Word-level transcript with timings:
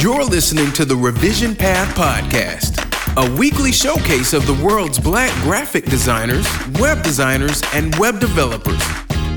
You're 0.00 0.22
listening 0.22 0.70
to 0.74 0.84
the 0.84 0.94
Revision 0.94 1.56
Path 1.56 1.92
Podcast, 1.96 2.78
a 3.16 3.36
weekly 3.36 3.72
showcase 3.72 4.32
of 4.32 4.46
the 4.46 4.54
world's 4.64 5.00
black 5.00 5.32
graphic 5.42 5.86
designers, 5.86 6.46
web 6.78 7.02
designers, 7.02 7.62
and 7.74 7.92
web 7.96 8.20
developers. 8.20 8.80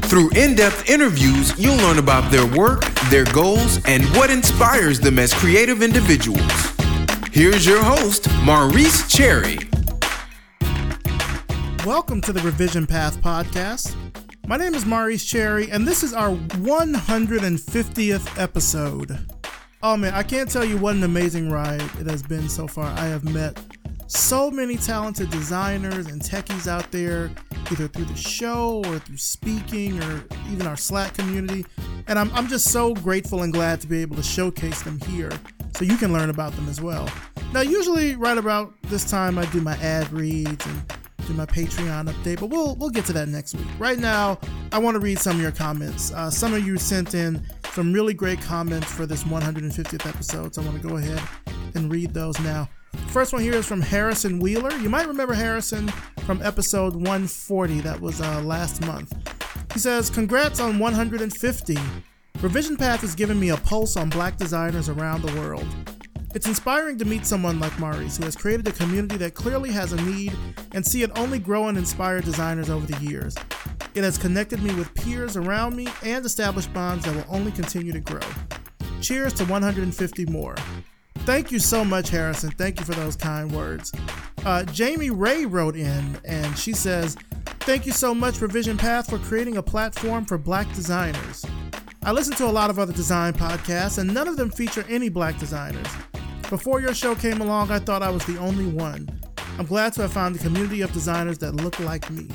Through 0.02 0.30
in 0.36 0.54
depth 0.54 0.88
interviews, 0.88 1.58
you'll 1.58 1.78
learn 1.78 1.98
about 1.98 2.32
their 2.32 2.46
work, 2.46 2.84
their 3.10 3.24
goals, 3.34 3.84
and 3.86 4.06
what 4.16 4.30
inspires 4.30 5.00
them 5.00 5.18
as 5.18 5.34
creative 5.34 5.82
individuals. 5.82 6.52
Here's 7.32 7.66
your 7.66 7.82
host, 7.82 8.28
Maurice 8.44 9.12
Cherry. 9.12 9.58
Welcome 11.88 12.22
to 12.22 12.32
the 12.32 12.42
Revision 12.44 12.86
Path 12.86 13.20
Podcast. 13.20 13.96
My 14.46 14.58
name 14.58 14.76
is 14.76 14.86
Maurice 14.86 15.26
Cherry, 15.26 15.72
and 15.72 15.88
this 15.88 16.04
is 16.04 16.14
our 16.14 16.36
150th 16.36 18.40
episode. 18.40 19.41
Oh 19.84 19.98
man, 19.98 20.14
I 20.14 20.22
can't 20.22 20.48
tell 20.48 20.64
you 20.64 20.78
what 20.78 20.96
an 20.96 21.04
amazing 21.04 21.52
ride 21.52 21.82
it 21.82 22.06
has 22.06 22.22
been 22.22 22.48
so 22.48 22.68
far. 22.68 22.86
I 22.86 23.06
have 23.06 23.24
met 23.24 23.60
so 24.06 24.52
many 24.52 24.78
talented 24.78 25.32
designers 25.32 26.06
and 26.06 26.22
techies 26.22 26.68
out 26.68 26.92
there, 26.92 27.32
either 27.72 27.88
through 27.88 28.06
the 28.06 28.16
show 28.16 28.84
or 28.86 29.00
through 29.00 29.18
speaking 29.18 30.00
or 30.04 30.24
even 30.52 30.68
our 30.68 30.78
Slack 30.78 31.16
community. 31.16 31.66
And 32.08 32.20
I'm, 32.20 32.32
I'm 32.34 32.48
just 32.48 32.70
so 32.70 32.94
grateful 32.94 33.42
and 33.42 33.52
glad 33.52 33.82
to 33.82 33.88
be 33.88 34.04
able 34.04 34.18
to 34.18 34.24
showcase 34.24 34.84
them 34.84 35.00
here 35.02 35.32
so 35.76 35.84
you 35.84 35.98
can 35.98 36.14
learn 36.14 36.30
about 36.30 36.54
them 36.54 36.70
as 36.70 36.80
well. 36.80 37.10
Now, 37.52 37.62
usually, 37.62 38.16
right 38.16 38.38
about 38.38 38.74
this 38.84 39.10
time, 39.10 39.40
I 39.40 39.46
do 39.48 39.62
my 39.62 39.78
ad 39.78 40.12
reads 40.14 40.64
and 40.68 40.94
do 41.28 41.34
my 41.34 41.46
Patreon 41.46 42.10
update, 42.10 42.40
but 42.40 42.48
we'll 42.48 42.76
we'll 42.76 42.90
get 42.90 43.06
to 43.06 43.14
that 43.14 43.28
next 43.28 43.56
week. 43.56 43.68
Right 43.80 44.00
now, 44.00 44.40
I 44.72 44.80
want 44.80 44.96
to 44.96 45.00
read 45.00 45.20
some 45.20 45.36
of 45.38 45.42
your 45.42 45.52
comments. 45.52 46.12
Uh, 46.14 46.30
some 46.30 46.54
of 46.54 46.66
you 46.66 46.78
sent 46.78 47.14
in 47.14 47.46
some 47.74 47.94
really 47.94 48.14
great 48.14 48.42
comments 48.42 48.92
for 48.92 49.06
this 49.06 49.24
150th 49.24 50.08
episode, 50.08 50.56
so 50.56 50.62
I 50.62 50.66
want 50.66 50.82
to 50.82 50.88
go 50.88 50.98
ahead 50.98 51.22
and 51.76 51.92
read 51.92 52.14
those 52.14 52.40
now. 52.40 52.70
First 53.08 53.34
one 53.34 53.42
here 53.42 53.54
is 53.54 53.66
from 53.66 53.82
Harrison 53.82 54.40
Wheeler. 54.40 54.72
You 54.78 54.90
might 54.90 55.08
remember 55.08 55.34
Harrison 55.34 55.88
from 56.26 56.42
episode 56.42 56.94
140, 56.96 57.82
that 57.82 58.00
was 58.00 58.22
uh, 58.22 58.42
last 58.42 58.82
month. 58.86 59.14
He 59.74 59.80
says, 59.80 60.10
Congrats 60.10 60.60
on 60.60 60.80
150. 60.80 61.78
Revision 62.42 62.76
Path 62.76 63.02
has 63.02 63.16
given 63.16 63.40
me 63.40 63.50
a 63.50 63.58
pulse 63.58 63.96
on 63.96 64.10
black 64.10 64.38
designers 64.38 64.90
around 64.90 65.22
the 65.22 65.40
world. 65.40 65.68
It's 66.34 66.48
inspiring 66.48 66.98
to 67.00 67.06
meet 67.06 67.26
someone 67.26 67.60
like 67.60 67.78
Maurice, 67.78 68.16
who 68.16 68.24
has 68.24 68.38
created 68.38 68.66
a 68.68 68.72
community 68.72 69.18
that 69.18 69.34
clearly 69.34 69.70
has 69.72 69.92
a 69.92 70.02
need 70.04 70.34
and 70.74 70.86
see 70.86 71.04
it 71.04 71.12
only 71.18 71.40
grow 71.40 71.68
and 71.68 71.78
inspire 71.78 72.22
designers 72.22 72.70
over 72.70 72.86
the 72.86 72.98
years. 73.04 73.36
It 73.96 74.06
has 74.06 74.18
connected 74.18 74.64
me 74.64 74.74
with 74.76 74.94
peers 74.94 75.36
around 75.36 75.76
me 75.76 75.88
and 76.04 76.26
established 76.26 76.74
bonds 76.74 77.04
that 77.04 77.14
will 77.14 77.36
only 77.36 77.52
continue 77.52 77.92
to 77.92 78.00
grow. 78.00 78.22
Cheers 79.02 79.34
to 79.34 79.46
150 79.46 80.26
more. 80.28 80.56
Thank 81.20 81.52
you 81.52 81.60
so 81.60 81.84
much, 81.84 82.10
Harrison. 82.10 82.52
Thank 82.52 82.80
you 82.80 82.86
for 82.86 82.94
those 82.94 83.18
kind 83.18 83.52
words. 83.52 83.92
Uh, 84.46 84.64
Jamie 84.64 85.10
Ray 85.10 85.46
wrote 85.46 85.76
in 85.76 86.18
and 86.24 86.58
she 86.58 86.72
says, 86.72 87.18
Thank 87.62 87.86
you 87.86 87.92
so 87.92 88.16
much, 88.16 88.40
Revision 88.40 88.78
Path, 88.78 89.10
for 89.10 89.20
creating 89.20 89.58
a 89.58 89.64
platform 89.64 90.26
for 90.26 90.38
black 90.38 90.68
designers. 90.74 91.46
I 92.04 92.12
listen 92.12 92.36
to 92.38 92.46
a 92.46 92.52
lot 92.52 92.72
of 92.72 92.80
other 92.80 92.94
design 92.94 93.34
podcasts, 93.34 94.00
and 94.00 94.12
none 94.12 94.28
of 94.28 94.36
them 94.36 94.50
feature 94.50 94.84
any 94.90 95.10
black 95.10 95.38
designers. 95.38 95.86
Before 96.52 96.82
your 96.82 96.94
show 96.94 97.16
came 97.16 97.40
along, 97.40 97.72
I 97.72 97.80
thought 97.80 98.04
I 98.04 98.10
was 98.10 98.26
the 98.26 98.38
only 98.38 98.68
one. 98.68 99.08
I'm 99.58 99.66
glad 99.66 99.94
to 99.94 100.02
have 100.02 100.12
found 100.12 100.36
a 100.36 100.40
community 100.40 100.82
of 100.82 100.92
designers 100.92 101.38
that 101.38 101.56
look 101.56 101.80
like 101.80 102.10
me. 102.12 102.28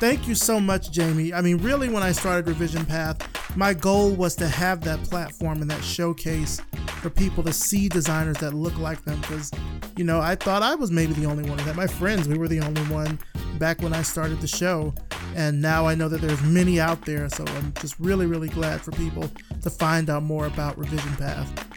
Thank 0.00 0.26
you 0.26 0.34
so 0.34 0.58
much, 0.58 0.90
Jamie. 0.90 1.34
I 1.34 1.42
mean, 1.42 1.58
really, 1.58 1.90
when 1.90 2.02
I 2.02 2.12
started 2.12 2.48
Revision 2.48 2.86
Path, 2.86 3.18
my 3.54 3.74
goal 3.74 4.12
was 4.12 4.34
to 4.36 4.48
have 4.48 4.80
that 4.84 4.98
platform 5.02 5.60
and 5.60 5.70
that 5.70 5.84
showcase 5.84 6.62
for 7.02 7.10
people 7.10 7.44
to 7.44 7.52
see 7.52 7.90
designers 7.90 8.38
that 8.38 8.54
look 8.54 8.78
like 8.78 9.04
them 9.04 9.20
because, 9.20 9.50
you 9.94 10.04
know, 10.04 10.22
I 10.22 10.36
thought 10.36 10.62
I 10.62 10.74
was 10.74 10.90
maybe 10.90 11.12
the 11.12 11.26
only 11.26 11.46
one. 11.46 11.58
That 11.58 11.76
my 11.76 11.86
friends, 11.86 12.26
we 12.26 12.38
were 12.38 12.48
the 12.48 12.60
only 12.60 12.82
one 12.84 13.18
back 13.58 13.82
when 13.82 13.92
I 13.92 14.00
started 14.00 14.40
the 14.40 14.48
show. 14.48 14.94
And 15.36 15.60
now 15.60 15.86
I 15.86 15.94
know 15.94 16.08
that 16.08 16.22
there's 16.22 16.42
many 16.44 16.80
out 16.80 17.04
there. 17.04 17.28
So 17.28 17.44
I'm 17.46 17.74
just 17.74 18.00
really, 18.00 18.24
really 18.24 18.48
glad 18.48 18.80
for 18.80 18.92
people 18.92 19.30
to 19.60 19.68
find 19.68 20.08
out 20.08 20.22
more 20.22 20.46
about 20.46 20.78
Revision 20.78 21.14
Path. 21.16 21.73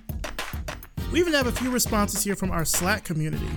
We 1.11 1.19
even 1.19 1.33
have 1.33 1.47
a 1.47 1.51
few 1.51 1.71
responses 1.71 2.23
here 2.23 2.35
from 2.35 2.51
our 2.51 2.65
Slack 2.65 3.05
community. 3.05 3.49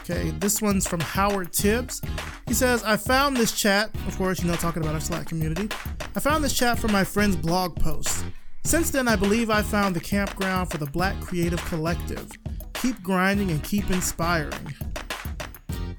Okay, 0.00 0.30
this 0.38 0.60
one's 0.60 0.86
from 0.86 1.00
Howard 1.00 1.52
Tibbs. 1.52 2.00
He 2.46 2.54
says, 2.54 2.82
I 2.82 2.96
found 2.96 3.36
this 3.36 3.52
chat, 3.52 3.94
of 4.06 4.16
course, 4.16 4.42
you 4.42 4.48
know, 4.48 4.56
talking 4.56 4.82
about 4.82 4.94
our 4.94 5.00
Slack 5.00 5.26
community. 5.26 5.68
I 6.16 6.20
found 6.20 6.42
this 6.42 6.54
chat 6.54 6.78
from 6.78 6.92
my 6.92 7.04
friend's 7.04 7.36
blog 7.36 7.76
post. 7.76 8.24
Since 8.64 8.90
then, 8.90 9.06
I 9.06 9.16
believe 9.16 9.48
I 9.48 9.62
found 9.62 9.94
the 9.94 10.00
campground 10.00 10.70
for 10.70 10.78
the 10.78 10.86
Black 10.86 11.18
Creative 11.20 11.64
Collective. 11.66 12.30
Keep 12.74 13.02
grinding 13.02 13.50
and 13.50 13.62
keep 13.62 13.90
inspiring. 13.90 14.74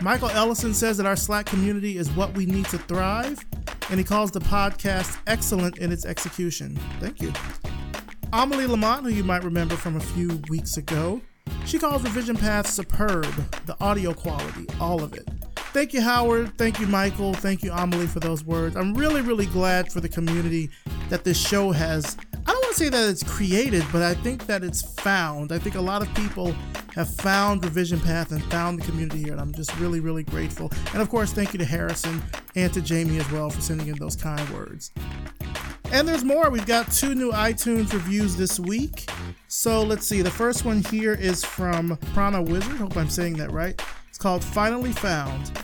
Michael 0.01 0.29
Ellison 0.29 0.73
says 0.73 0.97
that 0.97 1.05
our 1.05 1.15
Slack 1.15 1.45
community 1.45 1.97
is 1.97 2.09
what 2.11 2.33
we 2.35 2.45
need 2.45 2.65
to 2.65 2.77
thrive, 2.77 3.43
and 3.89 3.99
he 3.99 4.03
calls 4.03 4.31
the 4.31 4.39
podcast 4.39 5.17
excellent 5.27 5.77
in 5.77 5.91
its 5.91 6.05
execution. 6.05 6.75
Thank 6.99 7.21
you. 7.21 7.31
Amelie 8.31 8.67
Lamont, 8.67 9.03
who 9.03 9.09
you 9.09 9.23
might 9.23 9.43
remember 9.43 9.75
from 9.75 9.95
a 9.95 9.99
few 9.99 10.39
weeks 10.49 10.77
ago, 10.77 11.19
she 11.65 11.79
calls 11.79 12.03
Revision 12.03 12.37
Path 12.37 12.67
superb, 12.67 13.25
the 13.65 13.75
audio 13.81 14.13
quality, 14.13 14.67
all 14.79 15.03
of 15.03 15.13
it. 15.13 15.27
Thank 15.73 15.93
you, 15.93 16.01
Howard. 16.01 16.55
Thank 16.55 16.79
you, 16.79 16.85
Michael. 16.85 17.33
Thank 17.33 17.63
you, 17.63 17.71
Amelie, 17.71 18.05
for 18.05 18.19
those 18.19 18.43
words. 18.43 18.75
I'm 18.75 18.93
really, 18.93 19.21
really 19.21 19.47
glad 19.47 19.91
for 19.91 19.99
the 19.99 20.09
community 20.09 20.69
that 21.09 21.23
this 21.23 21.39
show 21.39 21.71
has. 21.71 22.17
I 22.33 22.51
don't 22.51 22.63
want 22.63 22.75
to 22.75 22.83
say 22.83 22.89
that 22.89 23.09
it's 23.09 23.23
created, 23.23 23.83
but 23.91 24.03
I 24.03 24.13
think 24.13 24.45
that 24.45 24.63
it's 24.63 24.81
found. 25.01 25.51
I 25.51 25.57
think 25.57 25.73
a 25.73 25.81
lot 25.81 26.03
of 26.03 26.13
people 26.13 26.53
have 26.99 27.09
found 27.09 27.63
Revision 27.63 27.97
Path 27.97 28.33
and 28.33 28.43
found 28.51 28.77
the 28.77 28.83
community 28.83 29.19
here, 29.23 29.31
and 29.31 29.39
I'm 29.39 29.53
just 29.53 29.73
really, 29.79 30.01
really 30.01 30.23
grateful. 30.23 30.69
And 30.91 31.01
of 31.01 31.09
course, 31.09 31.31
thank 31.31 31.53
you 31.53 31.59
to 31.59 31.63
Harrison 31.63 32.21
and 32.55 32.73
to 32.73 32.81
Jamie 32.81 33.17
as 33.19 33.31
well 33.31 33.49
for 33.49 33.61
sending 33.61 33.87
in 33.87 33.97
those 33.97 34.17
kind 34.17 34.47
words. 34.49 34.91
And 35.93 36.05
there's 36.05 36.25
more. 36.25 36.49
We've 36.49 36.65
got 36.65 36.91
two 36.91 37.15
new 37.15 37.31
iTunes 37.31 37.93
reviews 37.93 38.35
this 38.35 38.59
week. 38.59 39.09
So 39.47 39.81
let's 39.81 40.05
see. 40.05 40.21
The 40.21 40.29
first 40.29 40.65
one 40.65 40.83
here 40.83 41.13
is 41.13 41.41
from 41.41 41.97
Prana 42.13 42.41
Wizard. 42.41 42.75
Hope 42.75 42.97
I'm 42.97 43.09
saying 43.09 43.37
that 43.37 43.51
right. 43.51 43.81
It's 44.09 44.17
called 44.17 44.43
Finally 44.43 44.91
Found. 44.91 45.57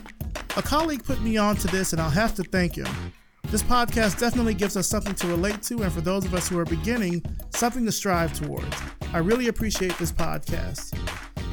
A 0.56 0.62
colleague 0.62 1.04
put 1.04 1.22
me 1.22 1.36
on 1.36 1.58
to 1.58 1.68
this, 1.68 1.92
and 1.92 2.02
I'll 2.02 2.10
have 2.10 2.34
to 2.36 2.44
thank 2.44 2.76
him. 2.76 2.88
This 3.52 3.64
podcast 3.64 4.20
definitely 4.20 4.56
gives 4.56 4.76
us 4.76 4.88
something 4.88 5.16
to 5.16 5.28
relate 5.28 5.62
to, 5.64 5.84
and 5.84 5.92
for 5.94 6.02
those 6.02 6.26
of 6.26 6.34
us 6.34 6.50
who 6.50 6.58
are 6.58 6.66
beginning, 6.66 7.24
something 7.52 7.86
to 7.86 7.92
strive 7.92 8.34
towards. 8.34 8.76
I 9.14 9.20
really 9.20 9.48
appreciate 9.48 9.98
this 9.98 10.12
podcast. 10.12 10.98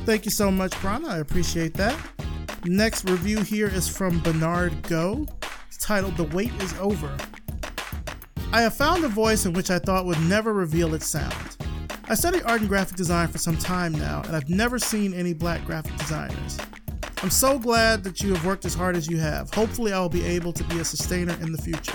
Thank 0.04 0.24
you 0.24 0.30
so 0.30 0.50
much, 0.50 0.72
Prana. 0.72 1.08
I 1.08 1.18
appreciate 1.18 1.74
that. 1.74 1.96
Next 2.64 3.08
review 3.08 3.40
here 3.42 3.68
is 3.68 3.88
from 3.88 4.20
Bernard 4.20 4.82
Go. 4.84 5.26
It's 5.68 5.76
titled 5.76 6.16
The 6.16 6.24
Wait 6.24 6.52
is 6.62 6.72
Over. 6.78 7.16
I 8.52 8.62
have 8.62 8.74
found 8.74 9.04
a 9.04 9.08
voice 9.08 9.46
in 9.46 9.52
which 9.52 9.70
I 9.70 9.78
thought 9.78 10.06
would 10.06 10.20
never 10.22 10.52
reveal 10.52 10.94
its 10.94 11.06
sound. 11.06 11.56
I 12.08 12.14
study 12.14 12.42
art 12.42 12.60
and 12.60 12.68
graphic 12.68 12.96
design 12.96 13.28
for 13.28 13.38
some 13.38 13.56
time 13.56 13.92
now, 13.92 14.22
and 14.26 14.34
I've 14.34 14.48
never 14.48 14.78
seen 14.78 15.14
any 15.14 15.34
black 15.34 15.64
graphic 15.64 15.96
designers. 15.98 16.58
I'm 17.22 17.30
so 17.30 17.56
glad 17.56 18.02
that 18.02 18.20
you 18.20 18.34
have 18.34 18.44
worked 18.44 18.64
as 18.64 18.74
hard 18.74 18.96
as 18.96 19.08
you 19.08 19.16
have. 19.18 19.54
Hopefully, 19.54 19.92
I 19.92 20.00
will 20.00 20.08
be 20.08 20.24
able 20.24 20.52
to 20.54 20.64
be 20.64 20.80
a 20.80 20.84
sustainer 20.84 21.34
in 21.40 21.52
the 21.52 21.62
future. 21.62 21.94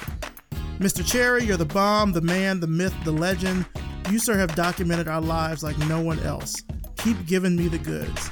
Mr. 0.79 1.05
Cherry, 1.05 1.43
you're 1.43 1.57
the 1.57 1.65
bomb, 1.65 2.13
the 2.13 2.21
man, 2.21 2.61
the 2.61 2.67
myth, 2.67 2.95
the 3.03 3.11
legend. 3.11 3.65
You, 4.09 4.19
sir, 4.19 4.38
have 4.38 4.55
documented 4.55 5.09
our 5.09 5.19
lives 5.19 5.63
like 5.63 5.77
no 5.79 5.99
one 5.99 6.19
else. 6.19 6.63
Keep 6.95 7.25
giving 7.25 7.57
me 7.57 7.67
the 7.67 7.77
goods. 7.77 8.29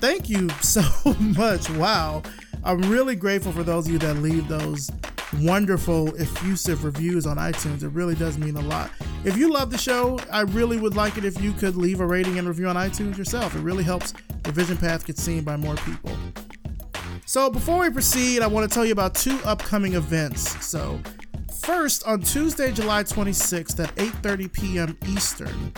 Thank 0.00 0.28
you 0.28 0.48
so 0.62 0.82
much. 1.20 1.70
Wow. 1.70 2.22
I'm 2.64 2.80
really 2.90 3.14
grateful 3.14 3.52
for 3.52 3.62
those 3.62 3.86
of 3.86 3.92
you 3.92 3.98
that 4.00 4.14
leave 4.14 4.48
those 4.48 4.90
wonderful, 5.40 6.08
effusive 6.20 6.84
reviews 6.84 7.24
on 7.24 7.36
iTunes. 7.36 7.84
It 7.84 7.90
really 7.90 8.16
does 8.16 8.36
mean 8.36 8.56
a 8.56 8.62
lot. 8.62 8.90
If 9.24 9.36
you 9.36 9.52
love 9.52 9.70
the 9.70 9.78
show, 9.78 10.18
I 10.32 10.40
really 10.40 10.76
would 10.76 10.96
like 10.96 11.16
it 11.18 11.24
if 11.24 11.40
you 11.40 11.52
could 11.52 11.76
leave 11.76 12.00
a 12.00 12.06
rating 12.06 12.38
and 12.38 12.48
review 12.48 12.66
on 12.66 12.74
iTunes 12.74 13.16
yourself. 13.16 13.54
It 13.54 13.60
really 13.60 13.84
helps 13.84 14.12
Revision 14.44 14.76
Path 14.76 15.06
get 15.06 15.18
seen 15.18 15.44
by 15.44 15.56
more 15.56 15.76
people. 15.76 16.10
So 17.32 17.48
before 17.48 17.80
we 17.80 17.88
proceed, 17.88 18.42
I 18.42 18.46
want 18.46 18.68
to 18.68 18.74
tell 18.74 18.84
you 18.84 18.92
about 18.92 19.14
two 19.14 19.38
upcoming 19.46 19.94
events. 19.94 20.62
So 20.62 21.00
first, 21.62 22.06
on 22.06 22.20
Tuesday, 22.20 22.72
July 22.72 23.04
26th 23.04 23.82
at 23.82 23.94
8:30 23.96 24.52
p.m. 24.52 24.98
Eastern, 25.08 25.72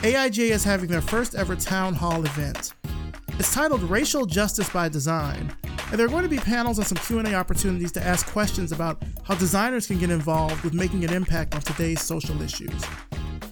AIGA 0.00 0.48
is 0.48 0.64
having 0.64 0.88
their 0.88 1.02
first 1.02 1.34
ever 1.34 1.56
town 1.56 1.92
hall 1.92 2.24
event. 2.24 2.72
It's 3.38 3.52
titled 3.52 3.82
Racial 3.82 4.24
Justice 4.24 4.70
by 4.70 4.88
Design, 4.88 5.54
and 5.90 5.98
there 5.98 6.06
are 6.06 6.08
going 6.08 6.22
to 6.22 6.28
be 6.30 6.38
panels 6.38 6.78
and 6.78 6.86
some 6.86 6.96
Q&A 6.96 7.34
opportunities 7.34 7.92
to 7.92 8.02
ask 8.02 8.26
questions 8.26 8.72
about 8.72 9.02
how 9.24 9.34
designers 9.34 9.86
can 9.86 9.98
get 9.98 10.08
involved 10.08 10.64
with 10.64 10.72
making 10.72 11.04
an 11.04 11.12
impact 11.12 11.54
on 11.54 11.60
today's 11.60 12.00
social 12.00 12.40
issues. 12.40 12.82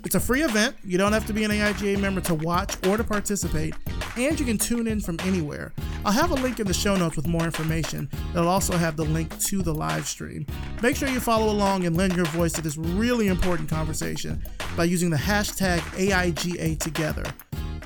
It's 0.07 0.15
a 0.15 0.21
free 0.21 0.43
event. 0.43 0.75
You 0.83 0.97
don't 0.97 1.13
have 1.13 1.27
to 1.27 1.35
be 1.35 1.45
an 1.45 1.51
AIGA 1.51 2.01
member 2.01 2.23
to 2.23 2.35
watch 2.35 2.77
or 2.87 2.97
to 2.97 3.05
participate, 3.05 3.75
and 4.17 4.41
you 4.41 4.47
can 4.47 4.57
tune 4.57 4.87
in 4.87 5.03
from 5.03 5.19
anywhere. 5.21 5.75
I'll 6.07 6.13
have 6.13 6.31
a 6.31 6.37
link 6.37 6.61
in 6.61 6.69
the 6.69 6.73
show 6.73 6.95
notes 6.95 7.17
with 7.17 7.27
more 7.27 7.43
information. 7.43 8.09
It'll 8.31 8.47
also 8.47 8.77
have 8.77 8.97
the 8.97 9.05
link 9.05 9.37
to 9.41 9.61
the 9.61 9.75
live 9.75 10.07
stream. 10.07 10.47
Make 10.81 10.95
sure 10.95 11.09
you 11.09 11.19
follow 11.19 11.53
along 11.53 11.85
and 11.85 11.97
lend 11.97 12.15
your 12.15 12.27
voice 12.27 12.53
to 12.53 12.63
this 12.63 12.77
really 12.77 13.27
important 13.27 13.69
conversation 13.69 14.41
by 14.77 14.85
using 14.85 15.11
the 15.11 15.17
hashtag 15.17 15.81
AIGA 15.99 16.79
together. 16.79 17.25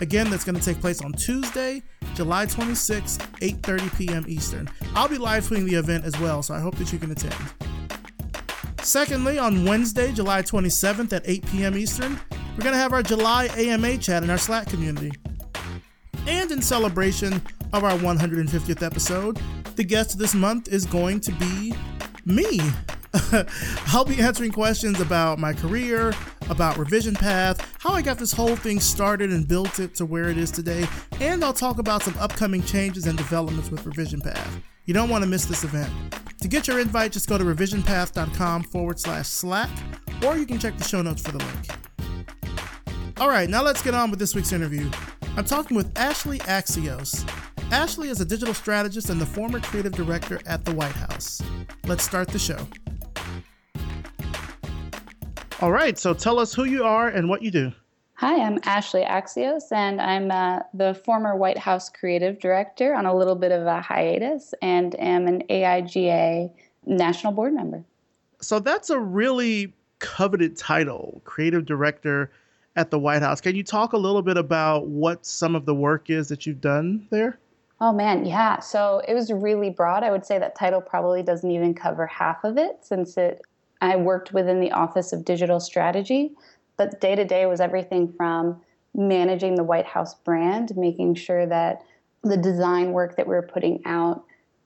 Again, 0.03 0.29
that's 0.29 0.45
going 0.45 0.55
to 0.55 0.63
take 0.63 0.83
place 0.83 1.01
on 1.01 1.15
Tuesday, 1.15 1.83
July 2.15 2.45
26, 2.45 3.17
8:30 3.17 3.97
p.m. 3.97 4.25
Eastern. 4.29 4.69
I'll 4.95 5.09
be 5.09 5.17
live 5.17 5.49
tweeting 5.49 5.65
the 5.65 5.77
event 5.77 6.05
as 6.05 6.21
well, 6.21 6.43
so 6.43 6.53
I 6.53 6.61
hope 6.61 6.77
that 6.77 6.93
you 6.93 6.99
can 6.99 7.13
attend. 7.13 7.35
Secondly, 8.83 9.39
on 9.39 9.65
Wednesday, 9.65 10.13
July 10.13 10.43
27th 10.43 11.15
at 11.15 11.23
8 11.25 11.47
p.m. 11.47 11.75
Eastern, 11.75 12.21
we're 12.31 12.65
going 12.65 12.75
to 12.75 12.81
have 12.81 12.93
our 12.93 13.03
July 13.03 13.47
AMA 13.57 13.97
chat 13.97 14.23
in 14.23 14.29
our 14.29 14.37
Slack 14.37 14.67
community. 14.69 15.11
And 16.27 16.51
in 16.53 16.61
celebration 16.61 17.41
of 17.73 17.85
our 17.85 17.93
150th 17.93 18.83
episode, 18.83 19.41
the 19.77 19.85
guest 19.85 20.19
this 20.19 20.35
month 20.35 20.69
is 20.69 20.87
going 20.87 21.21
to 21.21 21.33
be 21.33 21.75
me. 22.25 22.61
I'll 23.89 24.05
be 24.05 24.21
answering 24.21 24.53
questions 24.53 25.01
about 25.01 25.39
my 25.39 25.53
career, 25.53 26.13
about 26.49 26.77
Revision 26.77 27.15
Path, 27.15 27.77
how 27.81 27.93
I 27.93 28.03
got 28.03 28.19
this 28.19 28.33
whole 28.33 28.57
thing 28.57 28.79
started 28.81 29.31
and 29.31 29.47
built 29.47 29.81
it 29.81 29.95
to 29.97 30.07
where 30.07 30.29
it 30.29 30.39
is 30.39 30.51
today, 30.51 30.87
and 31.21 31.45
I'll 31.45 31.53
talk 31.53 31.79
about 31.79 32.03
some 32.03 32.17
upcoming 32.19 32.63
changes 32.63 33.07
and 33.07 33.17
developments 33.17 33.71
with 33.71 33.85
Revision 33.85 34.21
Path. 34.21 34.61
You 34.85 34.95
don't 34.95 35.09
want 35.09 35.25
to 35.25 35.31
miss 35.31 35.45
this 35.45 35.65
event. 35.65 35.91
To 36.41 36.49
get 36.49 36.67
your 36.67 36.81
invite, 36.81 37.13
just 37.13 37.29
go 37.29 37.37
to 37.37 37.45
revisionpath.com 37.45 38.63
forward 38.65 38.99
slash 38.99 39.29
Slack, 39.29 39.71
or 40.25 40.37
you 40.37 40.47
can 40.47 40.59
check 40.59 40.77
the 40.77 40.85
show 40.85 41.03
notes 41.03 41.23
for 41.23 41.33
the 41.33 41.39
link. 41.39 41.69
All 43.21 43.29
right, 43.29 43.51
now 43.51 43.63
let's 43.63 43.83
get 43.83 43.95
on 43.95 44.11
with 44.11 44.19
this 44.19 44.35
week's 44.35 44.53
interview. 44.53 44.91
I'm 45.37 45.45
talking 45.45 45.77
with 45.77 45.93
Ashleigh 45.95 46.41
Axios. 46.41 47.29
Ashleigh 47.71 48.11
is 48.11 48.21
a 48.21 48.25
digital 48.25 48.53
strategist 48.53 49.11
and 49.11 49.21
the 49.21 49.27
former 49.27 49.61
creative 49.61 49.93
director 49.93 50.41
at 50.45 50.65
the 50.65 50.75
White 50.75 50.91
House. 50.91 51.41
Let's 51.87 52.03
start 52.03 52.27
the 52.27 52.39
show. 52.39 52.59
All 55.61 55.71
right, 55.71 55.97
so 55.97 56.13
tell 56.13 56.41
us 56.41 56.53
who 56.53 56.65
you 56.65 56.83
are 56.83 57.07
and 57.07 57.29
what 57.29 57.43
you 57.43 57.53
do. 57.53 57.73
Hi, 58.15 58.43
I'm 58.43 58.59
Ashleigh 58.63 59.09
Axios, 59.09 59.71
and 59.71 60.01
I'm 60.01 60.33
uh, 60.33 60.65
the 60.75 60.95
former 60.95 61.37
White 61.37 61.59
House 61.59 61.89
creative 61.89 62.41
director 62.41 62.93
on 62.93 63.07
a 63.07 63.17
little 63.17 63.37
bit 63.37 63.53
of 63.53 63.65
a 63.67 63.81
hiatus 63.81 64.53
and 64.61 64.99
am 64.99 65.29
an 65.29 65.45
AIGA 65.49 66.51
national 66.87 67.33
board 67.35 67.55
member. 67.55 67.85
So 68.41 68.59
that's 68.59 68.91
a 68.91 68.99
really 68.99 69.73
coveted 70.01 70.57
title, 70.57 71.23
creative 71.25 71.67
director 71.67 72.33
at 72.75 72.91
the 72.91 72.99
White 72.99 73.23
House. 73.23 73.41
Can 73.41 73.55
you 73.55 73.63
talk 73.63 73.93
a 73.93 73.99
little 73.99 74.23
bit 74.23 74.37
about 74.37 74.89
what 74.89 75.25
some 75.25 75.55
of 75.55 75.67
the 75.67 75.75
work 75.75 76.11
is 76.11 76.29
that 76.31 76.47
you've 76.47 76.61
done 76.61 77.07
there? 77.11 77.39
Oh 77.81 77.93
man, 77.93 78.27
yeah. 78.27 78.61
So 78.61 79.01
it 79.09 79.15
was 79.15 79.33
really 79.33 79.71
broad. 79.71 80.03
I 80.03 80.11
would 80.11 80.27
say 80.27 80.39
that 80.39 80.55
title 80.55 80.81
probably 80.81 81.23
doesn't 81.23 81.51
even 81.51 81.75
cover 81.75 82.07
half 82.07 82.45
of 82.45 82.59
it 82.59 82.85
since 82.85 83.17
it 83.17 83.41
I 83.81 83.97
worked 83.97 84.33
within 84.35 84.61
the 84.61 84.73
Office 84.73 85.13
of 85.13 85.25
Digital 85.25 85.59
Strategy, 85.59 86.33
but 86.77 87.01
day 87.01 87.15
to 87.15 87.25
day 87.25 87.47
was 87.47 87.61
everything 87.61 88.13
from 88.13 88.61
managing 88.95 89.55
the 89.55 89.65
White 89.65 89.87
House 89.87 90.15
brand, 90.15 90.77
making 90.77 91.15
sure 91.15 91.47
that 91.47 91.83
the 92.23 92.37
design 92.37 92.93
work 92.93 93.17
that 93.17 93.27
we 93.27 93.35
were 93.35 93.43
putting 93.43 93.81
out 93.87 94.25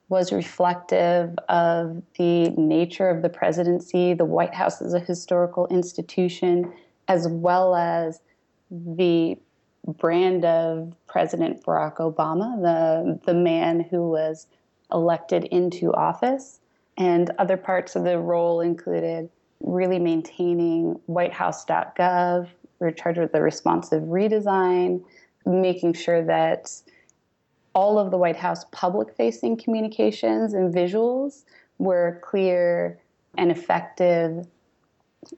was 0.09 0.33
reflective 0.33 1.33
of 1.47 2.03
the 2.17 2.49
nature 2.49 3.09
of 3.09 3.21
the 3.21 3.29
presidency. 3.29 4.13
The 4.13 4.25
White 4.25 4.53
House 4.53 4.81
is 4.81 4.93
a 4.93 4.99
historical 4.99 5.67
institution, 5.67 6.73
as 7.07 7.27
well 7.29 7.75
as 7.75 8.19
the 8.69 9.37
brand 9.87 10.45
of 10.45 10.93
President 11.07 11.63
Barack 11.63 11.97
Obama, 11.97 12.61
the, 12.61 13.19
the 13.25 13.33
man 13.33 13.81
who 13.81 14.09
was 14.09 14.47
elected 14.91 15.45
into 15.45 15.93
office. 15.93 16.59
And 16.97 17.31
other 17.37 17.57
parts 17.57 17.95
of 17.95 18.03
the 18.03 18.19
role 18.19 18.61
included 18.61 19.29
really 19.61 19.99
maintaining 19.99 20.99
whitehouse.gov. 21.07 22.47
We 22.79 22.87
are 22.87 22.91
charged 22.91 23.19
with 23.19 23.31
the 23.31 23.41
responsive 23.41 24.03
redesign, 24.03 25.03
making 25.45 25.93
sure 25.93 26.23
that 26.25 26.71
all 27.73 27.99
of 27.99 28.11
the 28.11 28.17
White 28.17 28.37
House 28.37 28.65
public 28.71 29.15
facing 29.15 29.57
communications 29.57 30.53
and 30.53 30.73
visuals 30.73 31.43
were 31.77 32.21
clear 32.23 32.99
and 33.37 33.51
effective 33.51 34.47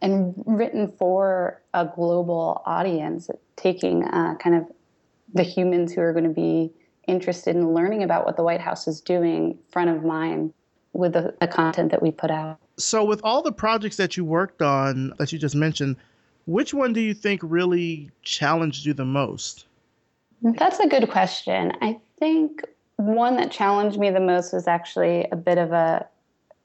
and 0.01 0.34
written 0.45 0.92
for 0.92 1.62
a 1.74 1.86
global 1.86 2.62
audience, 2.66 3.30
taking 3.56 4.04
uh, 4.06 4.36
kind 4.36 4.56
of 4.56 4.66
the 5.34 5.44
humans 5.44 5.94
who 5.94 6.01
are 6.01 6.13
going 6.13 6.24
to 6.24 6.30
be 6.30 6.72
interested 7.07 7.56
in 7.56 7.74
learning 7.74 8.04
about 8.04 8.25
what 8.25 8.38
the 8.38 8.44
White 8.44 8.62
House 8.62 8.88
is 8.88 9.01
doing 9.01 9.57
front 9.69 9.89
of 9.89 10.04
mind 10.04 10.54
with 10.94 11.13
the, 11.13 11.34
the 11.39 11.48
content 11.48 11.92
that 11.92 12.01
we 12.01 12.12
put 12.12 12.31
out. 12.31 12.60
So, 12.78 13.04
with 13.04 13.22
all 13.24 13.42
the 13.42 13.51
projects 13.51 13.98
that 13.98 14.18
you 14.18 14.25
worked 14.25 14.62
on 14.62 15.13
that 15.18 15.31
you 15.31 15.39
just 15.39 15.56
mentioned, 15.56 15.95
which 16.45 16.74
one 16.74 16.94
do 16.94 17.01
you 17.01 17.13
think 17.13 17.42
really 17.44 18.10
challenged 18.22 18.86
you 18.86 18.94
the 18.94 19.06
most? 19.06 19.66
That's 20.42 20.80
a 20.80 20.88
good 20.88 21.10
question. 21.10 21.74
I 21.81 22.00
think 22.19 22.63
one 22.98 23.38
that 23.38 23.51
challenged 23.51 23.98
me 24.00 24.10
the 24.10 24.19
most 24.19 24.54
was 24.54 24.68
actually 24.68 25.28
a 25.31 25.36
bit 25.36 25.57
of 25.57 25.72
a, 25.72 26.07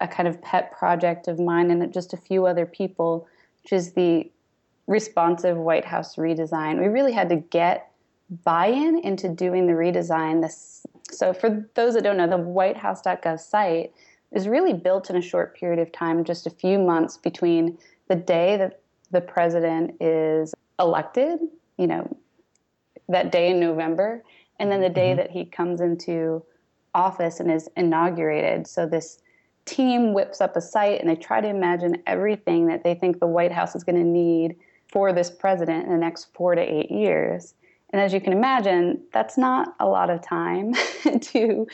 a 0.03 0.09
kind 0.09 0.29
of 0.29 0.43
pet 0.43 0.73
project 0.73 1.29
of 1.29 1.39
mine 1.39 1.71
and 1.71 1.93
just 1.95 2.13
a 2.13 2.17
few 2.17 2.45
other 2.45 2.67
people, 2.67 3.27
which 3.63 3.73
is 3.73 3.93
the 3.93 4.31
responsive 4.89 5.57
White 5.57 5.85
House 5.85 6.17
redesign. 6.17 6.81
We 6.81 6.89
really 6.89 7.13
had 7.13 7.29
to 7.31 7.37
get 7.37 7.89
buy 8.45 8.67
in 8.67 8.99
into 8.99 9.29
doing 9.29 9.67
the 9.67 9.75
redesign. 9.75 10.43
This, 10.43 10.85
so, 11.11 11.33
for 11.33 11.67
those 11.75 11.95
that 11.95 12.03
don't 12.03 12.17
know, 12.17 12.29
the 12.29 12.37
whitehouse.gov 12.37 13.39
site 13.39 13.93
is 14.33 14.49
really 14.49 14.73
built 14.73 15.09
in 15.09 15.17
a 15.17 15.23
short 15.23 15.55
period 15.55 15.79
of 15.79 15.93
time, 15.93 16.25
just 16.25 16.47
a 16.47 16.51
few 16.51 16.79
months 16.79 17.17
between 17.17 17.79
the 18.09 18.17
day 18.17 18.57
that 18.57 18.81
the 19.13 19.21
president 19.21 19.95
is 20.01 20.55
elected, 20.81 21.39
you 21.79 21.87
know, 21.87 22.17
that 23.09 23.31
day 23.31 23.51
in 23.51 23.61
November, 23.61 24.25
and 24.59 24.73
then 24.73 24.81
the 24.81 24.89
day 24.89 25.11
mm-hmm. 25.11 25.19
that 25.19 25.31
he 25.31 25.45
comes 25.45 25.81
into 25.81 26.43
office 26.95 27.39
and 27.39 27.51
is 27.53 27.69
inaugurated. 27.77 28.67
So 28.67 28.87
this 28.87 29.19
team 29.64 30.12
whips 30.12 30.41
up 30.41 30.56
a 30.56 30.61
site 30.61 31.00
and 31.00 31.09
they 31.09 31.17
try 31.17 31.41
to 31.41 31.49
imagine 31.49 32.03
everything 32.06 32.67
that 32.67 32.82
they 32.82 32.94
think 32.94 33.20
the 33.20 33.26
White 33.26 33.53
House 33.53 33.75
is 33.75 33.85
going 33.85 33.97
to 33.97 34.05
need 34.05 34.56
for 34.88 35.12
this 35.12 35.31
president 35.31 35.87
in 35.87 35.93
the 35.93 35.99
next 35.99 36.29
four 36.35 36.55
to 36.55 36.61
eight 36.61 36.91
years. 36.91 37.55
And 37.91 38.00
as 38.00 38.12
you 38.12 38.20
can 38.20 38.32
imagine, 38.32 39.03
that's 39.12 39.38
not 39.38 39.75
a 39.81 39.87
lot 39.87 40.11
of 40.11 40.23
time 40.23 40.75
to 41.20 41.67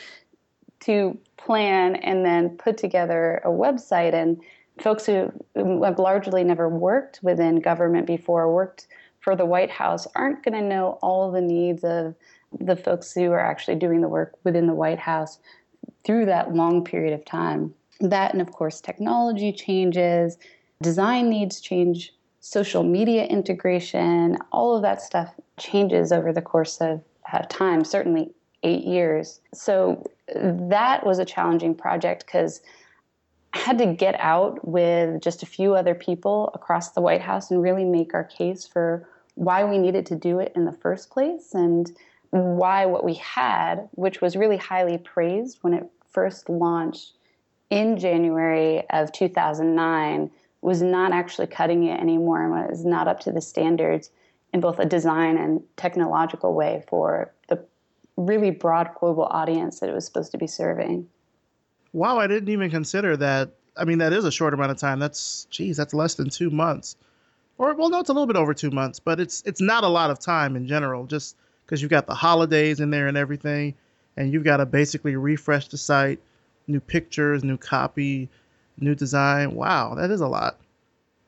to 0.80 1.18
plan 1.36 1.96
and 1.96 2.24
then 2.24 2.50
put 2.50 2.76
together 2.76 3.40
a 3.44 3.48
website. 3.48 4.14
And 4.14 4.40
folks 4.80 5.06
who 5.06 5.32
have 5.56 5.98
largely 5.98 6.44
never 6.44 6.68
worked 6.68 7.20
within 7.22 7.60
government 7.60 8.06
before, 8.06 8.52
worked 8.52 8.86
for 9.20 9.34
the 9.34 9.44
White 9.44 9.70
House, 9.70 10.06
aren't 10.14 10.44
going 10.44 10.54
to 10.54 10.66
know 10.66 10.98
all 11.02 11.32
the 11.32 11.40
needs 11.40 11.82
of 11.82 12.14
the 12.60 12.76
folks 12.76 13.12
who 13.12 13.32
are 13.32 13.40
actually 13.40 13.74
doing 13.74 14.00
the 14.00 14.08
work 14.08 14.34
within 14.44 14.66
the 14.66 14.74
White 14.74 15.00
House 15.00 15.38
through 16.04 16.26
that 16.26 16.54
long 16.54 16.84
period 16.84 17.12
of 17.12 17.24
time. 17.24 17.74
That, 18.00 18.32
and 18.32 18.40
of 18.40 18.52
course, 18.52 18.80
technology 18.80 19.52
changes, 19.52 20.38
design 20.82 21.28
needs 21.28 21.60
change, 21.60 22.14
social 22.40 22.84
media 22.84 23.24
integration, 23.24 24.38
all 24.52 24.76
of 24.76 24.82
that 24.82 25.02
stuff 25.02 25.34
changes 25.58 26.12
over 26.12 26.32
the 26.32 26.42
course 26.42 26.80
of, 26.80 27.02
time, 27.50 27.84
certainly 27.84 28.30
eight 28.62 28.84
years. 28.84 29.40
So 29.52 30.02
that 30.34 31.04
was 31.04 31.18
a 31.18 31.26
challenging 31.26 31.74
project 31.74 32.24
because 32.24 32.62
I 33.52 33.58
had 33.58 33.76
to 33.78 33.86
get 33.86 34.18
out 34.18 34.66
with 34.66 35.20
just 35.20 35.42
a 35.42 35.46
few 35.46 35.74
other 35.74 35.94
people 35.94 36.50
across 36.54 36.92
the 36.92 37.02
White 37.02 37.20
House 37.20 37.50
and 37.50 37.62
really 37.62 37.84
make 37.84 38.14
our 38.14 38.24
case 38.24 38.66
for 38.66 39.06
why 39.34 39.62
we 39.64 39.76
needed 39.76 40.06
to 40.06 40.16
do 40.16 40.38
it 40.38 40.52
in 40.56 40.64
the 40.64 40.72
first 40.72 41.10
place 41.10 41.52
and 41.52 41.92
why 42.30 42.86
what 42.86 43.04
we 43.04 43.14
had, 43.14 43.88
which 43.92 44.22
was 44.22 44.34
really 44.34 44.56
highly 44.56 44.96
praised 44.96 45.58
when 45.60 45.74
it 45.74 45.86
first 46.10 46.48
launched 46.48 47.12
in 47.70 47.98
January 47.98 48.82
of 48.90 49.12
2009, 49.12 50.30
was 50.60 50.82
not 50.82 51.12
actually 51.12 51.46
cutting 51.46 51.84
it 51.84 52.00
anymore 52.00 52.42
and 52.42 52.68
was 52.70 52.84
not 52.84 53.06
up 53.06 53.20
to 53.20 53.32
the 53.32 53.40
standards 53.40 54.10
in 54.52 54.60
both 54.60 54.78
a 54.78 54.86
design 54.86 55.36
and 55.36 55.62
technological 55.76 56.54
way 56.54 56.82
for 56.88 57.32
the 57.48 57.62
really 58.16 58.50
broad 58.50 58.90
global 58.98 59.24
audience 59.24 59.80
that 59.80 59.88
it 59.88 59.92
was 59.92 60.04
supposed 60.04 60.32
to 60.32 60.38
be 60.38 60.46
serving. 60.46 61.06
Wow, 61.92 62.18
I 62.18 62.26
didn't 62.26 62.48
even 62.48 62.70
consider 62.70 63.16
that. 63.18 63.50
I 63.76 63.84
mean, 63.84 63.98
that 63.98 64.12
is 64.12 64.24
a 64.24 64.32
short 64.32 64.54
amount 64.54 64.72
of 64.72 64.78
time. 64.78 64.98
That's 64.98 65.46
geez, 65.50 65.76
that's 65.76 65.94
less 65.94 66.14
than 66.14 66.28
two 66.28 66.50
months. 66.50 66.96
Or 67.58 67.74
well, 67.74 67.90
no, 67.90 68.00
it's 68.00 68.08
a 68.08 68.12
little 68.12 68.26
bit 68.26 68.36
over 68.36 68.54
two 68.54 68.70
months, 68.70 68.98
but 68.98 69.20
it's 69.20 69.42
it's 69.46 69.60
not 69.60 69.84
a 69.84 69.88
lot 69.88 70.10
of 70.10 70.18
time 70.18 70.56
in 70.56 70.66
general. 70.66 71.06
Just 71.06 71.36
because 71.64 71.80
you've 71.82 71.90
got 71.90 72.06
the 72.06 72.14
holidays 72.14 72.80
in 72.80 72.90
there 72.90 73.08
and 73.08 73.16
everything, 73.16 73.74
and 74.16 74.32
you've 74.32 74.44
got 74.44 74.58
to 74.58 74.66
basically 74.66 75.16
refresh 75.16 75.68
the 75.68 75.76
site, 75.76 76.20
new 76.68 76.80
pictures, 76.80 77.42
new 77.42 77.56
copy, 77.56 78.28
new 78.78 78.94
design. 78.94 79.54
Wow, 79.54 79.94
that 79.94 80.10
is 80.10 80.20
a 80.20 80.28
lot. 80.28 80.60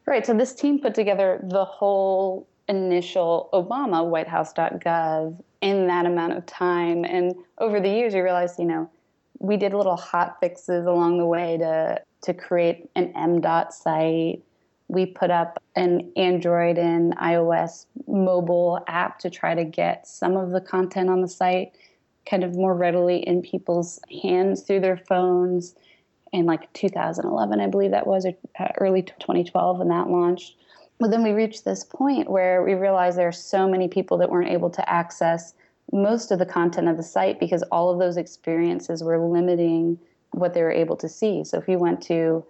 Right. 0.06 0.24
So 0.26 0.34
this 0.34 0.54
team 0.54 0.80
put 0.80 0.94
together 0.94 1.40
the 1.42 1.64
whole 1.64 2.46
initial 2.68 3.48
Obama 3.52 4.04
WhiteHouse.gov 4.04 5.40
in 5.60 5.86
that 5.88 6.06
amount 6.06 6.34
of 6.34 6.46
time. 6.46 7.04
And 7.04 7.34
over 7.58 7.80
the 7.80 7.88
years, 7.88 8.14
you 8.14 8.22
realize, 8.22 8.58
you 8.58 8.64
know, 8.64 8.90
we 9.38 9.56
did 9.56 9.72
little 9.72 9.96
hot 9.96 10.38
fixes 10.40 10.86
along 10.86 11.18
the 11.18 11.26
way 11.26 11.56
to 11.58 12.00
to 12.22 12.34
create 12.34 12.90
an 12.96 13.12
MDOT 13.14 13.72
site. 13.72 14.42
we 14.88 15.06
put 15.06 15.30
up 15.30 15.62
an 15.76 16.10
Android 16.16 16.76
and 16.76 17.16
iOS 17.18 17.86
mobile 18.08 18.82
app 18.88 19.20
to 19.20 19.30
try 19.30 19.54
to 19.54 19.64
get 19.64 20.06
some 20.06 20.36
of 20.36 20.50
the 20.50 20.60
content 20.60 21.08
on 21.08 21.22
the 21.22 21.28
site 21.28 21.72
kind 22.28 22.44
of 22.44 22.54
more 22.54 22.74
readily 22.74 23.18
in 23.18 23.42
people's 23.42 24.00
hands 24.22 24.62
through 24.62 24.80
their 24.80 24.96
phones 24.96 25.74
in 26.32 26.46
like 26.46 26.72
2011, 26.72 27.60
I 27.60 27.66
believe 27.66 27.90
that 27.90 28.06
was, 28.06 28.24
or 28.24 28.32
uh, 28.58 28.68
early 28.78 29.02
2012 29.02 29.78
when 29.78 29.88
that 29.88 30.08
launched. 30.08 30.56
But 30.98 31.10
then 31.10 31.22
we 31.22 31.32
reached 31.32 31.64
this 31.64 31.82
point 31.82 32.30
where 32.30 32.62
we 32.62 32.74
realized 32.74 33.18
there 33.18 33.26
are 33.28 33.32
so 33.32 33.68
many 33.68 33.88
people 33.88 34.18
that 34.18 34.30
weren't 34.30 34.50
able 34.50 34.70
to 34.70 34.88
access 34.88 35.54
most 35.92 36.30
of 36.30 36.38
the 36.38 36.46
content 36.46 36.88
of 36.88 36.96
the 36.96 37.02
site 37.02 37.40
because 37.40 37.62
all 37.64 37.90
of 37.90 37.98
those 37.98 38.16
experiences 38.16 39.02
were 39.02 39.18
limiting 39.18 39.98
what 40.32 40.54
they 40.54 40.62
were 40.62 40.70
able 40.70 40.96
to 40.96 41.08
see. 41.08 41.42
So 41.42 41.58
if 41.58 41.66
you 41.68 41.78
went 41.78 42.00
to, 42.02 42.44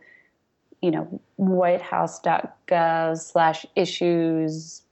you 0.82 0.90
know, 0.90 1.20
whitehouse.gov 1.36 3.18
slash 3.18 3.64
issues, 3.76 4.82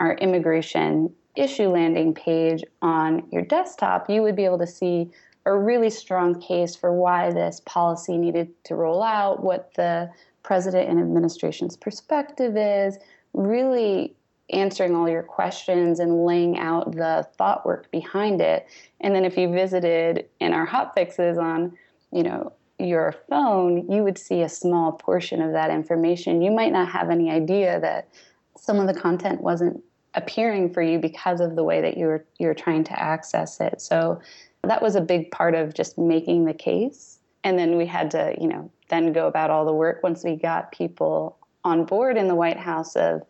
our 0.00 0.14
immigration 0.14 1.12
issue 1.38 1.68
landing 1.68 2.14
page 2.14 2.64
on 2.82 3.26
your 3.30 3.42
desktop, 3.42 4.10
you 4.10 4.22
would 4.22 4.36
be 4.36 4.44
able 4.44 4.58
to 4.58 4.66
see 4.66 5.10
a 5.46 5.56
really 5.56 5.90
strong 5.90 6.40
case 6.40 6.76
for 6.76 6.92
why 6.92 7.30
this 7.30 7.60
policy 7.64 8.18
needed 8.18 8.50
to 8.64 8.74
roll 8.74 9.02
out, 9.02 9.42
what 9.42 9.72
the 9.74 10.10
president 10.42 10.88
and 10.88 10.98
administration's 10.98 11.76
perspective 11.76 12.56
is, 12.56 12.98
really 13.32 14.14
answering 14.50 14.94
all 14.94 15.08
your 15.08 15.22
questions 15.22 16.00
and 16.00 16.24
laying 16.24 16.58
out 16.58 16.92
the 16.92 17.26
thought 17.36 17.64
work 17.66 17.90
behind 17.90 18.40
it. 18.40 18.66
And 19.00 19.14
then 19.14 19.24
if 19.24 19.36
you 19.36 19.50
visited 19.50 20.26
in 20.40 20.52
our 20.52 20.64
hot 20.64 20.94
fixes 20.94 21.38
on, 21.38 21.76
you 22.12 22.22
know, 22.22 22.52
your 22.78 23.14
phone, 23.28 23.90
you 23.90 24.04
would 24.04 24.18
see 24.18 24.42
a 24.42 24.48
small 24.48 24.92
portion 24.92 25.42
of 25.42 25.52
that 25.52 25.70
information. 25.70 26.42
You 26.42 26.50
might 26.50 26.72
not 26.72 26.88
have 26.88 27.10
any 27.10 27.30
idea 27.30 27.80
that 27.80 28.08
some 28.56 28.78
of 28.78 28.86
the 28.86 28.98
content 28.98 29.40
wasn't 29.40 29.82
appearing 30.14 30.72
for 30.72 30.82
you 30.82 30.98
because 30.98 31.40
of 31.40 31.56
the 31.56 31.64
way 31.64 31.80
that 31.80 31.96
you're 31.96 32.24
you're 32.38 32.54
trying 32.54 32.84
to 32.84 33.00
access 33.00 33.60
it. 33.60 33.80
So 33.80 34.20
that 34.62 34.82
was 34.82 34.96
a 34.96 35.00
big 35.00 35.30
part 35.30 35.54
of 35.54 35.74
just 35.74 35.98
making 35.98 36.44
the 36.44 36.54
case. 36.54 37.18
And 37.44 37.58
then 37.58 37.76
we 37.76 37.86
had 37.86 38.10
to, 38.12 38.34
you 38.40 38.48
know, 38.48 38.70
then 38.88 39.12
go 39.12 39.26
about 39.26 39.50
all 39.50 39.64
the 39.64 39.72
work 39.72 40.02
once 40.02 40.24
we 40.24 40.36
got 40.36 40.72
people 40.72 41.36
on 41.64 41.84
board 41.84 42.16
in 42.16 42.28
the 42.28 42.34
White 42.34 42.58
House 42.58 42.96
of 42.96 43.22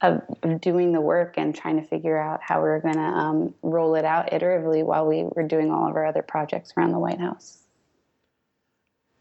of 0.00 0.22
doing 0.60 0.92
the 0.92 1.00
work 1.00 1.34
and 1.36 1.54
trying 1.54 1.80
to 1.80 1.86
figure 1.86 2.18
out 2.18 2.40
how 2.42 2.60
we 2.60 2.68
were 2.68 2.80
going 2.80 2.96
to 2.96 3.00
um, 3.00 3.54
roll 3.62 3.94
it 3.94 4.04
out 4.04 4.30
iteratively 4.32 4.84
while 4.84 5.06
we 5.06 5.24
were 5.34 5.42
doing 5.42 5.70
all 5.70 5.88
of 5.88 5.96
our 5.96 6.04
other 6.04 6.22
projects 6.22 6.74
around 6.76 6.92
the 6.92 6.98
White 6.98 7.20
House. 7.20 7.58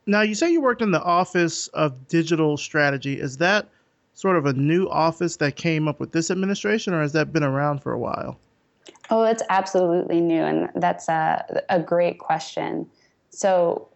Now, 0.06 0.22
you 0.22 0.36
say 0.36 0.52
you 0.52 0.60
worked 0.60 0.82
in 0.82 0.92
the 0.92 1.02
Office 1.02 1.68
of 1.70 2.08
Digital 2.08 2.58
Strategy. 2.58 3.20
Is 3.20 3.38
that 3.38 3.70
sort 4.14 4.38
of 4.38 4.46
a 4.46 4.54
new 4.54 4.88
office 4.90 5.38
that 5.38 5.56
came 5.56 5.88
up 5.88 6.00
with 6.00 6.12
this 6.12 6.30
administration, 6.30 6.94
or 6.94 7.02
has 7.02 7.14
that 7.14 7.34
been 7.34 7.44
around 7.44 7.82
for 7.82 7.92
a 7.92 8.00
while? 8.00 8.40
Oh, 9.10 9.24
it's 9.24 9.44
absolutely 9.50 10.22
new, 10.22 10.44
and 10.44 10.70
that's 10.76 11.10
a, 11.10 11.62
a 11.70 11.80
great 11.80 12.20
question. 12.20 12.88
So, 13.30 13.90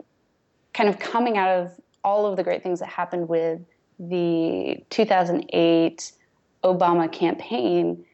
kind 0.74 0.90
of 0.90 1.00
coming 1.00 1.38
out 1.38 1.50
of 1.50 1.72
all 2.04 2.26
of 2.26 2.38
the 2.38 2.44
great 2.44 2.64
things 2.64 2.80
that 2.80 2.90
happened 2.90 3.30
with 3.30 3.60
the 4.00 4.84
2008 4.90 6.12
Obama 6.64 7.12
campaign, 7.12 8.06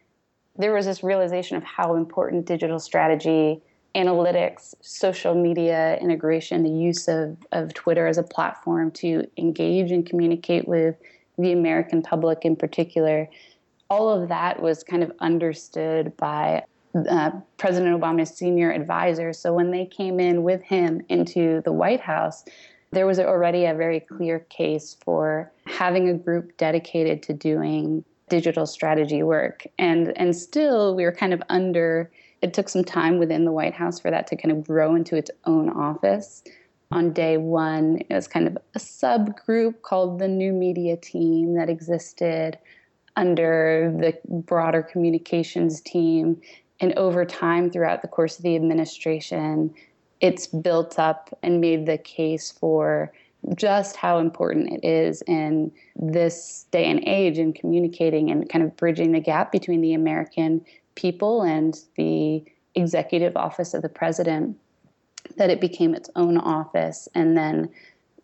there 0.57 0.73
was 0.73 0.85
this 0.85 1.03
realization 1.03 1.57
of 1.57 1.63
how 1.63 1.95
important 1.95 2.45
digital 2.45 2.79
strategy, 2.79 3.61
analytics, 3.95 4.73
social 4.81 5.35
media 5.35 5.97
integration, 5.97 6.63
the 6.63 6.69
use 6.69 7.07
of, 7.07 7.37
of 7.51 7.73
Twitter 7.73 8.07
as 8.07 8.17
a 8.17 8.23
platform 8.23 8.91
to 8.91 9.27
engage 9.37 9.91
and 9.91 10.05
communicate 10.05 10.67
with 10.67 10.95
the 11.37 11.51
American 11.51 12.01
public 12.01 12.45
in 12.45 12.55
particular, 12.55 13.29
all 13.89 14.09
of 14.09 14.29
that 14.29 14.61
was 14.61 14.83
kind 14.83 15.03
of 15.03 15.11
understood 15.19 16.15
by 16.17 16.63
uh, 17.09 17.31
President 17.57 17.99
Obama's 17.99 18.29
senior 18.29 18.71
advisors. 18.71 19.39
So 19.39 19.53
when 19.53 19.71
they 19.71 19.85
came 19.85 20.19
in 20.19 20.43
with 20.43 20.61
him 20.63 21.01
into 21.09 21.61
the 21.61 21.71
White 21.71 22.01
House, 22.01 22.45
there 22.91 23.07
was 23.07 23.19
already 23.19 23.65
a 23.65 23.73
very 23.73 23.99
clear 23.99 24.39
case 24.39 24.95
for 25.03 25.51
having 25.65 26.09
a 26.09 26.13
group 26.13 26.55
dedicated 26.57 27.23
to 27.23 27.33
doing 27.33 28.03
digital 28.29 28.65
strategy 28.65 29.23
work. 29.23 29.65
And 29.77 30.15
and 30.17 30.35
still 30.35 30.95
we 30.95 31.03
were 31.03 31.11
kind 31.11 31.33
of 31.33 31.41
under 31.49 32.11
it 32.41 32.53
took 32.53 32.69
some 32.69 32.83
time 32.83 33.19
within 33.19 33.45
the 33.45 33.51
White 33.51 33.73
House 33.73 33.99
for 33.99 34.11
that 34.11 34.27
to 34.27 34.35
kind 34.35 34.51
of 34.51 34.65
grow 34.67 34.95
into 34.95 35.15
its 35.15 35.31
own 35.45 35.69
office 35.69 36.43
on 36.93 37.11
day 37.11 37.37
one, 37.37 37.97
it 38.07 38.13
was 38.13 38.27
kind 38.27 38.45
of 38.45 38.55
a 38.75 38.79
subgroup 38.79 39.81
called 39.81 40.19
the 40.19 40.27
New 40.27 40.53
Media 40.53 40.95
Team 40.95 41.55
that 41.55 41.67
existed 41.67 42.59
under 43.15 43.91
the 43.99 44.15
broader 44.29 44.83
communications 44.83 45.81
team. 45.81 46.39
And 46.79 46.93
over 46.93 47.25
time, 47.25 47.71
throughout 47.71 48.03
the 48.03 48.07
course 48.07 48.37
of 48.37 48.43
the 48.43 48.55
administration, 48.55 49.73
it's 50.21 50.45
built 50.45 50.99
up 50.99 51.35
and 51.41 51.59
made 51.59 51.87
the 51.87 51.97
case 51.97 52.51
for 52.51 53.11
just 53.55 53.95
how 53.95 54.19
important 54.19 54.71
it 54.71 54.87
is 54.87 55.23
in 55.23 55.71
this 55.95 56.67
day 56.69 56.85
and 56.85 57.03
age 57.07 57.39
in 57.39 57.53
communicating 57.53 58.29
and 58.29 58.47
kind 58.49 58.63
of 58.63 58.77
bridging 58.77 59.13
the 59.13 59.19
gap 59.19 59.51
between 59.51 59.81
the 59.81 59.95
American 59.95 60.63
people 60.93 61.41
and 61.41 61.79
the 61.97 62.43
executive 62.75 63.35
office 63.35 63.73
of 63.73 63.81
the 63.81 63.89
president 63.89 64.57
that 65.37 65.49
it 65.49 65.61
became 65.61 65.95
its 65.95 66.09
own 66.15 66.37
office 66.37 67.07
and 67.15 67.37
then 67.37 67.69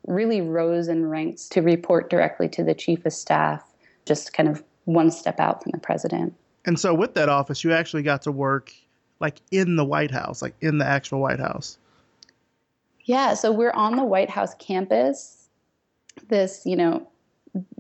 really 0.07 0.41
rose 0.41 0.87
in 0.87 1.07
ranks 1.07 1.47
to 1.49 1.61
report 1.61 2.09
directly 2.09 2.47
to 2.49 2.63
the 2.63 2.73
chief 2.73 3.05
of 3.05 3.13
staff, 3.13 3.63
just 4.05 4.33
kind 4.33 4.49
of 4.49 4.63
one 4.85 5.11
step 5.11 5.39
out 5.39 5.61
from 5.61 5.71
the 5.71 5.79
president. 5.79 6.33
And 6.65 6.79
so, 6.79 6.93
with 6.93 7.13
that 7.13 7.29
office, 7.29 7.63
you 7.63 7.73
actually 7.73 8.03
got 8.03 8.21
to 8.23 8.31
work 8.31 8.73
like 9.19 9.41
in 9.51 9.75
the 9.75 9.85
White 9.85 10.11
House, 10.11 10.41
like 10.41 10.55
in 10.61 10.77
the 10.77 10.85
actual 10.85 11.19
White 11.19 11.39
House. 11.39 11.77
Yeah, 13.05 13.33
so 13.33 13.51
we're 13.51 13.71
on 13.71 13.95
the 13.95 14.03
White 14.03 14.29
House 14.29 14.53
campus, 14.55 15.49
this, 16.27 16.61
you 16.65 16.75
know, 16.75 17.07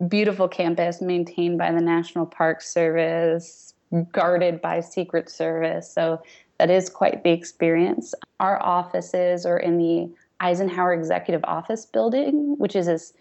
beautiful 0.07 0.47
campus 0.47 1.01
maintained 1.01 1.57
by 1.57 1.71
the 1.71 1.81
National 1.81 2.25
Park 2.25 2.61
Service, 2.61 3.73
guarded 4.11 4.61
by 4.61 4.79
Secret 4.79 5.29
Service. 5.29 5.91
So 5.91 6.21
that 6.59 6.69
is 6.69 6.89
quite 6.89 7.23
the 7.23 7.31
experience. 7.31 8.13
Our 8.39 8.61
offices 8.61 9.45
are 9.45 9.57
in 9.57 9.77
the 9.77 10.13
Eisenhower 10.41 10.93
Executive 10.93 11.43
Office 11.45 11.85
building, 11.85 12.55
which 12.57 12.75
is 12.75 12.85
this, 12.85 13.13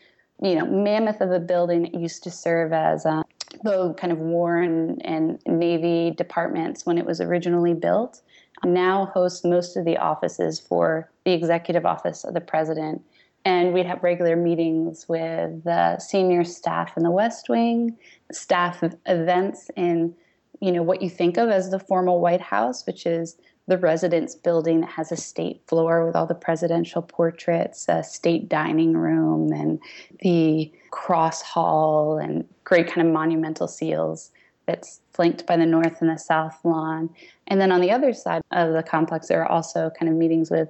you 0.42 0.56
know, 0.56 0.66
mammoth 0.66 1.20
of 1.20 1.30
a 1.30 1.38
building 1.38 1.82
that 1.82 1.94
used 1.94 2.22
to 2.24 2.30
serve 2.30 2.72
as 2.72 3.06
uh, 3.06 3.22
the 3.62 3.94
kind 3.94 4.12
of 4.12 4.18
War 4.18 4.58
and, 4.58 5.04
and 5.06 5.40
Navy 5.46 6.12
departments 6.16 6.84
when 6.84 6.98
it 6.98 7.06
was 7.06 7.20
originally 7.20 7.74
built. 7.74 8.20
Now 8.64 9.06
hosts 9.06 9.44
most 9.44 9.76
of 9.76 9.84
the 9.84 9.96
offices 9.96 10.58
for 10.58 11.08
the 11.24 11.32
Executive 11.32 11.86
Office 11.86 12.24
of 12.24 12.34
the 12.34 12.40
President. 12.40 13.02
And 13.44 13.72
we'd 13.72 13.86
have 13.86 14.02
regular 14.02 14.34
meetings 14.34 15.08
with 15.08 15.62
the 15.62 15.98
senior 16.00 16.42
staff 16.42 16.96
in 16.96 17.04
the 17.04 17.10
West 17.10 17.48
Wing, 17.48 17.96
staff 18.32 18.82
events 19.06 19.70
in 19.76 20.14
you 20.60 20.72
know 20.72 20.82
what 20.82 21.02
you 21.02 21.10
think 21.10 21.36
of 21.36 21.48
as 21.48 21.70
the 21.70 21.78
formal 21.78 22.20
White 22.20 22.40
House, 22.40 22.86
which 22.86 23.06
is 23.06 23.36
the 23.66 23.78
residence 23.78 24.34
building 24.34 24.80
that 24.80 24.90
has 24.90 25.12
a 25.12 25.16
state 25.16 25.60
floor 25.66 26.06
with 26.06 26.16
all 26.16 26.26
the 26.26 26.34
presidential 26.34 27.02
portraits, 27.02 27.86
a 27.88 28.02
state 28.02 28.48
dining 28.48 28.96
room, 28.96 29.52
and 29.52 29.78
the 30.20 30.72
cross 30.90 31.42
hall, 31.42 32.18
and 32.18 32.46
great 32.64 32.86
kind 32.88 33.06
of 33.06 33.12
monumental 33.12 33.68
seals 33.68 34.30
that's 34.66 35.00
flanked 35.12 35.46
by 35.46 35.56
the 35.56 35.66
north 35.66 36.00
and 36.00 36.10
the 36.10 36.18
south 36.18 36.58
lawn. 36.64 37.10
And 37.46 37.60
then 37.60 37.72
on 37.72 37.80
the 37.80 37.90
other 37.90 38.12
side 38.12 38.42
of 38.50 38.72
the 38.72 38.82
complex, 38.82 39.28
there 39.28 39.42
are 39.42 39.50
also 39.50 39.90
kind 39.98 40.10
of 40.10 40.16
meetings 40.16 40.50
with 40.50 40.68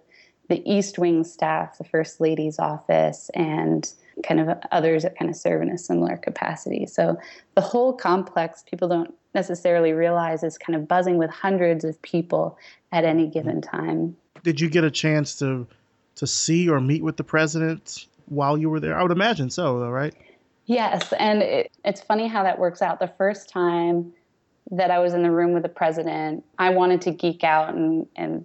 the 0.48 0.62
East 0.70 0.98
Wing 0.98 1.24
staff, 1.24 1.78
the 1.78 1.84
First 1.84 2.20
Lady's 2.20 2.58
office, 2.58 3.30
and 3.34 3.92
kind 4.26 4.40
of 4.40 4.58
others 4.72 5.02
that 5.02 5.16
kind 5.16 5.30
of 5.30 5.36
serve 5.36 5.62
in 5.62 5.70
a 5.70 5.78
similar 5.78 6.16
capacity. 6.16 6.86
So 6.86 7.18
the 7.54 7.60
whole 7.60 7.92
complex, 7.92 8.64
people 8.68 8.88
don't 8.88 9.14
necessarily 9.34 9.92
realize 9.92 10.42
is 10.42 10.58
kind 10.58 10.74
of 10.74 10.88
buzzing 10.88 11.18
with 11.18 11.30
hundreds 11.30 11.84
of 11.84 12.00
people 12.02 12.58
at 12.92 13.04
any 13.04 13.26
given 13.26 13.60
time. 13.60 14.16
Did 14.42 14.60
you 14.60 14.68
get 14.68 14.84
a 14.84 14.90
chance 14.90 15.38
to 15.38 15.66
to 16.16 16.26
see 16.26 16.68
or 16.68 16.80
meet 16.80 17.02
with 17.04 17.16
the 17.16 17.24
president 17.24 18.06
while 18.26 18.58
you 18.58 18.68
were 18.68 18.80
there? 18.80 18.98
I 18.98 19.02
would 19.02 19.12
imagine 19.12 19.50
so, 19.50 19.78
though, 19.78 19.90
right? 19.90 20.14
Yes, 20.66 21.12
and 21.12 21.42
it, 21.42 21.70
it's 21.84 22.00
funny 22.00 22.26
how 22.26 22.42
that 22.42 22.58
works 22.58 22.82
out. 22.82 22.98
The 22.98 23.12
first 23.16 23.48
time 23.48 24.12
that 24.70 24.90
I 24.90 24.98
was 24.98 25.14
in 25.14 25.22
the 25.22 25.30
room 25.30 25.52
with 25.52 25.62
the 25.62 25.68
president, 25.68 26.44
I 26.58 26.70
wanted 26.70 27.00
to 27.02 27.10
geek 27.10 27.44
out 27.44 27.74
and 27.74 28.06
and 28.16 28.44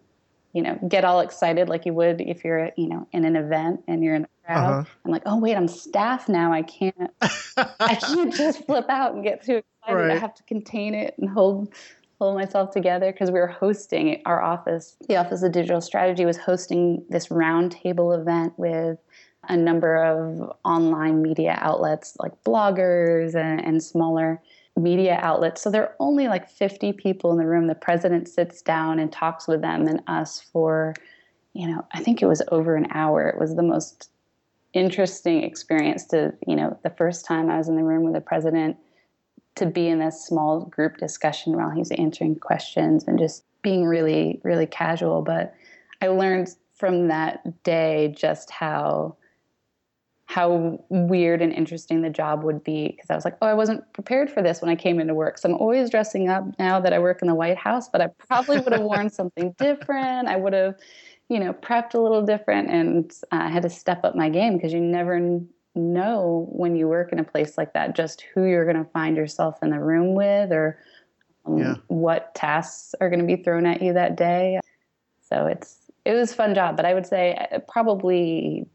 you 0.53 0.62
know 0.62 0.79
get 0.88 1.03
all 1.03 1.19
excited 1.19 1.67
like 1.67 1.86
you 1.86 1.93
would 1.93 2.22
if 2.22 2.45
you're 2.45 2.69
you 2.77 2.88
know 2.88 3.07
in 3.12 3.25
an 3.25 3.36
event 3.36 3.83
and 3.88 4.03
you're 4.03 4.15
in 4.15 4.24
a 4.24 4.45
crowd. 4.45 4.72
Uh-huh. 4.72 4.89
I'm 5.05 5.12
like, 5.12 5.24
oh 5.25 5.38
wait, 5.39 5.55
I'm 5.55 5.67
staff 5.67 6.29
now. 6.29 6.53
I 6.53 6.62
can't 6.62 7.12
I 7.57 7.95
can't 7.95 8.33
just 8.33 8.65
flip 8.65 8.86
out 8.89 9.13
and 9.13 9.24
get 9.24 9.43
too 9.43 9.57
excited. 9.57 10.07
Right. 10.07 10.12
I 10.12 10.19
have 10.19 10.36
to 10.36 10.43
contain 10.43 10.93
it 10.93 11.15
and 11.17 11.29
hold 11.29 11.74
hold 12.19 12.36
myself 12.36 12.72
together 12.72 13.12
because 13.12 13.31
we 13.31 13.39
were 13.39 13.48
hosting 13.48 14.22
our 14.25 14.41
office. 14.41 14.95
The 15.07 15.17
Office 15.17 15.43
of 15.43 15.51
Digital 15.51 15.81
Strategy 15.81 16.25
was 16.25 16.38
hosting 16.38 17.03
this 17.10 17.27
roundtable 17.27 18.17
event 18.17 18.53
with 18.57 18.98
a 19.50 19.57
number 19.57 19.98
of 19.98 20.53
online 20.63 21.22
media 21.22 21.57
outlets 21.60 22.15
like 22.19 22.31
bloggers 22.45 23.36
and, 23.36 23.60
and 23.65 23.83
smaller 23.83 24.41
media 24.75 25.19
outlets. 25.21 25.61
So 25.61 25.69
there 25.69 25.83
are 25.83 25.95
only 25.99 26.27
like 26.27 26.49
50 26.49 26.93
people 26.93 27.31
in 27.31 27.37
the 27.37 27.45
room. 27.45 27.67
The 27.67 27.75
president 27.75 28.27
sits 28.27 28.61
down 28.61 28.99
and 28.99 29.11
talks 29.11 29.47
with 29.47 29.61
them 29.61 29.87
and 29.87 30.01
us 30.07 30.41
for, 30.41 30.93
you 31.53 31.67
know, 31.67 31.85
I 31.93 32.01
think 32.01 32.21
it 32.21 32.25
was 32.25 32.41
over 32.51 32.75
an 32.75 32.87
hour. 32.91 33.27
It 33.27 33.39
was 33.39 33.55
the 33.55 33.63
most 33.63 34.09
interesting 34.73 35.43
experience 35.43 36.05
to, 36.05 36.33
you 36.47 36.55
know, 36.55 36.77
the 36.83 36.89
first 36.89 37.25
time 37.25 37.49
I 37.49 37.57
was 37.57 37.69
in 37.69 37.75
the 37.75 37.83
room 37.83 38.03
with 38.03 38.13
the 38.13 38.21
president 38.21 38.77
to 39.55 39.67
be 39.67 39.87
in 39.87 39.99
this 39.99 40.25
small 40.25 40.61
group 40.65 40.97
discussion 40.97 41.55
while 41.55 41.69
he's 41.69 41.91
answering 41.91 42.35
questions 42.35 43.03
and 43.07 43.19
just 43.19 43.43
being 43.61 43.85
really, 43.85 44.41
really 44.43 44.65
casual. 44.65 45.21
But 45.21 45.53
I 46.01 46.07
learned 46.07 46.49
from 46.75 47.07
that 47.09 47.63
day 47.63 48.13
just 48.17 48.49
how 48.49 49.15
how 50.33 50.83
weird 50.89 51.43
and 51.43 51.53
interesting 51.53 52.01
the 52.01 52.09
job 52.09 52.43
would 52.43 52.63
be 52.63 52.87
because 52.87 53.11
I 53.11 53.13
was 53.13 53.23
like, 53.23 53.37
oh, 53.43 53.45
I 53.45 53.53
wasn't 53.53 53.93
prepared 53.93 54.31
for 54.31 54.41
this 54.41 54.61
when 54.61 54.71
I 54.71 54.75
came 54.75 54.99
into 54.99 55.13
work. 55.13 55.37
So 55.37 55.47
I'm 55.47 55.55
always 55.55 55.91
dressing 55.91 56.27
up 56.27 56.43
now 56.57 56.79
that 56.79 56.91
I 56.91 56.97
work 56.97 57.21
in 57.21 57.27
the 57.27 57.35
White 57.35 57.57
House, 57.57 57.87
but 57.87 58.01
I 58.01 58.07
probably 58.07 58.59
would 58.59 58.73
have 58.73 58.81
worn 58.81 59.09
something 59.11 59.53
different. 59.59 60.27
I 60.27 60.35
would 60.37 60.53
have, 60.53 60.73
you 61.29 61.39
know, 61.39 61.53
prepped 61.53 61.93
a 61.93 61.99
little 61.99 62.23
different 62.23 62.71
and 62.71 63.13
uh, 63.31 63.43
I 63.43 63.49
had 63.49 63.61
to 63.61 63.69
step 63.69 64.03
up 64.03 64.15
my 64.15 64.27
game 64.27 64.55
because 64.55 64.73
you 64.73 64.79
never 64.79 65.39
know 65.75 66.47
when 66.51 66.75
you 66.75 66.87
work 66.87 67.11
in 67.11 67.19
a 67.19 67.23
place 67.23 67.55
like 67.55 67.73
that 67.73 67.95
just 67.95 68.25
who 68.33 68.45
you're 68.45 68.65
going 68.65 68.83
to 68.83 68.89
find 68.89 69.15
yourself 69.15 69.59
in 69.61 69.69
the 69.69 69.79
room 69.79 70.15
with 70.15 70.51
or 70.51 70.79
um, 71.45 71.59
yeah. 71.59 71.75
what 71.89 72.33
tasks 72.33 72.95
are 72.99 73.09
going 73.11 73.19
to 73.19 73.25
be 73.27 73.35
thrown 73.35 73.67
at 73.67 73.83
you 73.83 73.93
that 73.93 74.17
day. 74.17 74.59
So 75.29 75.45
it's 75.45 75.77
it 76.05 76.13
was 76.13 76.31
a 76.31 76.35
fun 76.35 76.55
job, 76.55 76.75
but 76.75 76.85
I 76.85 76.95
would 76.95 77.05
say 77.05 77.35
uh, 77.51 77.59
probably 77.59 78.65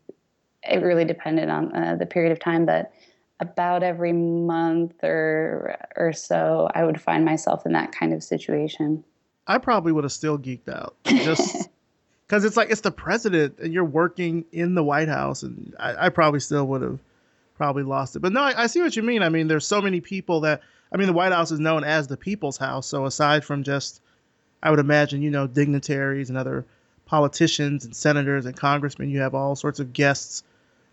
it 0.62 0.82
really 0.82 1.04
depended 1.04 1.48
on 1.48 1.74
uh, 1.74 1.96
the 1.96 2.06
period 2.06 2.32
of 2.32 2.40
time, 2.40 2.66
but 2.66 2.92
about 3.40 3.82
every 3.82 4.12
month 4.12 5.02
or 5.02 5.76
or 5.96 6.12
so, 6.12 6.68
I 6.74 6.84
would 6.84 7.00
find 7.00 7.24
myself 7.24 7.64
in 7.66 7.72
that 7.72 7.92
kind 7.92 8.12
of 8.12 8.22
situation. 8.22 9.04
I 9.46 9.58
probably 9.58 9.92
would 9.92 10.04
have 10.04 10.12
still 10.12 10.38
geeked 10.38 10.68
out 10.68 10.96
just 11.04 11.68
because 12.26 12.44
it's 12.44 12.56
like 12.56 12.70
it's 12.70 12.80
the 12.80 12.90
president 12.90 13.58
and 13.58 13.72
you're 13.72 13.84
working 13.84 14.44
in 14.52 14.74
the 14.74 14.82
White 14.82 15.08
House, 15.08 15.42
and 15.42 15.74
I, 15.78 16.06
I 16.06 16.08
probably 16.08 16.40
still 16.40 16.66
would 16.66 16.82
have 16.82 16.98
probably 17.56 17.82
lost 17.82 18.16
it. 18.16 18.20
But 18.20 18.32
no, 18.32 18.40
I, 18.40 18.64
I, 18.64 18.66
see 18.66 18.80
what 18.80 18.94
you 18.94 19.02
mean. 19.02 19.22
I 19.22 19.28
mean, 19.28 19.48
there's 19.48 19.66
so 19.66 19.80
many 19.80 20.00
people 20.00 20.40
that 20.40 20.62
I 20.92 20.96
mean, 20.96 21.06
the 21.06 21.12
White 21.12 21.32
House 21.32 21.50
is 21.50 21.60
known 21.60 21.84
as 21.84 22.06
the 22.06 22.16
people's 22.16 22.56
house. 22.56 22.86
So 22.86 23.04
aside 23.04 23.44
from 23.44 23.62
just, 23.62 24.00
I 24.62 24.70
would 24.70 24.78
imagine, 24.78 25.22
you 25.22 25.30
know, 25.30 25.46
dignitaries 25.46 26.28
and 26.28 26.38
other 26.38 26.64
politicians 27.08 27.84
and 27.84 27.96
senators 27.96 28.46
and 28.46 28.56
congressmen, 28.56 29.10
you 29.10 29.20
have 29.20 29.34
all 29.34 29.56
sorts 29.56 29.80
of 29.80 29.92
guests 29.92 30.44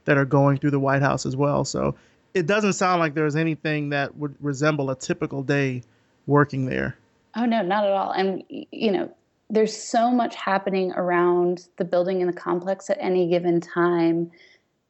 that 0.05 0.17
are 0.17 0.25
going 0.25 0.57
through 0.57 0.71
the 0.71 0.79
White 0.79 1.01
House 1.01 1.25
as 1.25 1.35
well. 1.35 1.65
So 1.65 1.95
it 2.33 2.47
doesn't 2.47 2.73
sound 2.73 2.99
like 2.99 3.13
there's 3.13 3.35
anything 3.35 3.89
that 3.89 4.15
would 4.17 4.35
resemble 4.39 4.89
a 4.89 4.95
typical 4.95 5.43
day 5.43 5.83
working 6.25 6.65
there. 6.65 6.97
Oh 7.35 7.45
no, 7.45 7.61
not 7.61 7.85
at 7.85 7.91
all. 7.91 8.11
And 8.11 8.43
you 8.49 8.91
know, 8.91 9.13
there's 9.49 9.75
so 9.75 10.09
much 10.09 10.35
happening 10.35 10.91
around 10.93 11.67
the 11.77 11.85
building 11.85 12.21
and 12.21 12.29
the 12.31 12.37
complex 12.37 12.89
at 12.89 12.97
any 12.99 13.27
given 13.27 13.59
time. 13.59 14.31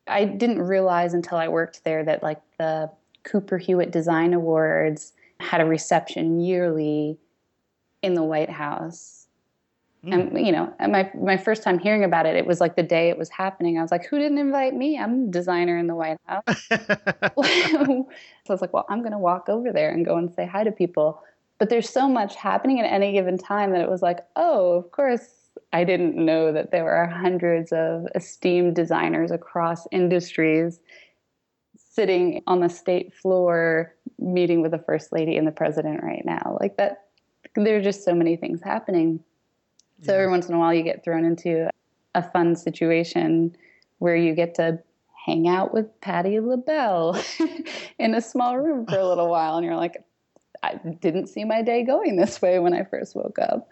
I 0.08 0.26
didn't 0.26 0.62
realize 0.62 1.14
until 1.14 1.40
I 1.40 1.48
worked 1.48 1.84
there 1.84 2.04
that 2.04 2.22
like 2.22 2.42
the 2.60 2.92
Cooper 3.24 3.58
Hewitt 3.58 3.92
Design 3.92 4.34
Awards 4.34 5.14
had 5.40 5.60
a 5.60 5.66
reception 5.66 6.40
yearly 6.40 7.18
in 8.04 8.14
the 8.14 8.24
White 8.24 8.52
House 8.52 9.25
Mm. 10.06 10.14
And 10.14 10.46
you 10.46 10.52
know, 10.52 10.72
and 10.80 10.92
my 10.92 11.10
my 11.16 11.38
first 11.38 11.64
time 11.64 11.80
hearing 11.80 12.04
about 12.04 12.26
it, 12.26 12.36
it 12.36 12.46
was 12.46 12.62
like 12.62 12.76
the 12.76 12.84
day 12.84 13.10
it 13.10 13.18
was 13.18 13.30
happening. 13.30 13.80
I 13.80 13.82
was 13.82 13.92
like, 13.92 14.06
"Who 14.06 14.20
didn't 14.20 14.38
invite 14.38 14.76
me? 14.76 15.00
I'm 15.00 15.32
designer 15.32 15.78
in 15.78 15.88
the 15.88 15.96
White 15.96 16.18
House." 16.26 16.44
so 16.70 16.78
I 17.40 18.06
was 18.48 18.62
like, 18.62 18.72
"Well, 18.72 18.86
I'm 18.88 19.00
going 19.00 19.14
to 19.14 19.18
walk 19.18 19.50
over 19.50 19.72
there 19.72 19.92
and 19.92 20.06
go 20.06 20.18
and 20.18 20.32
say 20.32 20.46
hi 20.46 20.64
to 20.64 20.72
people." 20.72 21.24
But 21.58 21.70
there's 21.70 21.90
so 21.90 22.08
much 22.08 22.36
happening 22.36 22.80
at 22.80 22.86
any 22.86 23.14
given 23.14 23.38
time 23.38 23.72
that 23.72 23.82
it 23.82 23.90
was 23.90 24.02
like, 24.02 24.20
"Oh, 24.36 24.74
of 24.74 24.92
course." 24.92 25.42
I 25.72 25.84
didn't 25.84 26.16
know 26.16 26.52
that 26.52 26.72
there 26.72 26.84
were 26.84 27.08
hundreds 27.08 27.72
of 27.72 28.08
esteemed 28.14 28.76
designers 28.76 29.32
across 29.32 29.88
industries 29.92 30.80
sitting 31.78 32.44
on 32.46 32.60
the 32.60 32.70
state 32.70 33.14
floor 33.14 33.94
meeting 34.20 34.62
with 34.62 34.72
the 34.72 34.80
first 34.80 35.12
lady 35.12 35.38
and 35.38 35.48
the 35.48 35.52
president 35.52 36.04
right 36.04 36.24
now. 36.26 36.58
Like 36.60 36.78
that, 36.78 37.06
there 37.56 37.78
are 37.78 37.82
just 37.82 38.04
so 38.04 38.14
many 38.14 38.36
things 38.36 38.62
happening. 38.62 39.22
So 40.06 40.12
yeah. 40.12 40.20
every 40.20 40.32
once 40.32 40.48
in 40.48 40.56
a 40.56 40.60
while, 40.60 40.74
you 40.74 40.84
get 40.84 41.04
thrown 41.04 41.26
into 41.26 41.70
a 42.14 42.24
fun 42.32 42.56
situation 42.56 43.56
where 44.00 44.16
you 44.16 44.36
get 44.36 44.56
to 44.56 44.80
hang 45.26 45.48
out 45.48 45.74
with 45.74 45.88
Patti 46.02 46.40
LaBelle 46.40 47.20
in 48.00 48.14
a 48.14 48.22
small 48.22 48.58
room 48.58 48.86
for 48.86 48.98
a 48.98 49.08
little 49.08 49.30
while, 49.30 49.58
and 49.58 49.66
you're 49.66 49.76
like, 49.76 50.04
I 50.62 50.76
didn't 50.76 51.28
see 51.28 51.44
my 51.44 51.62
day 51.62 51.84
going 51.84 52.16
this 52.16 52.42
way 52.42 52.60
when 52.60 52.74
I 52.74 52.84
first 52.84 53.16
woke 53.16 53.40
up. 53.40 53.68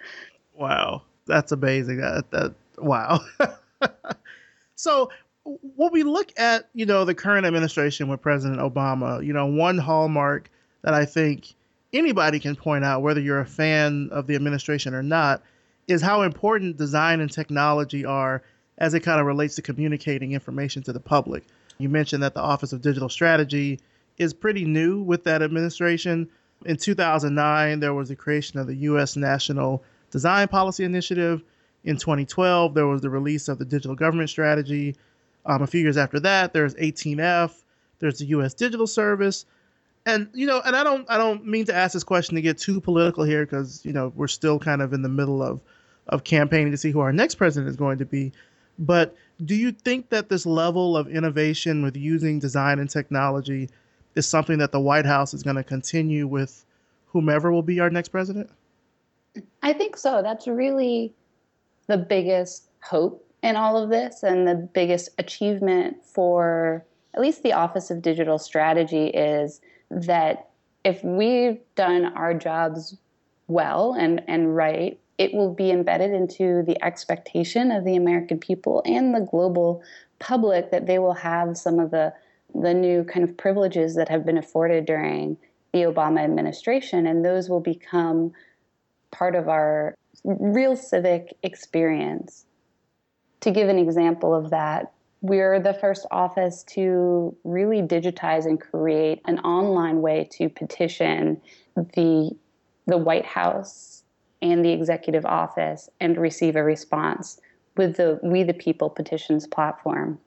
Wow, 0.53 1.03
that's 1.25 1.51
amazing. 1.51 1.97
That, 1.97 2.29
that 2.31 2.53
wow. 2.77 3.21
so 4.75 5.09
when 5.43 5.91
we 5.91 6.03
look 6.03 6.31
at 6.37 6.69
you 6.73 6.85
know 6.85 7.05
the 7.05 7.15
current 7.15 7.45
administration 7.45 8.07
with 8.07 8.21
President 8.21 8.59
Obama, 8.59 9.23
you 9.25 9.33
know 9.33 9.45
one 9.45 9.77
hallmark 9.77 10.49
that 10.83 10.93
I 10.93 11.05
think 11.05 11.53
anybody 11.93 12.39
can 12.39 12.55
point 12.55 12.83
out, 12.83 13.01
whether 13.01 13.21
you're 13.21 13.39
a 13.39 13.45
fan 13.45 14.09
of 14.11 14.27
the 14.27 14.35
administration 14.35 14.93
or 14.93 15.03
not, 15.03 15.41
is 15.87 16.01
how 16.01 16.21
important 16.21 16.77
design 16.77 17.19
and 17.19 17.31
technology 17.31 18.05
are 18.05 18.43
as 18.77 18.93
it 18.93 19.01
kind 19.01 19.19
of 19.19 19.25
relates 19.25 19.55
to 19.55 19.61
communicating 19.61 20.31
information 20.31 20.81
to 20.83 20.93
the 20.93 20.99
public. 20.99 21.43
You 21.77 21.89
mentioned 21.89 22.23
that 22.23 22.33
the 22.33 22.41
Office 22.41 22.73
of 22.73 22.81
Digital 22.81 23.09
Strategy 23.09 23.79
is 24.17 24.33
pretty 24.33 24.65
new 24.65 25.01
with 25.01 25.23
that 25.25 25.41
administration. 25.41 26.29
In 26.65 26.77
2009, 26.77 27.79
there 27.79 27.93
was 27.93 28.09
the 28.09 28.15
creation 28.15 28.59
of 28.59 28.67
the 28.67 28.75
U.S. 28.75 29.15
National 29.15 29.83
Design 30.11 30.47
Policy 30.47 30.83
Initiative. 30.83 31.43
In 31.83 31.97
2012, 31.97 32.73
there 32.73 32.87
was 32.87 33.01
the 33.01 33.09
release 33.09 33.47
of 33.47 33.59
the 33.59 33.65
Digital 33.65 33.95
Government 33.95 34.29
Strategy. 34.29 34.95
Um, 35.45 35.61
a 35.61 35.67
few 35.67 35.81
years 35.81 35.97
after 35.97 36.19
that, 36.21 36.53
there's 36.53 36.75
18F. 36.75 37.63
There's 37.99 38.19
the 38.19 38.25
U.S. 38.27 38.53
Digital 38.53 38.87
Service 38.87 39.45
and 40.05 40.29
you 40.33 40.45
know, 40.45 40.61
and 40.65 40.75
I 40.75 40.83
don't, 40.83 41.09
I 41.09 41.17
don't 41.17 41.45
mean 41.45 41.65
to 41.65 41.75
ask 41.75 41.93
this 41.93 42.03
question 42.03 42.35
to 42.35 42.41
get 42.41 42.57
too 42.57 42.81
political 42.81 43.23
here 43.23 43.45
because 43.45 43.85
you 43.85 43.93
know 43.93 44.11
we're 44.15 44.27
still 44.27 44.59
kind 44.59 44.81
of 44.81 44.93
in 44.93 45.01
the 45.01 45.09
middle 45.09 45.41
of 45.41 45.61
of 46.07 46.23
campaigning 46.23 46.71
to 46.71 46.77
see 46.77 46.91
who 46.91 46.99
our 46.99 47.13
next 47.13 47.35
president 47.35 47.69
is 47.69 47.75
going 47.75 47.97
to 47.97 48.05
be. 48.05 48.31
But 48.77 49.15
do 49.45 49.55
you 49.55 49.71
think 49.71 50.09
that 50.09 50.29
this 50.29 50.45
level 50.45 50.97
of 50.97 51.07
innovation 51.07 51.83
with 51.83 51.95
using 51.95 52.39
design 52.39 52.79
and 52.79 52.89
technology 52.89 53.69
is 54.15 54.27
something 54.27 54.57
that 54.57 54.71
the 54.71 54.79
White 54.79 55.05
House 55.05 55.33
is 55.33 55.43
going 55.43 55.55
to 55.55 55.63
continue 55.63 56.27
with 56.27 56.65
whomever 57.07 57.51
will 57.51 57.63
be 57.63 57.79
our 57.79 57.89
next 57.89 58.09
president? 58.09 58.49
I 59.61 59.73
think 59.73 59.97
so. 59.97 60.21
That's 60.21 60.47
really 60.47 61.13
the 61.87 61.97
biggest 61.97 62.69
hope 62.81 63.25
in 63.41 63.55
all 63.55 63.81
of 63.81 63.89
this 63.89 64.23
and 64.23 64.47
the 64.47 64.55
biggest 64.55 65.09
achievement 65.17 66.03
for 66.03 66.85
at 67.13 67.21
least 67.21 67.43
the 67.43 67.53
Office 67.53 67.91
of 67.91 68.01
Digital 68.01 68.37
Strategy 68.37 69.07
is 69.07 69.61
that 69.93 70.49
if 70.83 71.03
we've 71.03 71.59
done 71.75 72.05
our 72.17 72.33
jobs 72.33 72.97
well 73.47 73.93
and, 73.93 74.23
and 74.27 74.55
right, 74.55 74.99
it 75.17 75.33
will 75.33 75.53
be 75.53 75.71
embedded 75.71 76.11
into 76.11 76.63
the 76.63 76.81
expectation 76.83 77.71
of 77.71 77.85
the 77.85 77.95
American 77.95 78.39
people 78.39 78.81
and 78.85 79.13
the 79.13 79.21
global 79.21 79.81
public 80.19 80.71
that 80.71 80.87
they 80.87 80.99
will 80.99 81.13
have 81.13 81.57
some 81.57 81.79
of 81.79 81.91
the 81.91 82.13
the 82.55 82.73
new 82.73 83.03
kind 83.03 83.27
of 83.27 83.35
privileges 83.35 83.95
that 83.95 84.09
have 84.09 84.25
been 84.25 84.37
afforded 84.37 84.85
during 84.85 85.37
the 85.71 85.79
Obama 85.79 86.23
administration, 86.23 87.07
and 87.07 87.25
those 87.25 87.49
will 87.49 87.59
become 87.59 88.31
part 89.11 89.35
of 89.35 89.49
our 89.49 89.95
real 90.23 90.75
civic 90.75 91.35
experience. 91.41 92.45
To 93.41 93.51
give 93.51 93.69
an 93.69 93.79
example 93.79 94.35
of 94.35 94.51
that, 94.51 94.93
we're 95.23 95.57
the 95.57 95.73
first 95.73 96.05
office 96.11 96.63
to 96.63 97.35
really 97.45 97.81
digitize 97.81 98.45
and 98.45 98.59
create 98.59 99.21
an 99.25 99.39
online 99.39 100.01
way 100.01 100.27
to 100.33 100.49
petition 100.49 101.41
the 101.75 102.29
the 102.85 102.97
White 102.97 103.25
House 103.25 104.03
and 104.41 104.65
the 104.65 104.71
executive 104.73 105.25
office 105.25 105.89
and 106.01 106.17
receive 106.17 106.57
a 106.57 106.63
response 106.63 107.39
with 107.77 107.95
the 107.95 108.19
We 108.21 108.43
the 108.43 108.53
People 108.53 108.89
petitions 108.89 109.47
platform. 109.47 110.19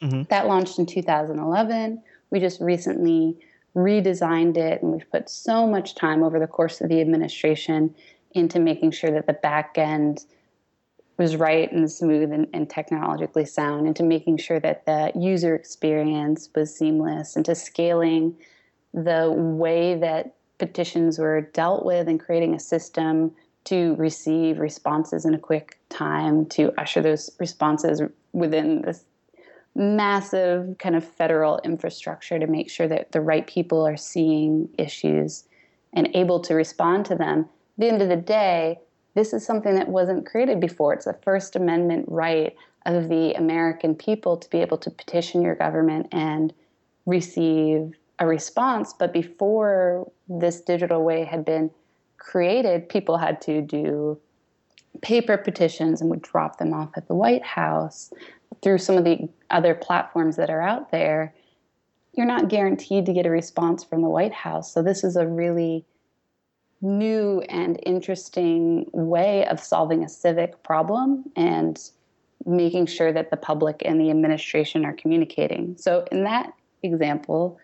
Mm-hmm. 0.00 0.22
That 0.30 0.46
launched 0.46 0.78
in 0.78 0.86
2011. 0.86 2.00
We 2.30 2.38
just 2.38 2.60
recently 2.60 3.36
redesigned 3.74 4.56
it 4.56 4.80
and 4.80 4.92
we've 4.92 5.10
put 5.10 5.28
so 5.28 5.66
much 5.66 5.96
time 5.96 6.22
over 6.22 6.38
the 6.38 6.46
course 6.46 6.80
of 6.80 6.88
the 6.88 7.00
administration 7.00 7.92
into 8.30 8.60
making 8.60 8.92
sure 8.92 9.10
that 9.10 9.26
the 9.26 9.32
back 9.32 9.76
end 9.76 10.24
was 11.18 11.36
right 11.36 11.70
and 11.72 11.90
smooth 11.90 12.30
and, 12.32 12.46
and, 12.52 12.68
technologically 12.68 13.44
sound, 13.44 13.86
into 13.86 14.02
making 14.02 14.36
sure 14.36 14.60
that 14.60 14.84
the 14.84 15.12
user 15.14 15.54
experience 15.54 16.50
was 16.54 16.74
seamless, 16.76 17.36
into 17.36 17.54
scaling 17.54 18.36
the 18.92 19.32
way 19.32 19.94
that 19.94 20.34
petitions 20.58 21.18
were 21.18 21.40
dealt 21.40 21.84
with 21.84 22.08
and 22.08 22.20
creating 22.20 22.54
a 22.54 22.60
system 22.60 23.32
to 23.64 23.94
receive 23.96 24.58
responses 24.58 25.24
in 25.24 25.34
a 25.34 25.38
quick 25.38 25.78
time, 25.88 26.46
to 26.46 26.72
usher 26.78 27.02
those 27.02 27.30
responses 27.38 28.00
within 28.32 28.82
this 28.82 29.04
massive 29.74 30.76
kind 30.78 30.96
of 30.96 31.04
federal 31.04 31.58
infrastructure 31.58 32.38
to 32.38 32.46
make 32.46 32.70
sure 32.70 32.88
that 32.88 33.12
the 33.12 33.20
right 33.20 33.46
people 33.46 33.86
are 33.86 33.96
seeing 33.96 34.68
issues 34.78 35.44
and 35.92 36.08
able 36.14 36.40
to 36.40 36.54
respond 36.54 37.04
to 37.06 37.14
them. 37.14 37.40
At 37.40 37.48
the 37.78 37.88
end 37.88 38.02
of 38.02 38.08
the 38.08 38.16
day, 38.16 38.80
this 39.16 39.32
is 39.32 39.44
something 39.44 39.74
that 39.74 39.88
wasn't 39.88 40.26
created 40.26 40.60
before. 40.60 40.92
It's 40.92 41.06
a 41.06 41.14
First 41.24 41.56
Amendment 41.56 42.04
right 42.06 42.54
of 42.84 43.08
the 43.08 43.32
American 43.32 43.94
people 43.94 44.36
to 44.36 44.48
be 44.50 44.58
able 44.58 44.76
to 44.76 44.90
petition 44.90 45.40
your 45.40 45.54
government 45.54 46.08
and 46.12 46.52
receive 47.06 47.96
a 48.18 48.26
response. 48.26 48.92
But 48.92 49.14
before 49.14 50.12
this 50.28 50.60
digital 50.60 51.02
way 51.02 51.24
had 51.24 51.46
been 51.46 51.70
created, 52.18 52.90
people 52.90 53.16
had 53.16 53.40
to 53.42 53.62
do 53.62 54.20
paper 55.00 55.38
petitions 55.38 56.02
and 56.02 56.10
would 56.10 56.22
drop 56.22 56.58
them 56.58 56.74
off 56.74 56.90
at 56.94 57.08
the 57.08 57.14
White 57.14 57.44
House 57.44 58.12
through 58.62 58.78
some 58.78 58.98
of 58.98 59.04
the 59.04 59.30
other 59.48 59.74
platforms 59.74 60.36
that 60.36 60.50
are 60.50 60.62
out 60.62 60.90
there. 60.90 61.34
You're 62.12 62.26
not 62.26 62.48
guaranteed 62.48 63.06
to 63.06 63.14
get 63.14 63.24
a 63.24 63.30
response 63.30 63.82
from 63.82 64.02
the 64.02 64.08
White 64.10 64.34
House. 64.34 64.72
So, 64.72 64.82
this 64.82 65.04
is 65.04 65.16
a 65.16 65.26
really 65.26 65.86
new 66.86 67.40
and 67.48 67.78
interesting 67.84 68.88
way 68.92 69.44
of 69.46 69.60
solving 69.60 70.04
a 70.04 70.08
civic 70.08 70.62
problem 70.62 71.24
and 71.34 71.90
making 72.44 72.86
sure 72.86 73.12
that 73.12 73.30
the 73.30 73.36
public 73.36 73.82
and 73.84 74.00
the 74.00 74.10
administration 74.10 74.84
are 74.84 74.92
communicating. 74.92 75.76
So, 75.76 76.06
in 76.12 76.24
that 76.24 76.52
example, 76.82 77.58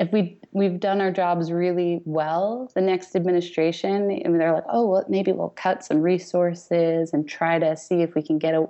if 0.00 0.12
we 0.12 0.38
we've 0.52 0.80
done 0.80 1.00
our 1.00 1.10
jobs 1.10 1.52
really 1.52 2.00
well, 2.04 2.70
the 2.74 2.80
next 2.80 3.14
administration, 3.16 4.08
they're 4.08 4.52
like, 4.52 4.64
oh, 4.68 4.88
well, 4.88 5.04
maybe 5.08 5.32
we'll 5.32 5.50
cut 5.50 5.84
some 5.84 6.00
resources 6.00 7.12
and 7.12 7.28
try 7.28 7.58
to 7.58 7.76
see 7.76 8.02
if 8.02 8.14
we 8.14 8.22
can 8.22 8.38
get 8.38 8.54
a, 8.54 8.66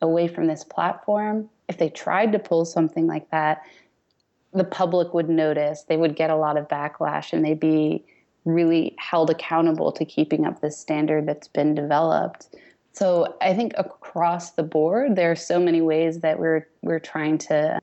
away 0.00 0.28
from 0.28 0.46
this 0.46 0.64
platform. 0.64 1.48
If 1.68 1.78
they 1.78 1.90
tried 1.90 2.32
to 2.32 2.38
pull 2.38 2.64
something 2.64 3.06
like 3.06 3.30
that, 3.30 3.62
the 4.52 4.64
public 4.64 5.14
would 5.14 5.28
notice. 5.28 5.82
They 5.82 5.96
would 5.96 6.16
get 6.16 6.30
a 6.30 6.36
lot 6.36 6.56
of 6.56 6.68
backlash, 6.68 7.32
and 7.32 7.44
they'd 7.44 7.60
be 7.60 8.04
really 8.44 8.94
held 8.98 9.30
accountable 9.30 9.92
to 9.92 10.04
keeping 10.04 10.46
up 10.46 10.60
this 10.60 10.78
standard 10.78 11.26
that's 11.26 11.48
been 11.48 11.74
developed. 11.74 12.48
So 12.92 13.36
I 13.40 13.54
think 13.54 13.72
across 13.76 14.50
the 14.52 14.62
board, 14.62 15.16
there 15.16 15.30
are 15.30 15.36
so 15.36 15.58
many 15.58 15.80
ways 15.80 16.20
that 16.20 16.38
we're 16.38 16.68
we're 16.82 16.98
trying 16.98 17.38
to 17.38 17.80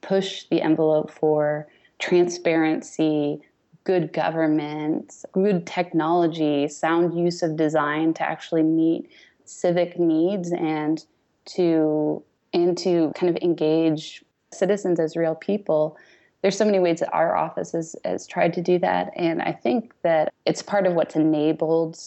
push 0.00 0.44
the 0.50 0.60
envelope 0.60 1.10
for 1.10 1.66
transparency, 1.98 3.40
good 3.84 4.12
government, 4.12 5.12
good 5.32 5.66
technology, 5.66 6.68
sound 6.68 7.18
use 7.18 7.42
of 7.42 7.56
design 7.56 8.14
to 8.14 8.22
actually 8.22 8.62
meet 8.62 9.10
civic 9.44 9.98
needs 9.98 10.52
and 10.52 11.04
to 11.46 12.22
and 12.52 12.78
to 12.78 13.12
kind 13.16 13.36
of 13.36 13.42
engage 13.42 14.24
citizens 14.52 15.00
as 15.00 15.16
real 15.16 15.34
people. 15.34 15.96
There's 16.44 16.58
so 16.58 16.66
many 16.66 16.78
ways 16.78 17.00
that 17.00 17.10
our 17.14 17.34
office 17.34 17.72
has, 17.72 17.96
has 18.04 18.26
tried 18.26 18.52
to 18.52 18.60
do 18.60 18.78
that, 18.80 19.12
and 19.16 19.40
I 19.40 19.52
think 19.52 19.94
that 20.02 20.30
it's 20.44 20.60
part 20.60 20.86
of 20.86 20.92
what's 20.92 21.16
enabled, 21.16 21.98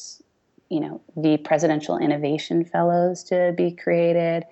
you 0.69 0.79
know, 0.79 1.01
the 1.15 1.37
Presidential 1.37 1.97
Innovation 1.97 2.63
Fellows 2.63 3.23
to 3.23 3.55
be 3.57 3.71
created 3.71 4.43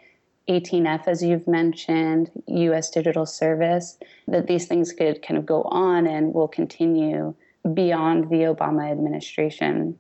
18F, 0.50 1.08
as 1.08 1.22
you've 1.22 1.48
mentioned, 1.48 2.32
US 2.48 2.90
Digital 2.90 3.28
Service, 3.28 4.00
that 4.28 4.48
these 4.48 4.66
things 4.66 4.92
could 4.92 5.22
kind 5.22 5.38
of 5.38 5.46
go 5.46 5.62
on 5.66 6.08
and 6.08 6.34
will 6.34 6.48
continue 6.48 7.36
beyond 7.76 8.32
the 8.32 8.38
Obama 8.38 8.92
administration. 8.92 10.00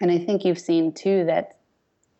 And 0.00 0.10
I 0.10 0.18
think 0.18 0.44
you've 0.44 0.58
seen 0.58 0.90
too 0.90 1.22
that 1.26 1.58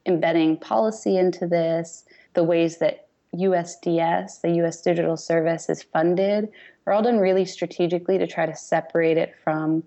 embedding 0.06 0.56
policy 0.56 1.16
into 1.16 1.48
this, 1.48 2.04
the 2.34 2.44
ways 2.44 2.78
that 2.78 3.08
USDS, 3.34 4.42
the 4.42 4.50
US 4.62 4.82
Digital 4.82 5.16
Service, 5.16 5.68
is 5.68 5.82
funded, 5.82 6.50
are 6.86 6.92
all 6.92 7.02
done 7.02 7.18
really 7.18 7.44
strategically 7.44 8.18
to 8.18 8.26
try 8.26 8.46
to 8.46 8.54
separate 8.54 9.16
it 9.16 9.34
from 9.42 9.82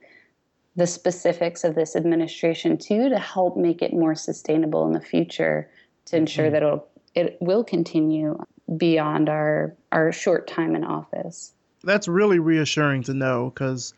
the 0.75 0.87
specifics 0.87 1.63
of 1.63 1.75
this 1.75 1.95
administration 1.95 2.77
too 2.77 3.09
to 3.09 3.17
help 3.17 3.55
make 3.55 3.81
it 3.81 3.93
more 3.93 4.15
sustainable 4.15 4.85
in 4.85 4.93
the 4.93 5.01
future 5.01 5.69
to 6.05 6.17
ensure 6.17 6.45
mm-hmm. 6.45 6.53
that 6.53 6.63
it'll 6.63 6.87
it 7.13 7.37
will 7.39 7.63
continue 7.63 8.37
beyond 8.77 9.29
our 9.29 9.73
our 9.91 10.11
short 10.11 10.47
time 10.47 10.75
in 10.75 10.83
office. 10.83 11.53
That's 11.83 12.07
really 12.07 12.39
reassuring 12.39 13.03
to 13.03 13.13
know 13.13 13.51
because 13.53 13.93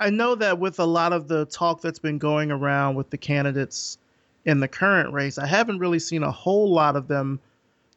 I 0.00 0.10
know 0.10 0.34
that 0.36 0.58
with 0.58 0.78
a 0.78 0.84
lot 0.84 1.12
of 1.12 1.28
the 1.28 1.44
talk 1.46 1.80
that's 1.80 1.98
been 1.98 2.18
going 2.18 2.50
around 2.50 2.94
with 2.94 3.10
the 3.10 3.18
candidates 3.18 3.98
in 4.44 4.60
the 4.60 4.68
current 4.68 5.12
race, 5.12 5.38
I 5.38 5.46
haven't 5.46 5.78
really 5.78 5.98
seen 5.98 6.22
a 6.22 6.30
whole 6.30 6.72
lot 6.72 6.96
of 6.96 7.08
them 7.08 7.40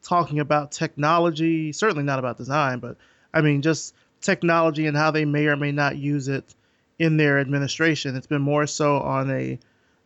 talking 0.03 0.39
about 0.39 0.71
technology, 0.71 1.71
certainly 1.71 2.03
not 2.03 2.19
about 2.19 2.37
design, 2.37 2.79
but 2.79 2.97
I 3.33 3.41
mean 3.41 3.61
just 3.61 3.93
technology 4.25 4.87
and 4.87 4.97
how 4.97 5.11
they 5.11 5.25
may 5.25 5.47
or 5.47 5.55
may 5.55 5.71
not 5.71 5.97
use 5.97 6.27
it 6.27 6.55
in 6.99 7.17
their 7.17 7.39
administration. 7.39 8.15
It's 8.15 8.27
been 8.27 8.41
more 8.41 8.67
so 8.67 8.97
on 8.97 9.29
a 9.31 9.59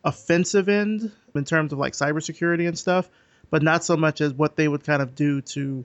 offensive 0.04 0.68
end 0.68 1.10
in 1.34 1.44
terms 1.44 1.72
of 1.72 1.78
like 1.78 1.92
cybersecurity 1.92 2.66
and 2.66 2.78
stuff 2.78 3.10
but 3.50 3.62
not 3.62 3.84
so 3.84 3.96
much 3.96 4.20
as 4.20 4.32
what 4.32 4.56
they 4.56 4.68
would 4.68 4.84
kind 4.84 5.02
of 5.02 5.14
do 5.14 5.40
to 5.40 5.84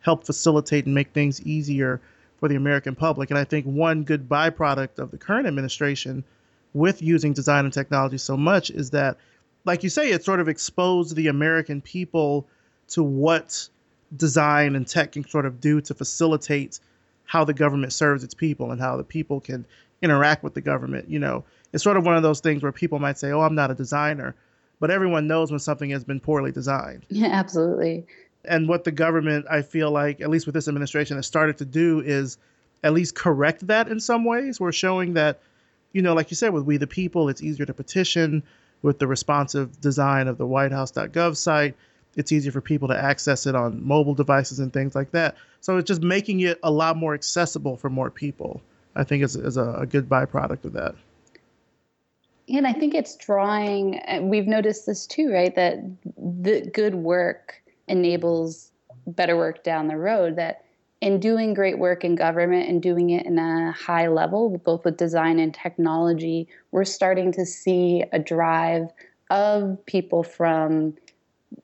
help 0.00 0.24
facilitate 0.26 0.86
and 0.86 0.94
make 0.94 1.12
things 1.12 1.40
easier 1.42 2.00
for 2.40 2.48
the 2.48 2.56
American 2.56 2.94
public. 2.94 3.30
And 3.30 3.38
I 3.38 3.44
think 3.44 3.66
one 3.66 4.02
good 4.02 4.28
byproduct 4.28 4.98
of 4.98 5.10
the 5.10 5.18
current 5.18 5.46
administration 5.46 6.24
with 6.72 7.00
using 7.00 7.32
design 7.32 7.64
and 7.64 7.72
technology 7.72 8.18
so 8.18 8.36
much 8.36 8.70
is 8.70 8.90
that, 8.90 9.18
like 9.64 9.82
you 9.82 9.88
say, 9.88 10.10
it 10.10 10.24
sort 10.24 10.40
of 10.40 10.48
exposed 10.48 11.14
the 11.14 11.28
American 11.28 11.80
people 11.80 12.46
to 12.88 13.02
what 13.02 13.68
design 14.16 14.74
and 14.76 14.86
tech 14.86 15.12
can 15.12 15.26
sort 15.26 15.46
of 15.46 15.60
do 15.60 15.80
to 15.80 15.94
facilitate 15.94 16.80
how 17.24 17.44
the 17.44 17.54
government 17.54 17.92
serves 17.92 18.24
its 18.24 18.34
people 18.34 18.70
and 18.70 18.80
how 18.80 18.96
the 18.96 19.04
people 19.04 19.40
can 19.40 19.64
interact 20.02 20.42
with 20.42 20.54
the 20.54 20.60
government. 20.60 21.08
You 21.08 21.18
know, 21.18 21.44
it's 21.72 21.82
sort 21.82 21.96
of 21.96 22.04
one 22.04 22.16
of 22.16 22.22
those 22.22 22.40
things 22.40 22.62
where 22.62 22.72
people 22.72 22.98
might 22.98 23.18
say, 23.18 23.32
"Oh, 23.32 23.40
I'm 23.40 23.54
not 23.54 23.70
a 23.70 23.74
designer," 23.74 24.34
but 24.80 24.90
everyone 24.90 25.26
knows 25.26 25.50
when 25.50 25.60
something 25.60 25.90
has 25.90 26.04
been 26.04 26.20
poorly 26.20 26.52
designed. 26.52 27.06
Yeah, 27.08 27.26
absolutely. 27.32 28.06
And 28.44 28.68
what 28.68 28.84
the 28.84 28.92
government, 28.92 29.46
I 29.50 29.62
feel 29.62 29.90
like, 29.90 30.20
at 30.20 30.28
least 30.28 30.46
with 30.46 30.54
this 30.54 30.68
administration, 30.68 31.16
has 31.16 31.26
started 31.26 31.58
to 31.58 31.64
do 31.64 32.00
is 32.00 32.36
at 32.82 32.92
least 32.92 33.14
correct 33.14 33.66
that 33.68 33.88
in 33.88 33.98
some 33.98 34.24
ways. 34.24 34.60
We're 34.60 34.72
showing 34.72 35.14
that, 35.14 35.40
you 35.92 36.02
know, 36.02 36.12
like 36.12 36.30
you 36.30 36.36
said, 36.36 36.52
with 36.52 36.64
We 36.64 36.76
the 36.76 36.86
People, 36.86 37.30
it's 37.30 37.42
easier 37.42 37.66
to 37.66 37.74
petition. 37.74 38.42
With 38.82 38.98
the 38.98 39.06
responsive 39.06 39.80
design 39.80 40.28
of 40.28 40.36
the 40.36 40.46
whitehouse.gov 40.46 41.38
site, 41.38 41.74
it's 42.16 42.32
easier 42.32 42.52
for 42.52 42.60
people 42.60 42.88
to 42.88 42.96
access 42.96 43.46
it 43.46 43.54
on 43.54 43.84
mobile 43.86 44.14
devices 44.14 44.58
and 44.58 44.72
things 44.72 44.94
like 44.94 45.10
that. 45.12 45.36
So 45.60 45.76
it's 45.78 45.88
just 45.88 46.02
making 46.02 46.40
it 46.40 46.58
a 46.62 46.70
lot 46.70 46.96
more 46.96 47.14
accessible 47.14 47.76
for 47.76 47.90
more 47.90 48.10
people. 48.10 48.60
I 48.96 49.02
think 49.02 49.24
is, 49.24 49.34
is 49.34 49.56
a, 49.56 49.72
a 49.80 49.86
good 49.86 50.08
byproduct 50.08 50.64
of 50.64 50.72
that 50.74 50.94
and 52.48 52.66
I 52.66 52.72
think 52.72 52.94
it's 52.94 53.16
drawing, 53.16 54.00
uh, 54.06 54.20
we've 54.22 54.46
noticed 54.46 54.86
this 54.86 55.06
too, 55.06 55.32
right? 55.32 55.54
That 55.54 55.78
the 56.16 56.68
good 56.72 56.94
work 56.94 57.62
enables 57.88 58.70
better 59.06 59.36
work 59.36 59.64
down 59.64 59.88
the 59.88 59.96
road. 59.96 60.36
That 60.36 60.64
in 61.00 61.20
doing 61.20 61.54
great 61.54 61.78
work 61.78 62.04
in 62.04 62.14
government 62.14 62.68
and 62.68 62.82
doing 62.82 63.10
it 63.10 63.26
in 63.26 63.38
a 63.38 63.72
high 63.72 64.08
level, 64.08 64.58
both 64.58 64.84
with 64.84 64.96
design 64.96 65.38
and 65.38 65.54
technology, 65.54 66.48
we're 66.70 66.84
starting 66.84 67.32
to 67.32 67.46
see 67.46 68.04
a 68.12 68.18
drive 68.18 68.88
of 69.30 69.84
people 69.86 70.22
from, 70.22 70.94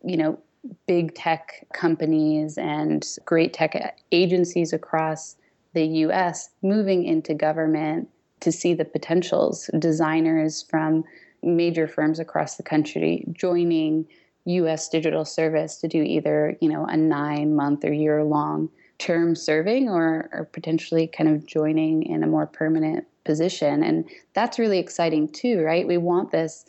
you 0.05 0.17
know, 0.17 0.39
big 0.87 1.15
tech 1.15 1.67
companies 1.73 2.59
and 2.59 3.07
great 3.25 3.53
tech 3.53 3.97
agencies 4.13 4.73
across 4.73 5.37
the 5.73 5.87
US 5.87 6.51
moving 6.63 7.05
into 7.05 7.35
government 7.35 8.09
to 8.41 8.53
see 8.53 8.75
the 8.75 8.85
potentials. 8.85 9.71
Designers 9.79 10.63
from 10.63 11.05
major 11.43 11.87
firms 11.87 12.19
across 12.19 12.57
the 12.57 12.63
country 12.63 13.25
joining 13.33 14.07
U.S. 14.47 14.89
Digital 14.89 15.25
Service 15.25 15.77
to 15.79 15.89
do 15.89 16.03
either 16.03 16.57
you 16.61 16.69
know 16.69 16.85
a 16.87 16.97
nine 16.97 17.55
month 17.55 17.85
or 17.85 17.93
year 17.93 18.25
long 18.25 18.69
term 18.99 19.35
serving 19.35 19.89
or, 19.89 20.29
or 20.33 20.45
potentially 20.53 21.07
kind 21.07 21.29
of 21.29 21.47
joining 21.47 22.03
in 22.03 22.23
a 22.23 22.27
more 22.27 22.47
permanent 22.47 23.07
position 23.25 23.83
and 23.83 24.09
that's 24.35 24.59
really 24.59 24.79
exciting 24.79 25.29
too 25.29 25.61
right 25.63 25.87
we 25.87 25.97
want 25.97 26.31
this 26.31 26.65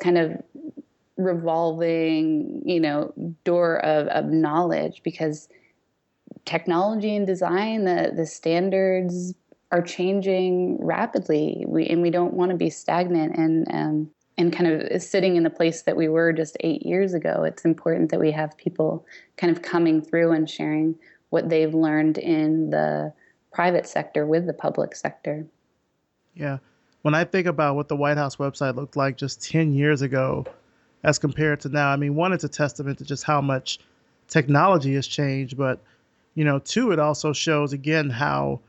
kind 0.00 0.18
of 0.18 0.42
revolving 1.24 2.62
you 2.64 2.80
know 2.80 3.12
door 3.44 3.84
of, 3.84 4.06
of 4.08 4.26
knowledge 4.26 5.02
because 5.02 5.48
technology 6.44 7.14
and 7.14 7.26
design 7.26 7.84
the 7.84 8.12
the 8.14 8.26
standards 8.26 9.34
are 9.72 9.82
changing 9.82 10.76
rapidly. 10.84 11.64
We 11.66 11.86
and 11.86 12.02
we 12.02 12.10
don't 12.10 12.34
want 12.34 12.50
to 12.50 12.56
be 12.56 12.70
stagnant 12.70 13.36
and 13.36 13.66
um, 13.72 14.10
and 14.38 14.52
kind 14.52 14.70
of 14.70 15.02
sitting 15.02 15.36
in 15.36 15.42
the 15.42 15.50
place 15.50 15.82
that 15.82 15.96
we 15.96 16.08
were 16.08 16.32
just 16.32 16.56
eight 16.60 16.84
years 16.84 17.14
ago. 17.14 17.42
It's 17.44 17.64
important 17.64 18.10
that 18.10 18.20
we 18.20 18.30
have 18.30 18.56
people 18.56 19.04
kind 19.36 19.54
of 19.54 19.62
coming 19.62 20.02
through 20.02 20.32
and 20.32 20.48
sharing 20.48 20.94
what 21.30 21.48
they've 21.48 21.74
learned 21.74 22.18
in 22.18 22.70
the 22.70 23.12
private 23.52 23.86
sector 23.86 24.26
with 24.26 24.46
the 24.46 24.52
public 24.52 24.94
sector. 24.94 25.46
Yeah. 26.34 26.58
When 27.02 27.14
I 27.14 27.24
think 27.24 27.46
about 27.46 27.74
what 27.74 27.88
the 27.88 27.96
White 27.96 28.16
House 28.16 28.36
website 28.36 28.76
looked 28.76 28.96
like 28.96 29.16
just 29.16 29.42
10 29.42 29.72
years 29.72 30.02
ago 30.02 30.46
as 31.04 31.18
compared 31.18 31.60
to 31.60 31.68
now, 31.68 31.90
I 31.90 31.96
mean, 31.96 32.14
one, 32.14 32.32
it's 32.32 32.44
a 32.44 32.48
testament 32.48 32.98
to 32.98 33.04
just 33.04 33.24
how 33.24 33.40
much 33.40 33.78
technology 34.28 34.94
has 34.94 35.06
changed, 35.06 35.56
but 35.56 35.80
you 36.34 36.44
know, 36.44 36.58
two, 36.58 36.92
it 36.92 36.98
also 36.98 37.32
shows 37.32 37.72
again 37.72 38.08
how 38.08 38.60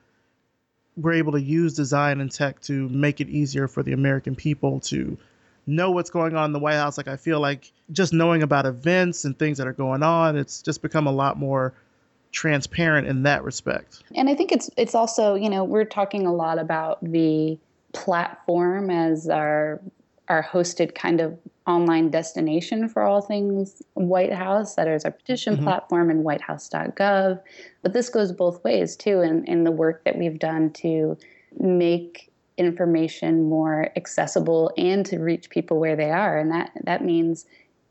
we're 0.98 1.14
able 1.14 1.32
to 1.32 1.42
use 1.42 1.74
design 1.74 2.22
and 2.22 2.32
tech 2.32 2.62
to 2.62 2.88
make 2.90 3.22
it 3.22 3.30
easier 3.30 3.68
for 3.68 3.82
the 3.84 3.94
American 3.94 4.36
people 4.36 4.80
to 4.82 5.18
know 5.66 5.92
what's 5.92 6.10
going 6.10 6.36
on 6.36 6.46
in 6.46 6.54
the 6.54 6.60
White 6.60 6.76
House. 6.76 6.98
Like 6.98 7.08
I 7.08 7.16
feel 7.16 7.40
like 7.40 7.72
just 7.92 8.14
knowing 8.14 8.44
about 8.44 8.66
events 8.66 9.26
and 9.26 9.38
things 9.38 9.58
that 9.58 9.68
are 9.68 9.74
going 9.74 10.04
on, 10.04 10.36
it's 10.36 10.62
just 10.62 10.82
become 10.82 11.08
a 11.08 11.12
lot 11.12 11.38
more 11.38 11.74
transparent 12.32 13.08
in 13.08 13.24
that 13.24 13.44
respect. 13.44 14.04
And 14.16 14.30
I 14.30 14.36
think 14.36 14.52
it's 14.52 14.70
it's 14.76 14.96
also, 14.96 15.36
you 15.36 15.50
know, 15.50 15.64
we're 15.64 15.86
talking 15.86 16.26
a 16.26 16.34
lot 16.34 16.60
about 16.60 17.04
the 17.04 17.58
platform 17.94 18.90
as 18.90 19.30
our 19.30 19.80
our 20.28 20.44
hosted 20.44 20.96
kind 20.96 21.22
of 21.22 21.38
online 21.68 22.10
destination 22.10 22.90
for 22.90 23.04
all 23.04 23.22
things 23.22 23.82
White 23.94 24.34
House. 24.34 24.76
That 24.76 24.88
is 24.88 25.06
our 25.06 25.12
petition 25.12 25.56
mm-hmm. 25.56 25.64
platform 25.64 26.10
and 26.10 26.24
whitehouse.gov. 26.24 27.42
But 27.82 27.94
this 27.94 28.10
goes 28.10 28.32
both 28.32 28.64
ways 28.64 28.96
too 28.96 29.22
in, 29.22 29.46
in 29.46 29.64
the 29.64 29.72
work 29.72 30.04
that 30.06 30.18
we've 30.18 30.40
done 30.40 30.72
to 30.74 31.18
make 31.60 32.32
information 32.58 33.50
more 33.50 33.90
accessible 33.96 34.72
and 34.78 35.06
to 35.06 35.20
reach 35.20 35.50
people 35.50 35.80
where 35.80 35.96
they 35.96 36.12
are. 36.12 36.38
And 36.38 36.52
that, 36.52 36.72
that 36.84 37.04
means 37.04 37.46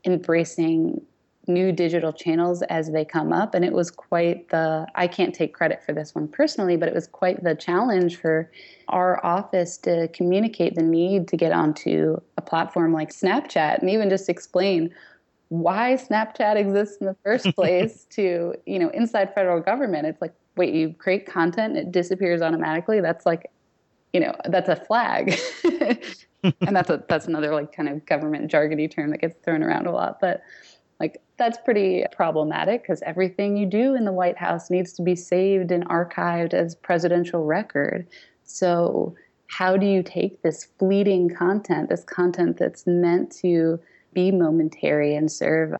embracing 0.05 1.01
new 1.47 1.71
digital 1.71 2.13
channels 2.13 2.61
as 2.63 2.91
they 2.91 3.03
come 3.03 3.33
up. 3.33 3.53
And 3.53 3.65
it 3.65 3.73
was 3.73 3.91
quite 3.91 4.49
the, 4.49 4.87
I 4.95 5.07
can't 5.07 5.35
take 5.35 5.53
credit 5.53 5.83
for 5.83 5.93
this 5.93 6.15
one 6.15 6.27
personally, 6.27 6.77
but 6.77 6.87
it 6.87 6.95
was 6.95 7.07
quite 7.07 7.43
the 7.43 7.55
challenge 7.55 8.17
for 8.17 8.49
our 8.89 9.23
office 9.25 9.77
to 9.79 10.07
communicate 10.09 10.75
the 10.75 10.83
need 10.83 11.27
to 11.29 11.37
get 11.37 11.51
onto 11.51 12.17
a 12.37 12.41
platform 12.41 12.93
like 12.93 13.11
Snapchat 13.11 13.79
and 13.79 13.89
even 13.89 14.09
just 14.09 14.29
explain 14.29 14.93
why 15.49 15.93
Snapchat 15.93 16.55
exists 16.55 16.97
in 16.97 17.07
the 17.07 17.15
first 17.23 17.45
place 17.55 18.05
to, 18.11 18.55
you 18.65 18.79
know, 18.79 18.89
inside 18.89 19.35
federal 19.35 19.59
government. 19.59 20.07
It's 20.07 20.21
like, 20.21 20.33
wait, 20.55 20.73
you 20.73 20.93
create 20.93 21.25
content, 21.25 21.77
it 21.77 21.91
disappears 21.91 22.41
automatically. 22.41 23.01
That's 23.01 23.25
like, 23.25 23.51
you 24.13 24.19
know, 24.19 24.35
that's 24.45 24.69
a 24.69 24.75
flag. 24.75 25.37
and 26.43 26.75
that's 26.75 26.89
a 26.89 27.03
that's 27.07 27.27
another 27.27 27.53
like 27.53 27.75
kind 27.75 27.89
of 27.89 28.05
government 28.05 28.51
jargony 28.51 28.89
term 28.89 29.11
that 29.11 29.21
gets 29.21 29.35
thrown 29.43 29.63
around 29.63 29.87
a 29.87 29.91
lot. 29.91 30.19
But 30.19 30.41
like 31.03 31.21
that's 31.37 31.57
pretty 31.65 32.05
problematic 32.13 32.81
because 32.81 33.01
everything 33.01 33.57
you 33.57 33.65
do 33.65 33.93
in 33.93 34.05
the 34.05 34.13
White 34.13 34.37
House 34.37 34.69
needs 34.69 34.93
to 34.93 35.01
be 35.01 35.17
saved 35.17 35.69
and 35.69 35.85
archived 35.89 36.53
as 36.53 36.75
presidential 36.75 37.43
record. 37.43 38.07
So, 38.45 39.13
how 39.47 39.75
do 39.75 39.85
you 39.85 40.01
take 40.01 40.41
this 40.43 40.67
fleeting 40.79 41.29
content, 41.29 41.89
this 41.89 42.05
content 42.05 42.55
that's 42.55 42.87
meant 42.87 43.35
to 43.41 43.81
be 44.13 44.31
momentary 44.31 45.13
and 45.13 45.29
serve 45.29 45.75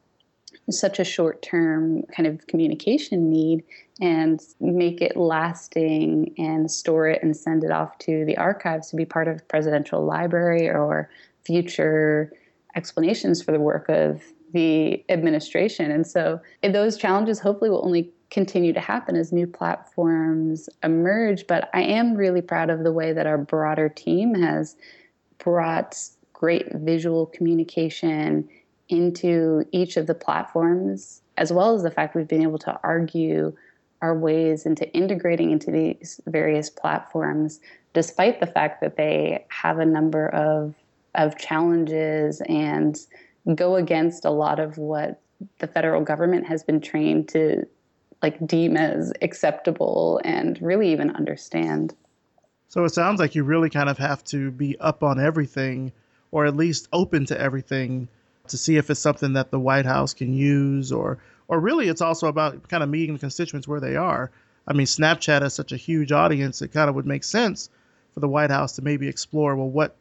such 0.70 1.00
a 1.00 1.06
short 1.06 1.42
term 1.42 2.04
kind 2.16 2.28
of 2.28 2.46
communication 2.48 3.30
need 3.30 3.64
and 4.02 4.42
make 4.60 5.02
it 5.02 5.16
lasting 5.16 6.34
and 6.38 6.70
store 6.70 7.08
it 7.08 7.24
and 7.24 7.36
send 7.38 7.64
it 7.64 7.72
off 7.72 7.98
to 8.00 8.26
the 8.26 8.36
archives 8.36 8.90
to 8.90 8.98
be 8.98 9.06
part 9.06 9.30
of 9.30 9.48
presidential 9.48 10.04
library 10.04 10.68
or 10.68 11.10
future 11.46 12.34
explanations 12.76 13.42
for 13.42 13.54
the 13.54 13.60
work 13.60 13.88
of 13.88 14.22
the 14.54 15.04
administration. 15.10 15.92
And 15.92 16.08
so 16.08 16.40
those 16.64 16.98
challenges 16.98 17.40
hopefully 17.40 17.70
will 17.70 17.84
only 17.84 18.12
continue 18.30 18.74
to 18.74 18.80
happen 18.80 19.16
as 19.16 19.32
new 19.32 19.46
platforms 19.46 20.70
emerge. 20.84 21.46
But 21.48 21.70
I 21.74 21.82
am 21.82 22.16
really 22.16 22.42
proud 22.42 22.70
of 22.70 22.84
the 22.84 22.92
way 22.92 23.14
that 23.14 23.28
our 23.28 23.38
broader 23.38 23.90
team 23.90 24.34
has 24.36 24.76
brought 25.38 26.00
great 26.32 26.74
visual 26.74 27.28
communication 27.28 28.48
into 28.90 29.66
each 29.72 29.98
of 29.98 30.08
the 30.08 30.16
platforms, 30.16 31.22
as 31.38 31.52
well 31.52 31.76
as 31.76 31.84
the 31.84 31.92
fact 31.92 32.16
we've 32.16 32.28
been 32.28 32.42
able 32.42 32.60
to 32.60 32.80
argue 32.84 33.56
our 34.02 34.18
ways 34.18 34.66
into 34.66 34.92
integrating 34.94 35.52
into 35.52 35.72
these 35.72 36.20
various 36.28 36.70
platforms, 36.70 37.60
despite 37.94 38.40
the 38.40 38.48
fact 38.48 38.82
that 38.82 38.98
they 38.98 39.46
have 39.50 39.80
a 39.80 39.86
number 39.86 40.28
of 40.30 40.76
of 41.16 41.38
challenges 41.38 42.42
and 42.50 42.98
go 43.56 43.76
against 43.76 44.26
a 44.26 44.30
lot 44.30 44.60
of 44.60 44.78
what 44.78 45.22
the 45.60 45.68
federal 45.68 46.02
government 46.02 46.46
has 46.46 46.64
been 46.64 46.80
trained 46.80 47.28
to 47.30 47.66
like 48.22 48.46
deem 48.48 48.78
as 48.78 49.12
acceptable 49.22 50.22
and 50.24 50.62
really 50.62 50.92
even 50.92 51.12
understand. 51.12 51.94
So 52.70 52.86
it 52.86 52.90
sounds 52.90 53.20
like 53.20 53.36
you 53.36 53.44
really 53.44 53.70
kind 53.70 53.90
of 53.90 53.98
have 53.98 54.24
to 54.26 54.50
be 54.50 54.80
up 54.80 55.04
on 55.04 55.20
everything 55.20 55.92
or 56.32 56.46
at 56.46 56.56
least 56.56 56.88
open 56.94 57.26
to 57.28 57.40
everything 57.40 58.08
to 58.48 58.58
see 58.58 58.78
if 58.78 58.90
it's 58.90 59.00
something 59.00 59.34
that 59.34 59.52
the 59.52 59.60
White 59.60 59.86
House 59.86 60.14
can 60.14 60.34
use 60.34 60.92
or 60.92 61.20
or 61.50 61.60
really 61.60 61.90
it's 61.90 62.02
also 62.02 62.28
about 62.28 62.68
kind 62.70 62.82
of 62.82 62.90
meeting 62.90 63.14
the 63.14 63.20
constituents 63.20 63.68
where 63.68 63.82
they 63.82 63.96
are. 63.96 64.32
I 64.66 64.74
mean, 64.74 64.88
Snapchat 64.88 65.42
has 65.42 65.54
such 65.54 65.74
a 65.74 65.78
huge 65.78 66.12
audience, 66.12 66.62
it 66.62 66.70
kind 66.70 66.90
of 66.90 66.96
would 66.96 67.06
make 67.06 67.26
sense 67.26 67.70
for 68.14 68.22
the 68.22 68.30
White 68.30 68.50
House 68.50 68.74
to 68.78 68.82
maybe 68.82 69.08
explore 69.08 69.56
well 69.56 69.70
what 69.70 69.96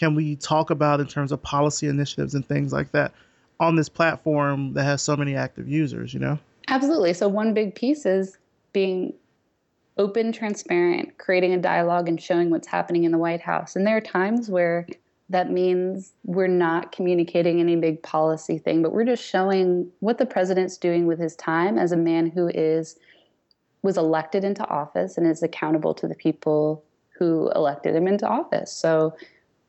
can 0.00 0.14
we 0.14 0.34
talk 0.36 0.70
about 0.70 0.98
in 0.98 1.06
terms 1.06 1.30
of 1.30 1.42
policy 1.42 1.86
initiatives 1.86 2.34
and 2.34 2.48
things 2.48 2.72
like 2.72 2.90
that 2.92 3.12
on 3.60 3.76
this 3.76 3.90
platform 3.90 4.72
that 4.72 4.84
has 4.84 5.02
so 5.02 5.14
many 5.14 5.36
active 5.36 5.68
users, 5.68 6.14
you 6.14 6.18
know? 6.18 6.38
Absolutely. 6.68 7.12
So, 7.12 7.28
one 7.28 7.52
big 7.52 7.74
piece 7.74 8.06
is 8.06 8.38
being 8.72 9.12
open, 9.98 10.32
transparent, 10.32 11.18
creating 11.18 11.52
a 11.52 11.58
dialogue, 11.58 12.08
and 12.08 12.18
showing 12.20 12.48
what's 12.48 12.66
happening 12.66 13.04
in 13.04 13.12
the 13.12 13.18
White 13.18 13.42
House. 13.42 13.76
And 13.76 13.86
there 13.86 13.98
are 13.98 14.00
times 14.00 14.48
where 14.48 14.86
that 15.28 15.50
means 15.50 16.14
we're 16.24 16.46
not 16.46 16.92
communicating 16.92 17.60
any 17.60 17.76
big 17.76 18.02
policy 18.02 18.56
thing, 18.56 18.82
but 18.82 18.92
we're 18.92 19.04
just 19.04 19.22
showing 19.22 19.86
what 20.00 20.16
the 20.16 20.24
president's 20.24 20.78
doing 20.78 21.06
with 21.06 21.18
his 21.18 21.36
time 21.36 21.78
as 21.78 21.92
a 21.92 21.96
man 21.96 22.30
who 22.30 22.48
is 22.48 22.96
was 23.82 23.98
elected 23.98 24.44
into 24.44 24.66
office 24.68 25.18
and 25.18 25.26
is 25.26 25.42
accountable 25.42 25.94
to 25.94 26.08
the 26.08 26.14
people 26.14 26.84
who 27.18 27.50
elected 27.54 27.94
him 27.94 28.06
into 28.06 28.26
office. 28.26 28.72
So 28.72 29.14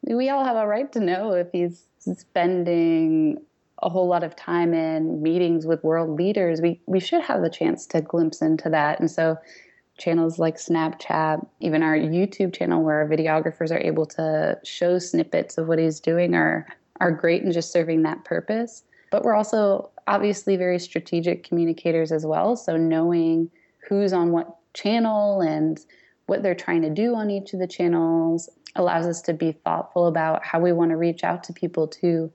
we 0.04 0.30
all 0.30 0.44
have 0.44 0.58
a 0.58 0.68
right 0.68 0.92
to 0.94 1.00
know 1.00 1.34
if 1.34 1.48
he's 1.52 1.86
spending 2.00 3.38
a 3.82 3.90
whole 3.90 4.08
lot 4.08 4.24
of 4.24 4.36
time 4.36 4.74
in 4.74 5.22
meetings 5.22 5.66
with 5.66 5.84
world 5.84 6.18
leaders. 6.18 6.62
We 6.62 6.82
we 6.86 7.00
should 7.00 7.22
have 7.22 7.42
the 7.42 7.50
chance 7.50 7.86
to 7.88 8.02
glimpse 8.02 8.42
into 8.42 8.70
that. 8.70 9.00
And 9.00 9.10
so 9.10 9.38
channels 9.98 10.40
like 10.40 10.58
Snapchat, 10.58 11.46
even 11.60 11.84
our 11.84 11.96
YouTube 11.96 12.54
channel 12.54 12.84
where 12.84 12.98
our 12.98 13.08
videographers 13.08 13.72
are 13.72 13.80
able 13.80 14.06
to 14.08 14.60
show 14.64 15.00
snippets 15.00 15.58
of 15.58 15.68
what 15.68 15.80
he's 15.80 16.00
doing 16.00 16.36
are 16.36 16.68
are 17.00 17.12
great 17.12 17.44
in 17.44 17.52
just 17.52 17.72
serving 17.72 18.04
that 18.04 18.24
purpose. 18.24 18.84
But 19.12 19.24
we're 19.24 19.36
also 19.36 19.90
obviously 20.08 20.56
very 20.56 20.80
strategic 20.80 21.44
communicators 21.44 22.12
as 22.12 22.26
well. 22.26 22.56
So 22.56 22.78
knowing 22.78 23.50
who's 23.88 24.14
on 24.14 24.32
what 24.32 24.58
channel 24.74 25.42
and 25.42 25.80
what 26.28 26.44
they're 26.44 26.56
trying 26.56 26.82
to 26.84 26.90
do 26.90 27.16
on 27.16 27.30
each 27.30 27.54
of 27.54 27.60
the 27.60 27.68
channels 27.68 28.50
allows 28.76 29.06
us 29.06 29.22
to 29.24 29.34
be 29.34 29.52
thoughtful 29.52 30.08
about 30.08 30.46
how 30.46 30.60
we 30.60 30.72
want 30.72 30.92
to 30.92 30.98
reach 30.98 31.24
out 31.24 31.44
to 31.46 31.54
people 31.54 31.88
to 31.88 32.32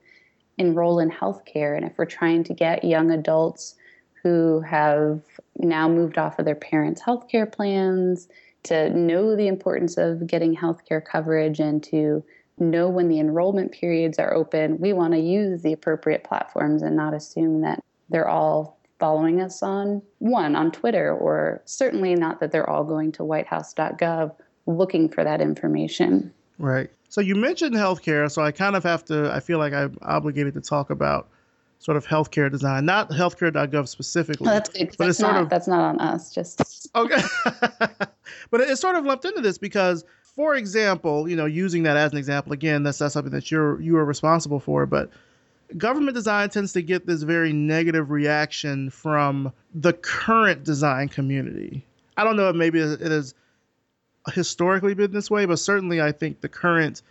enroll 0.57 0.99
in 0.99 1.09
healthcare. 1.09 1.75
And 1.75 1.85
if 1.85 1.97
we're 1.97 2.05
trying 2.05 2.43
to 2.45 2.53
get 2.53 2.83
young 2.83 3.11
adults 3.11 3.75
who 4.23 4.61
have 4.61 5.21
now 5.57 5.87
moved 5.87 6.17
off 6.17 6.39
of 6.39 6.45
their 6.45 6.55
parents' 6.55 7.01
healthcare 7.01 7.51
plans 7.51 8.27
to 8.63 8.89
know 8.89 9.35
the 9.35 9.47
importance 9.47 9.97
of 9.97 10.27
getting 10.27 10.55
healthcare 10.55 11.03
coverage 11.03 11.59
and 11.59 11.83
to 11.83 12.23
know 12.59 12.89
when 12.89 13.07
the 13.07 13.19
enrollment 13.19 13.71
periods 13.71 14.17
are 14.17 14.33
open, 14.33 14.79
we 14.79 14.93
want 14.93 15.13
to 15.13 15.19
use 15.19 15.61
the 15.61 15.73
appropriate 15.73 16.23
platforms 16.23 16.81
and 16.81 16.95
not 16.95 17.13
assume 17.13 17.61
that 17.61 17.83
they're 18.09 18.27
all 18.27 18.79
following 18.99 19.41
us 19.41 19.61
on 19.61 20.01
one 20.17 20.55
on 20.55 20.71
Twitter 20.71 21.13
or 21.13 21.61
certainly 21.65 22.15
not 22.15 22.39
that 22.39 22.51
they're 22.51 22.69
all 22.69 22.83
going 22.83 23.11
to 23.11 23.23
whitehouse.gov 23.23 24.35
looking 24.67 25.09
for 25.09 25.23
that 25.23 25.41
information. 25.41 26.33
Right. 26.59 26.89
So 27.09 27.21
you 27.21 27.35
mentioned 27.35 27.75
healthcare, 27.75 28.29
so 28.29 28.41
I 28.41 28.51
kind 28.51 28.75
of 28.75 28.83
have 28.83 29.05
to. 29.05 29.31
I 29.33 29.39
feel 29.39 29.59
like 29.59 29.73
I'm 29.73 29.97
obligated 30.01 30.53
to 30.55 30.61
talk 30.61 30.89
about 30.89 31.29
sort 31.79 31.97
of 31.97 32.05
healthcare 32.05 32.51
design, 32.51 32.85
not 32.85 33.09
healthcare.gov 33.09 33.87
specifically. 33.87 34.47
Oh, 34.47 34.51
that's 34.51 34.69
good. 34.69 34.89
But 34.89 34.97
that's 34.97 35.09
it's 35.11 35.19
sort 35.19 35.33
not, 35.33 35.43
of 35.43 35.49
that's 35.49 35.67
not 35.67 35.79
on 35.79 35.99
us. 35.99 36.33
Just 36.33 36.87
okay. 36.95 37.21
but 38.51 38.61
it's 38.61 38.81
sort 38.81 38.95
of 38.95 39.05
lumped 39.05 39.25
into 39.25 39.41
this 39.41 39.57
because, 39.57 40.03
for 40.35 40.55
example, 40.55 41.29
you 41.29 41.35
know, 41.35 41.45
using 41.45 41.83
that 41.83 41.97
as 41.97 42.11
an 42.11 42.17
example 42.17 42.51
again, 42.53 42.83
that's 42.83 42.99
not 42.99 43.11
something 43.11 43.31
that 43.31 43.51
you're 43.51 43.79
you 43.79 43.97
are 43.97 44.05
responsible 44.05 44.59
for, 44.59 44.85
but 44.85 45.09
government 45.77 46.15
design 46.15 46.49
tends 46.49 46.73
to 46.73 46.81
get 46.81 47.05
this 47.05 47.23
very 47.23 47.53
negative 47.53 48.09
reaction 48.09 48.89
from 48.89 49.51
the 49.73 49.93
current 49.93 50.63
design 50.63 51.09
community. 51.09 51.85
I 52.15 52.23
don't 52.23 52.35
know 52.35 52.49
if 52.49 52.55
maybe 52.55 52.79
it 52.79 53.01
is 53.01 53.33
historically 54.33 54.93
been 54.93 55.11
this 55.11 55.31
way, 55.31 55.45
but 55.45 55.59
certainly 55.59 56.01
I 56.01 56.11
think 56.11 56.41
the 56.41 56.49
current 56.49 57.01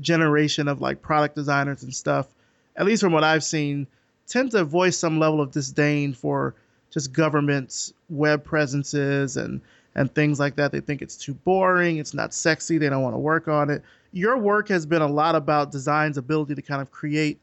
generation 0.00 0.68
of 0.68 0.80
like 0.80 1.02
product 1.02 1.34
designers 1.34 1.82
and 1.82 1.94
stuff, 1.94 2.28
at 2.76 2.86
least 2.86 3.02
from 3.02 3.12
what 3.12 3.24
I've 3.24 3.44
seen, 3.44 3.86
tend 4.26 4.50
to 4.52 4.64
voice 4.64 4.98
some 4.98 5.18
level 5.18 5.40
of 5.40 5.52
disdain 5.52 6.12
for 6.12 6.54
just 6.90 7.12
government's 7.12 7.92
web 8.08 8.44
presences 8.44 9.36
and 9.36 9.60
and 9.96 10.12
things 10.12 10.40
like 10.40 10.56
that. 10.56 10.72
They 10.72 10.80
think 10.80 11.02
it's 11.02 11.16
too 11.16 11.34
boring, 11.34 11.98
it's 11.98 12.14
not 12.14 12.34
sexy, 12.34 12.78
they 12.78 12.88
don't 12.88 13.02
want 13.02 13.14
to 13.14 13.18
work 13.18 13.46
on 13.46 13.70
it. 13.70 13.82
Your 14.12 14.36
work 14.36 14.68
has 14.68 14.86
been 14.86 15.02
a 15.02 15.08
lot 15.08 15.34
about 15.34 15.70
design's 15.70 16.18
ability 16.18 16.56
to 16.56 16.62
kind 16.62 16.82
of 16.82 16.90
create 16.90 17.38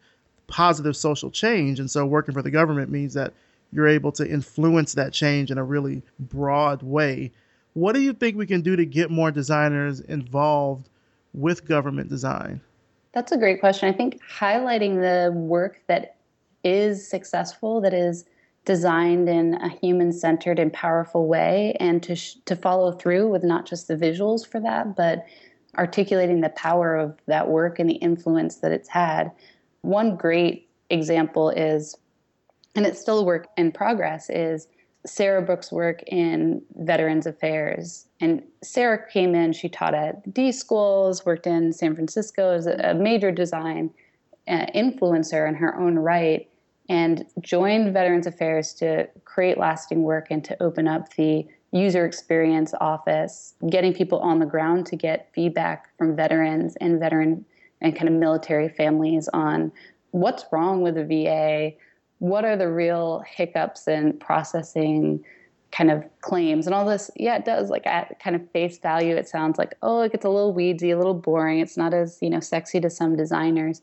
positive 0.48 0.98
social 0.98 1.32
change, 1.32 1.80
and 1.80 1.90
so 1.90 2.06
working 2.06 2.34
for 2.34 2.42
the 2.42 2.52
government 2.52 2.92
means 2.92 3.14
that 3.14 3.34
you're 3.72 3.88
able 3.88 4.12
to 4.12 4.30
influence 4.30 4.94
that 4.94 5.14
change 5.14 5.50
in 5.50 5.58
a 5.58 5.64
really 5.64 6.02
broad 6.20 6.84
way. 6.84 7.32
What 7.74 7.94
do 7.94 8.02
you 8.02 8.14
think 8.14 8.38
we 8.38 8.46
can 8.46 8.62
do 8.62 8.76
to 8.76 8.86
get 8.86 9.10
more 9.10 9.32
designers 9.32 10.02
involved 10.02 10.90
with 11.34 11.66
government 11.68 12.10
design? 12.10 12.62
That's 13.14 13.32
a 13.32 13.38
great 13.38 13.60
question. 13.60 13.90
I 13.90 13.94
think 13.96 14.22
highlighting 14.30 15.02
the 15.02 15.32
work 15.32 15.82
that 15.88 16.16
is 16.64 17.08
successful, 17.08 17.82
that 17.82 17.94
is 17.94 18.26
designed 18.66 19.28
in 19.28 19.56
a 19.56 19.70
human-centered 19.70 20.60
and 20.60 20.72
powerful 20.72 21.28
way, 21.28 21.76
and 21.80 22.04
to 22.04 22.16
sh- 22.16 22.36
to 22.46 22.56
follow 22.56 22.92
through 22.92 23.30
with 23.30 23.44
not 23.44 23.66
just 23.66 23.88
the 23.88 23.96
visuals 23.96 24.46
for 24.46 24.60
that, 24.60 24.96
but 24.96 25.26
articulating 25.78 26.42
the 26.42 26.50
power 26.50 26.96
of 26.96 27.18
that 27.26 27.48
work 27.50 27.80
and 27.80 27.90
the 27.90 27.96
influence 27.96 28.58
that 28.58 28.72
it's 28.72 28.90
had. 28.90 29.32
One 29.82 30.16
great 30.16 30.70
example 30.90 31.50
is, 31.50 31.98
and 32.76 32.86
it's 32.86 33.00
still 33.00 33.20
a 33.20 33.24
work 33.24 33.48
in 33.58 33.72
progress, 33.72 34.30
is 34.30 34.68
Sarah 35.06 35.42
Brooks' 35.42 35.72
work 35.72 36.04
in 36.08 36.62
Veterans 36.76 37.26
Affairs. 37.26 38.06
And 38.20 38.44
Sarah 38.62 39.10
came 39.10 39.34
in, 39.34 39.54
she 39.54 39.70
taught 39.70 39.96
at 39.96 40.34
D 40.34 40.52
schools, 40.52 41.26
worked 41.26 41.48
in 41.48 41.74
San 41.74 41.96
Francisco 41.96 42.52
as 42.52 42.68
a 42.68 42.94
major 42.94 43.32
design 43.32 43.92
uh, 44.48 44.66
influencer 44.76 45.48
in 45.48 45.56
her 45.56 45.80
own 45.80 45.98
right, 45.98 46.48
and 46.90 47.26
joined 47.40 47.94
Veterans 47.94 48.28
Affairs 48.28 48.74
to 48.76 49.08
create 49.26 49.58
lasting 49.58 50.04
work 50.04 50.28
and 50.30 50.44
to 50.46 50.62
open 50.62 50.88
up 50.88 51.14
the 51.16 51.48
user 51.72 52.06
experience 52.06 52.74
office, 52.82 53.56
getting 53.70 53.94
people 53.94 54.20
on 54.20 54.40
the 54.40 54.46
ground 54.46 54.86
to 54.88 54.96
get 54.96 55.30
feedback 55.34 55.96
from 55.98 56.16
veterans 56.16 56.76
and 56.82 57.00
veteran 57.00 57.46
and 57.80 57.96
kind 57.96 58.08
of 58.08 58.14
military 58.14 58.70
families 58.70 59.30
on 59.34 59.72
what's 60.12 60.44
wrong 60.52 60.82
with 60.82 60.96
the 60.96 61.06
VA, 61.06 61.72
what 62.22 62.46
are 62.46 62.56
the 62.56 62.70
real 62.70 63.24
hiccups 63.28 63.88
in 63.88 64.14
processing 64.20 65.26
kind 65.72 65.90
of 65.90 66.04
claims? 66.22 66.68
And 66.68 66.76
all 66.76 66.86
this 66.86 67.10
yeah 67.16 67.36
it 67.36 67.46
does 67.46 67.72
like 67.72 67.88
at 67.88 68.20
kind 68.20 68.36
of 68.36 68.52
face 68.52 68.78
value 68.78 69.16
it 69.16 69.28
sounds 69.28 69.58
like 69.58 69.74
oh 69.82 70.02
it 70.02 70.12
gets 70.12 70.24
a 70.24 70.30
little 70.30 70.54
weedy 70.54 70.92
a 70.92 70.98
little 70.98 71.16
boring. 71.16 71.60
It's 71.60 71.78
not 71.78 71.96
as 71.96 72.20
you 72.22 72.30
know 72.30 72.40
sexy 72.40 72.80
to 72.82 72.92
some 72.92 73.16
designers. 73.16 73.82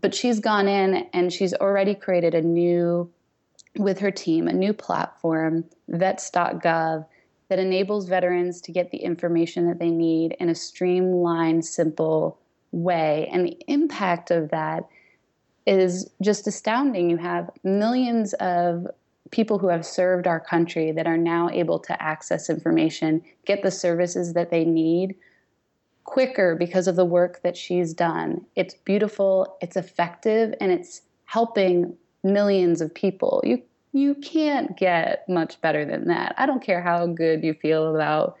But 0.00 0.14
she's 0.14 0.40
gone 0.40 0.68
in 0.68 1.06
and 1.12 1.30
she's 1.30 1.52
already 1.52 1.94
created 1.94 2.34
a 2.34 2.40
new 2.40 3.10
with 3.76 3.98
her 3.98 4.10
team 4.10 4.48
a 4.48 4.54
new 4.54 4.72
platform 4.72 5.64
vets.gov 5.88 7.04
that 7.50 7.58
enables 7.58 8.08
veterans 8.08 8.62
to 8.62 8.72
get 8.72 8.90
the 8.90 8.98
information 8.98 9.68
that 9.68 9.78
they 9.78 9.90
need 9.90 10.34
in 10.40 10.48
a 10.48 10.54
streamlined 10.54 11.66
simple 11.66 12.38
way. 12.72 13.28
And 13.30 13.44
the 13.44 13.58
impact 13.68 14.30
of 14.30 14.48
that 14.50 14.88
is 15.78 16.10
just 16.20 16.46
astounding. 16.46 17.08
You 17.08 17.16
have 17.18 17.50
millions 17.62 18.32
of 18.34 18.88
people 19.30 19.58
who 19.58 19.68
have 19.68 19.86
served 19.86 20.26
our 20.26 20.40
country 20.40 20.90
that 20.90 21.06
are 21.06 21.16
now 21.16 21.48
able 21.50 21.78
to 21.78 22.02
access 22.02 22.50
information, 22.50 23.22
get 23.46 23.62
the 23.62 23.70
services 23.70 24.32
that 24.34 24.50
they 24.50 24.64
need 24.64 25.14
quicker 26.02 26.56
because 26.56 26.88
of 26.88 26.96
the 26.96 27.04
work 27.04 27.40
that 27.44 27.56
she's 27.56 27.94
done. 27.94 28.44
It's 28.56 28.74
beautiful, 28.74 29.56
it's 29.60 29.76
effective, 29.76 30.54
and 30.60 30.72
it's 30.72 31.02
helping 31.26 31.96
millions 32.24 32.80
of 32.80 32.92
people. 32.92 33.40
You 33.44 33.62
you 33.92 34.14
can't 34.16 34.76
get 34.76 35.28
much 35.28 35.60
better 35.60 35.84
than 35.84 36.08
that. 36.08 36.34
I 36.38 36.46
don't 36.46 36.62
care 36.62 36.80
how 36.80 37.06
good 37.06 37.42
you 37.42 37.54
feel 37.54 37.94
about 37.94 38.36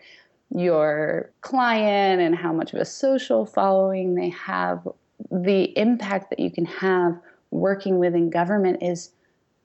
your 0.54 1.30
client 1.40 2.20
and 2.20 2.36
how 2.36 2.52
much 2.52 2.72
of 2.72 2.80
a 2.80 2.84
social 2.84 3.46
following 3.46 4.14
they 4.14 4.30
have 4.30 4.86
the 5.30 5.76
impact 5.78 6.30
that 6.30 6.40
you 6.40 6.50
can 6.50 6.64
have 6.64 7.18
working 7.50 7.98
within 7.98 8.30
government 8.30 8.82
is 8.82 9.10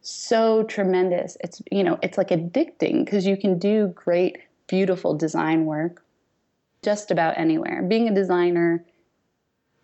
so 0.01 0.63
tremendous. 0.63 1.37
It's 1.41 1.61
you 1.71 1.83
know, 1.83 1.97
it's 2.01 2.17
like 2.17 2.29
addicting 2.29 3.05
because 3.05 3.25
you 3.25 3.37
can 3.37 3.57
do 3.57 3.87
great, 3.95 4.37
beautiful 4.67 5.15
design 5.15 5.65
work 5.65 6.03
just 6.83 7.09
about 7.09 7.37
anywhere. 7.37 7.81
Being 7.81 8.07
a 8.07 8.13
designer 8.13 8.85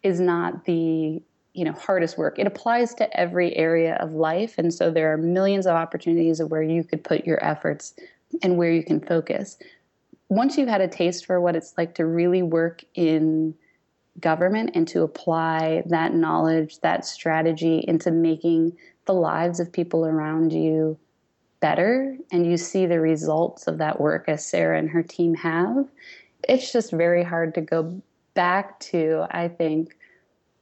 is 0.03 0.19
not 0.19 0.65
the 0.65 1.21
you 1.53 1.65
know 1.65 1.73
hardest 1.73 2.17
work. 2.17 2.37
It 2.37 2.47
applies 2.47 2.93
to 2.95 3.19
every 3.19 3.55
area 3.57 3.95
of 3.95 4.13
life, 4.13 4.55
and 4.57 4.73
so 4.73 4.91
there 4.91 5.11
are 5.11 5.17
millions 5.17 5.65
of 5.65 5.73
opportunities 5.73 6.39
of 6.39 6.51
where 6.51 6.63
you 6.63 6.83
could 6.83 7.03
put 7.03 7.25
your 7.25 7.43
efforts 7.43 7.95
and 8.43 8.57
where 8.57 8.71
you 8.71 8.83
can 8.83 8.99
focus. 8.99 9.57
Once 10.29 10.57
you've 10.57 10.69
had 10.69 10.79
a 10.79 10.87
taste 10.87 11.25
for 11.25 11.41
what 11.41 11.55
it's 11.55 11.73
like 11.77 11.95
to 11.95 12.05
really 12.05 12.41
work 12.41 12.83
in 12.93 13.53
government 14.19 14.71
and 14.75 14.87
to 14.89 15.03
apply 15.03 15.83
that 15.87 16.13
knowledge, 16.13 16.79
that 16.81 17.05
strategy 17.05 17.83
into 17.87 18.11
making 18.11 18.77
the 19.05 19.13
lives 19.13 19.59
of 19.59 19.71
people 19.71 20.05
around 20.05 20.51
you 20.53 20.97
better 21.59 22.17
and 22.31 22.45
you 22.45 22.57
see 22.57 22.85
the 22.85 22.99
results 22.99 23.67
of 23.67 23.77
that 23.77 24.01
work 24.01 24.25
as 24.27 24.45
Sarah 24.45 24.77
and 24.77 24.89
her 24.89 25.03
team 25.03 25.35
have, 25.35 25.87
it's 26.47 26.71
just 26.71 26.91
very 26.91 27.23
hard 27.23 27.55
to 27.55 27.61
go 27.61 28.01
back 28.33 28.79
to, 28.79 29.25
I 29.31 29.47
think, 29.47 29.97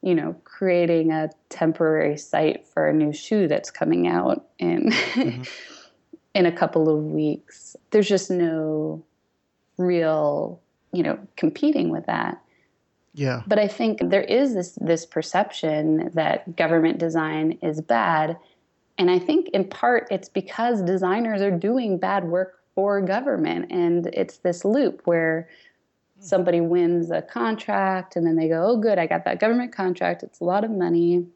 you 0.02 0.14
know, 0.14 0.34
creating 0.44 1.10
a 1.10 1.30
temporary 1.48 2.16
site 2.16 2.66
for 2.66 2.88
a 2.88 2.92
new 2.92 3.12
shoe 3.12 3.48
that's 3.48 3.70
coming 3.70 4.06
out 4.06 4.46
in 4.58 4.90
mm-hmm. 4.90 5.42
in 6.34 6.46
a 6.46 6.52
couple 6.52 6.88
of 6.88 7.04
weeks. 7.04 7.76
There's 7.90 8.08
just 8.08 8.30
no 8.30 9.02
real, 9.76 10.60
you 10.92 11.02
know, 11.02 11.18
competing 11.36 11.88
with 11.90 12.06
that. 12.06 12.40
Yeah. 13.12 13.42
But 13.46 13.58
I 13.58 13.66
think 13.66 13.98
there 14.02 14.22
is 14.22 14.54
this 14.54 14.78
this 14.80 15.04
perception 15.04 16.10
that 16.14 16.56
government 16.56 16.98
design 16.98 17.58
is 17.62 17.80
bad. 17.80 18.38
And 18.98 19.10
I 19.10 19.18
think 19.18 19.48
in 19.48 19.64
part 19.64 20.06
it's 20.10 20.28
because 20.28 20.82
designers 20.82 21.42
are 21.42 21.50
doing 21.50 21.98
bad 21.98 22.24
work 22.24 22.60
for 22.74 23.00
government. 23.00 23.70
And 23.70 24.06
it's 24.12 24.38
this 24.38 24.64
loop 24.64 25.02
where 25.04 25.48
somebody 26.20 26.60
wins 26.60 27.10
a 27.10 27.22
contract 27.22 28.14
and 28.14 28.26
then 28.26 28.36
they 28.36 28.48
go, 28.48 28.64
oh, 28.66 28.76
good, 28.76 28.98
I 28.98 29.06
got 29.06 29.24
that 29.24 29.40
government 29.40 29.72
contract. 29.72 30.22
It's 30.22 30.40
a 30.40 30.44
lot 30.44 30.64
of 30.64 30.70
money. 30.70 31.26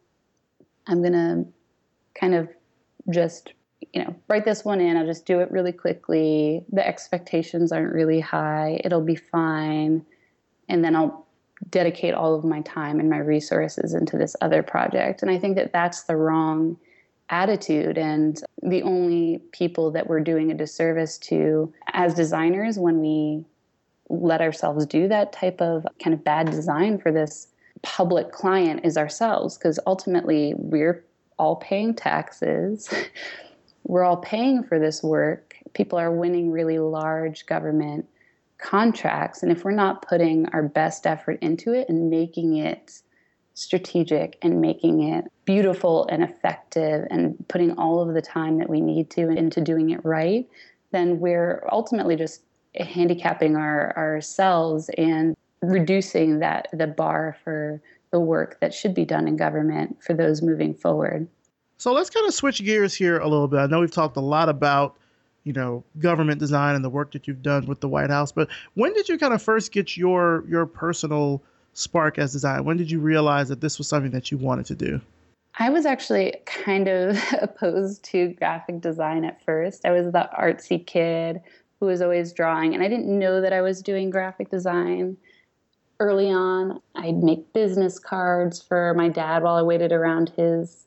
I'm 0.87 1.01
going 1.01 1.15
to 1.15 1.47
kind 2.15 2.35
of 2.35 2.49
just, 3.11 3.55
you 3.93 4.05
know, 4.05 4.15
write 4.29 4.45
this 4.45 4.65
one 4.65 4.81
in. 4.81 4.97
I'll 4.97 5.07
just 5.07 5.27
do 5.27 5.41
it 5.41 5.51
really 5.51 5.73
quickly. 5.73 6.65
The 6.71 6.87
expectations 6.87 7.73
aren't 7.73 7.95
really 7.95 8.21
high. 8.21 8.81
It'll 8.85 9.01
be 9.01 9.17
fine. 9.17 10.05
And 10.69 10.85
then 10.85 10.95
I'll 10.95 11.24
dedicate 11.71 12.15
all 12.15 12.35
of 12.35 12.45
my 12.45 12.61
time 12.63 13.01
and 13.01 13.09
my 13.09 13.19
resources 13.19 13.95
into 13.95 14.17
this 14.17 14.37
other 14.41 14.63
project. 14.63 15.23
And 15.23 15.31
I 15.31 15.39
think 15.39 15.57
that 15.57 15.73
that's 15.73 16.03
the 16.05 16.17
wrong 16.17 16.77
attitude 17.31 17.97
and 17.97 18.43
the 18.63 18.83
only 18.83 19.41
people 19.53 19.91
that 19.93 20.07
we're 20.07 20.21
doing 20.21 20.51
a 20.51 20.55
disservice 20.55 21.17
to 21.19 21.73
as 21.93 22.15
designers 22.15 22.79
when 22.79 23.01
we 23.01 23.45
let 24.11 24.43
ourselves 24.43 24.85
do 24.85 25.09
that 25.09 25.33
type 25.33 25.61
of 25.61 25.87
kind 26.03 26.13
of 26.13 26.23
bad 26.23 26.51
design 26.51 26.99
for 26.99 27.11
this 27.11 27.49
public 27.83 28.31
client 28.31 28.81
is 28.85 28.97
ourselves 28.97 29.57
because 29.57 29.81
ultimately 29.87 30.55
we're 30.57 31.05
all 31.39 31.57
paying 31.57 31.95
taxes 31.95 32.93
we're 33.85 34.05
all 34.05 34.19
paying 34.19 34.63
for 34.63 34.79
this 34.79 35.03
work 35.03 35.57
people 35.73 35.99
are 35.99 36.13
winning 36.13 36.51
really 36.51 36.79
large 36.79 37.47
government 37.47 38.07
contracts. 38.59 39.43
And 39.43 39.53
if 39.53 39.65
we're 39.65 39.73
not 39.73 40.07
putting 40.07 40.47
our 40.51 40.63
best 40.63 41.07
effort 41.07 41.39
into 41.43 41.73
it 41.73 41.89
and 41.89 42.11
making 42.11 42.57
it 42.57 43.01
strategic 43.55 44.37
and 44.43 44.61
making 44.61 45.03
it 45.03 45.25
beautiful 45.45 46.07
and 46.11 46.23
effective 46.23 47.07
and 47.11 47.37
putting 47.49 47.73
all 47.79 48.01
of 48.01 48.15
the 48.15 48.23
time 48.23 48.59
that 48.59 48.69
we 48.69 48.81
need 48.81 49.11
to 49.11 49.31
into 49.31 49.61
doing 49.61 49.91
it 49.91 50.05
right, 50.05 50.49
then 50.91 51.21
we're 51.21 51.67
ultimately 51.71 52.17
just 52.17 52.43
handicapping 52.81 53.57
our 53.57 53.97
ourselves 53.97 54.91
and 54.99 55.37
reducing 55.63 56.41
that 56.41 56.69
the 56.73 56.87
bar 56.87 57.37
for 57.45 57.81
the 58.11 58.21
work 58.21 58.59
that 58.61 58.75
should 58.75 58.95
be 58.95 59.05
done 59.05 59.27
in 59.27 59.37
government 59.37 59.97
for 60.03 60.15
those 60.15 60.43
moving 60.43 60.75
forward. 60.75 61.27
So 61.79 61.93
let's 61.93 62.11
kind 62.11 62.27
of 62.27 62.35
switch 62.35 62.65
gears 62.65 62.95
here 62.95 63.19
a 63.19 63.29
little 63.29 63.49
bit. 63.49 63.59
I 63.59 63.67
know 63.67 63.81
we've 63.81 63.91
talked 63.91 64.17
a 64.17 64.21
lot 64.21 64.49
about 64.49 64.97
you 65.45 65.53
know 65.53 65.85
government 65.99 66.41
design 66.41 66.75
and 66.75 66.85
the 66.85 66.91
work 66.91 67.13
that 67.13 67.29
you've 67.29 67.43
done 67.43 67.67
with 67.67 67.81
the 67.81 67.89
White 67.89 68.11
House. 68.11 68.33
But 68.33 68.49
when 68.75 68.93
did 68.95 69.09
you 69.09 69.19
kind 69.19 69.33
of 69.33 69.43
first 69.43 69.73
get 69.73 69.97
your 69.97 70.45
your 70.49 70.67
personal 70.67 71.43
spark 71.75 72.19
as 72.19 72.33
design? 72.33 72.65
When 72.65 72.77
did 72.77 72.91
you 72.91 72.99
realize 73.01 73.49
that 73.49 73.61
this 73.61 73.79
was 73.79 73.89
something 73.89 74.13
that 74.13 74.31
you 74.31 74.39
wanted 74.39 74.67
to 74.67 74.75
do? 74.75 75.01
I 75.59 75.71
was 75.71 75.87
actually 75.87 76.35
kind 76.47 76.89
of 76.89 77.19
opposed 77.41 78.03
to 78.05 78.29
graphic 78.35 78.81
design 78.81 79.25
at 79.25 79.45
first. 79.45 79.85
I 79.85 79.93
was 79.93 80.07
the 80.07 80.29
artsy 80.39 80.85
kid 80.85 81.41
who 81.79 81.87
was 81.87 82.03
always 82.03 82.33
drawing, 82.33 82.75
and 82.75 82.83
I 82.83 82.89
didn't 82.89 83.19
know 83.19 83.41
that 83.41 83.53
I 83.53 83.61
was 83.61 83.83
doing 83.83 84.11
graphic 84.11 84.51
design. 84.51 85.17
Early 86.01 86.31
on, 86.31 86.81
I'd 86.97 87.23
make 87.23 87.53
business 87.53 87.99
cards 87.99 88.61
for 88.61 88.95
my 88.95 89.09
dad 89.09 89.43
while 89.43 89.55
I 89.55 89.63
waited 89.63 89.93
around 89.93 90.31
his 90.37 90.87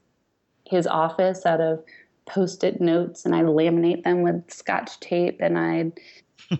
his 0.65 0.85
office 0.85 1.45
out 1.45 1.61
of 1.61 1.81
post-it 2.27 2.79
notes 2.79 3.25
and 3.25 3.35
I 3.35 3.41
laminate 3.41 4.03
them 4.03 4.21
with 4.21 4.51
scotch 4.51 4.99
tape 4.99 5.37
and 5.39 5.57
I'd 5.57 5.99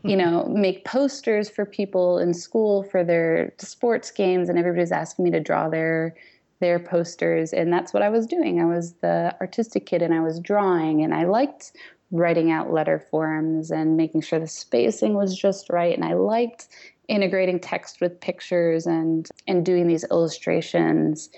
you 0.04 0.18
know 0.18 0.46
make 0.46 0.86
posters 0.86 1.50
for 1.50 1.66
people 1.66 2.18
in 2.18 2.34
school 2.34 2.84
for 2.84 3.04
their 3.04 3.54
sports 3.60 4.10
games 4.12 4.50
and 4.50 4.58
everybody's 4.58 4.92
asking 4.92 5.26
me 5.26 5.32
to 5.32 5.40
draw 5.40 5.70
their 5.70 6.16
their 6.60 6.80
posters 6.80 7.54
and 7.54 7.72
that's 7.72 7.94
what 7.94 8.02
I 8.02 8.10
was 8.10 8.26
doing. 8.26 8.60
I 8.60 8.66
was 8.66 8.94
the 9.02 9.36
artistic 9.40 9.86
kid 9.86 10.02
and 10.02 10.14
I 10.14 10.22
was 10.22 10.40
drawing 10.40 11.04
and 11.04 11.14
I 11.14 11.26
liked 11.26 11.74
writing 12.12 12.52
out 12.52 12.72
letter 12.72 13.00
forms 13.00 13.70
and 13.70 13.98
making 13.98 14.22
sure 14.22 14.40
the 14.40 14.48
spacing 14.48 15.14
was 15.14 15.38
just 15.38 15.70
right 15.70 15.96
and 15.96 16.06
I 16.06 16.14
liked 16.14 16.68
integrating 17.08 17.60
text 17.60 18.02
with 18.02 18.20
pictures 18.20 18.86
and 18.88 19.30
and 19.48 19.66
doing 19.66 19.88
these 19.88 20.06
illustrations. 20.10 21.30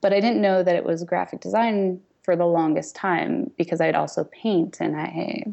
But 0.00 0.12
I 0.12 0.20
didn't 0.20 0.40
know 0.40 0.62
that 0.62 0.76
it 0.76 0.84
was 0.84 1.04
graphic 1.04 1.40
design 1.40 2.00
for 2.28 2.36
the 2.36 2.44
longest 2.44 2.94
time 2.94 3.50
because 3.56 3.80
I'd 3.80 3.94
also 3.94 4.24
paint 4.24 4.82
and 4.82 4.94
I 4.94 5.44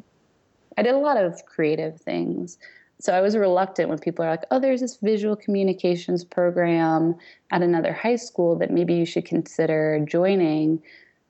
I 0.77 0.83
did 0.83 0.93
a 0.93 0.97
lot 0.97 1.15
of 1.15 1.45
creative 1.45 2.01
things. 2.01 2.57
So 2.99 3.13
I 3.13 3.21
was 3.21 3.37
reluctant 3.37 3.87
when 3.87 3.97
people 3.97 4.25
are 4.25 4.29
like, 4.29 4.43
"Oh, 4.51 4.59
there's 4.59 4.81
this 4.81 4.97
visual 4.97 5.37
communications 5.37 6.25
program 6.25 7.15
at 7.49 7.61
another 7.61 7.93
high 7.93 8.17
school 8.17 8.57
that 8.57 8.71
maybe 8.71 8.93
you 8.93 9.05
should 9.05 9.23
consider 9.23 10.05
joining." 10.05 10.81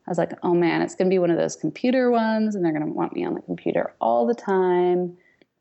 I 0.08 0.10
was 0.10 0.18
like, 0.18 0.34
"Oh 0.41 0.56
man, 0.56 0.82
it's 0.82 0.96
going 0.96 1.12
to 1.12 1.14
be 1.14 1.20
one 1.20 1.30
of 1.30 1.38
those 1.38 1.56
computer 1.56 2.10
ones 2.10 2.56
and 2.56 2.66
they're 2.66 2.74
going 2.74 2.88
to 2.88 2.91
want 2.91 3.14
me 3.14 3.24
on 3.24 3.36
the 3.36 3.41
computer 3.41 3.93
all 4.02 4.26
the 4.26 4.34
time." 4.34 5.16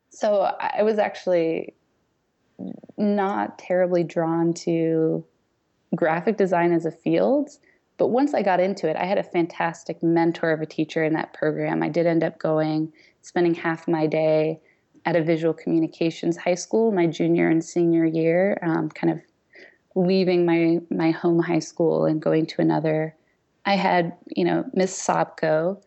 So 0.09 0.51
I 0.59 0.81
was 0.81 0.97
actually 0.97 1.75
not 2.97 3.59
terribly 3.59 4.03
drawn 4.03 4.51
to 4.65 5.23
graphic 5.93 6.37
design 6.37 6.73
as 6.73 6.87
a 6.87 6.91
field. 6.91 7.51
But 7.97 8.07
once 8.07 8.33
I 8.33 8.41
got 8.41 8.59
into 8.59 8.89
it, 8.89 8.97
I 8.97 9.05
had 9.05 9.17
a 9.17 9.23
fantastic 9.23 10.03
mentor 10.03 10.51
of 10.51 10.61
a 10.61 10.65
teacher 10.65 11.03
in 11.03 11.13
that 11.13 11.33
program. 11.33 11.81
I 11.81 11.89
did 11.89 12.05
end 12.05 12.23
up 12.23 12.37
going, 12.39 12.91
spending 13.21 13.53
half 13.53 13.87
my 13.87 14.05
day 14.05 14.59
at 15.05 15.15
a 15.15 15.23
visual 15.23 15.53
communications 15.53 16.35
high 16.35 16.55
school 16.55 16.91
my 16.91 17.07
junior 17.07 17.47
and 17.47 17.63
senior 17.63 18.05
year, 18.05 18.57
um, 18.63 18.89
kind 18.89 19.13
of 19.13 19.21
leaving 19.95 20.45
my, 20.45 20.79
my 20.89 21.11
home 21.11 21.39
high 21.39 21.59
school 21.59 22.05
and 22.05 22.21
going 22.21 22.45
to 22.47 22.61
another. 22.61 23.15
I 23.65 23.75
had, 23.75 24.13
you 24.27 24.43
know, 24.43 24.65
Miss 24.73 24.95
Sobko 24.95 25.81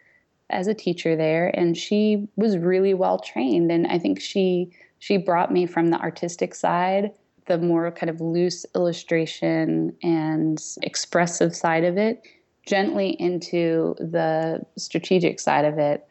as 0.51 0.67
a 0.67 0.75
teacher 0.75 1.15
there, 1.15 1.49
and 1.49 1.77
she 1.77 2.27
was 2.37 2.57
really 2.57 2.95
well 2.95 3.19
trained. 3.19 3.71
And 3.71 3.87
I 3.87 3.99
think 3.99 4.21
she 4.21 4.71
she 4.99 5.17
brought 5.17 5.53
me 5.53 5.67
from 5.67 5.91
the 5.91 5.99
artistic 5.99 6.55
side, 6.55 7.13
the 7.49 7.59
more 7.59 7.91
kind 7.91 8.11
of 8.11 8.21
loose 8.21 8.65
illustration 8.75 9.97
and 10.03 10.63
expressive 10.83 11.57
side 11.57 11.85
of 11.85 11.97
it, 11.97 12.23
gently 12.67 13.17
into 13.19 13.97
the 13.99 14.65
strategic 14.77 15.41
side 15.41 15.65
of 15.65 15.79
it. 15.79 16.07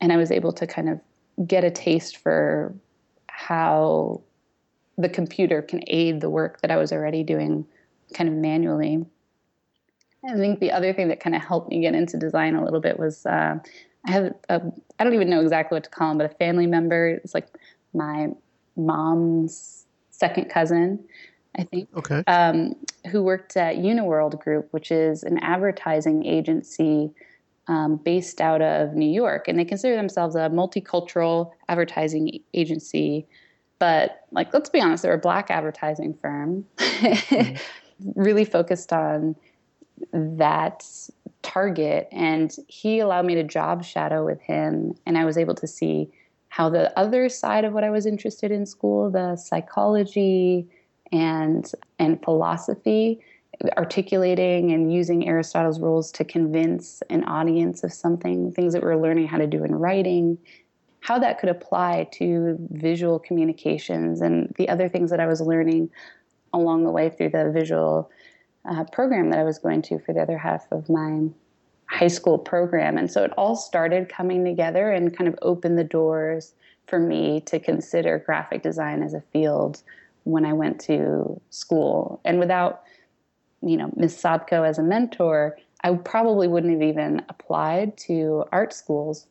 And 0.00 0.12
I 0.12 0.16
was 0.16 0.30
able 0.30 0.52
to 0.54 0.66
kind 0.66 0.88
of 0.88 1.00
get 1.46 1.64
a 1.64 1.70
taste 1.70 2.16
for 2.16 2.74
how 3.28 4.22
the 4.98 5.08
computer 5.08 5.62
can 5.62 5.82
aid 5.86 6.20
the 6.20 6.30
work 6.30 6.60
that 6.62 6.70
I 6.70 6.76
was 6.76 6.92
already 6.92 7.22
doing 7.22 7.66
kind 8.14 8.28
of 8.28 8.34
manually. 8.34 9.04
I 10.28 10.34
think 10.34 10.60
the 10.60 10.72
other 10.72 10.92
thing 10.92 11.08
that 11.08 11.20
kind 11.20 11.34
of 11.34 11.42
helped 11.42 11.70
me 11.70 11.80
get 11.80 11.94
into 11.94 12.16
design 12.16 12.54
a 12.54 12.64
little 12.64 12.80
bit 12.80 12.98
was 12.98 13.26
uh, 13.26 13.58
I 14.06 14.10
have 14.10 14.34
a, 14.48 14.62
I 14.98 15.04
don't 15.04 15.14
even 15.14 15.30
know 15.30 15.40
exactly 15.40 15.76
what 15.76 15.84
to 15.84 15.90
call 15.90 16.10
him, 16.12 16.18
but 16.18 16.30
a 16.30 16.34
family 16.36 16.66
member. 16.66 17.08
It's 17.08 17.34
like 17.34 17.48
my 17.94 18.28
mom's 18.76 19.81
second 20.22 20.48
cousin, 20.48 21.04
I 21.58 21.64
think. 21.64 21.88
Okay. 21.96 22.22
Um, 22.28 22.76
who 23.10 23.24
worked 23.24 23.56
at 23.56 23.76
Uniworld 23.76 24.40
Group, 24.40 24.68
which 24.70 24.92
is 24.92 25.24
an 25.24 25.38
advertising 25.38 26.24
agency 26.24 27.10
um, 27.66 27.96
based 27.96 28.40
out 28.40 28.62
of 28.62 28.94
New 28.94 29.10
York, 29.10 29.48
and 29.48 29.58
they 29.58 29.64
consider 29.64 29.96
themselves 29.96 30.36
a 30.36 30.48
multicultural 30.60 31.50
advertising 31.68 32.38
agency. 32.54 33.26
But 33.80 34.26
like, 34.30 34.54
let's 34.54 34.70
be 34.70 34.80
honest, 34.80 35.02
they're 35.02 35.14
a 35.14 35.18
black 35.18 35.50
advertising 35.50 36.14
firm, 36.22 36.64
mm-hmm. 36.76 37.56
really 38.14 38.44
focused 38.44 38.92
on 38.92 39.34
that 40.12 40.86
target. 41.42 42.06
And 42.12 42.54
he 42.68 43.00
allowed 43.00 43.26
me 43.26 43.34
to 43.34 43.42
job 43.42 43.84
shadow 43.84 44.24
with 44.24 44.40
him, 44.40 44.94
and 45.04 45.18
I 45.18 45.24
was 45.24 45.36
able 45.36 45.56
to 45.56 45.66
see 45.66 46.12
how 46.52 46.68
the 46.68 46.92
other 46.98 47.30
side 47.30 47.64
of 47.64 47.72
what 47.72 47.82
I 47.82 47.88
was 47.88 48.04
interested 48.04 48.50
in 48.50 48.66
school, 48.66 49.10
the 49.10 49.36
psychology 49.36 50.68
and 51.10 51.64
and 51.98 52.22
philosophy, 52.22 53.20
articulating 53.78 54.70
and 54.70 54.92
using 54.92 55.26
Aristotle's 55.26 55.80
rules 55.80 56.12
to 56.12 56.24
convince 56.24 57.02
an 57.08 57.24
audience 57.24 57.82
of 57.84 57.90
something, 57.90 58.52
things 58.52 58.74
that 58.74 58.82
we're 58.82 59.00
learning 59.00 59.28
how 59.28 59.38
to 59.38 59.46
do 59.46 59.64
in 59.64 59.74
writing, 59.74 60.36
how 61.00 61.18
that 61.18 61.38
could 61.38 61.48
apply 61.48 62.06
to 62.12 62.58
visual 62.70 63.18
communications 63.18 64.20
and 64.20 64.54
the 64.58 64.68
other 64.68 64.90
things 64.90 65.08
that 65.08 65.20
I 65.20 65.26
was 65.26 65.40
learning 65.40 65.88
along 66.52 66.84
the 66.84 66.90
way 66.90 67.08
through 67.08 67.30
the 67.30 67.50
visual 67.50 68.10
uh, 68.70 68.84
program 68.92 69.30
that 69.30 69.38
I 69.38 69.44
was 69.44 69.58
going 69.58 69.80
to 69.88 69.98
for 70.00 70.12
the 70.12 70.20
other 70.20 70.36
half 70.36 70.70
of 70.70 70.90
my 70.90 71.28
high 71.92 72.08
school 72.08 72.38
program. 72.38 72.96
And 72.96 73.10
so 73.10 73.22
it 73.22 73.32
all 73.36 73.54
started 73.54 74.08
coming 74.08 74.44
together 74.44 74.90
and 74.90 75.16
kind 75.16 75.28
of 75.28 75.38
opened 75.42 75.78
the 75.78 75.84
doors 75.84 76.54
for 76.86 76.98
me 76.98 77.40
to 77.42 77.60
consider 77.60 78.18
graphic 78.18 78.62
design 78.62 79.02
as 79.02 79.12
a 79.12 79.20
field 79.32 79.82
when 80.24 80.46
I 80.46 80.54
went 80.54 80.80
to 80.82 81.40
school. 81.50 82.20
And 82.24 82.38
without, 82.38 82.82
you 83.60 83.76
know, 83.76 83.92
Ms. 83.94 84.16
Sobko 84.16 84.66
as 84.66 84.78
a 84.78 84.82
mentor, 84.82 85.58
I 85.84 85.92
probably 85.94 86.48
wouldn't 86.48 86.72
have 86.72 86.82
even 86.82 87.22
applied 87.28 87.98
to 87.98 88.44
art 88.52 88.72
schools 88.72 89.26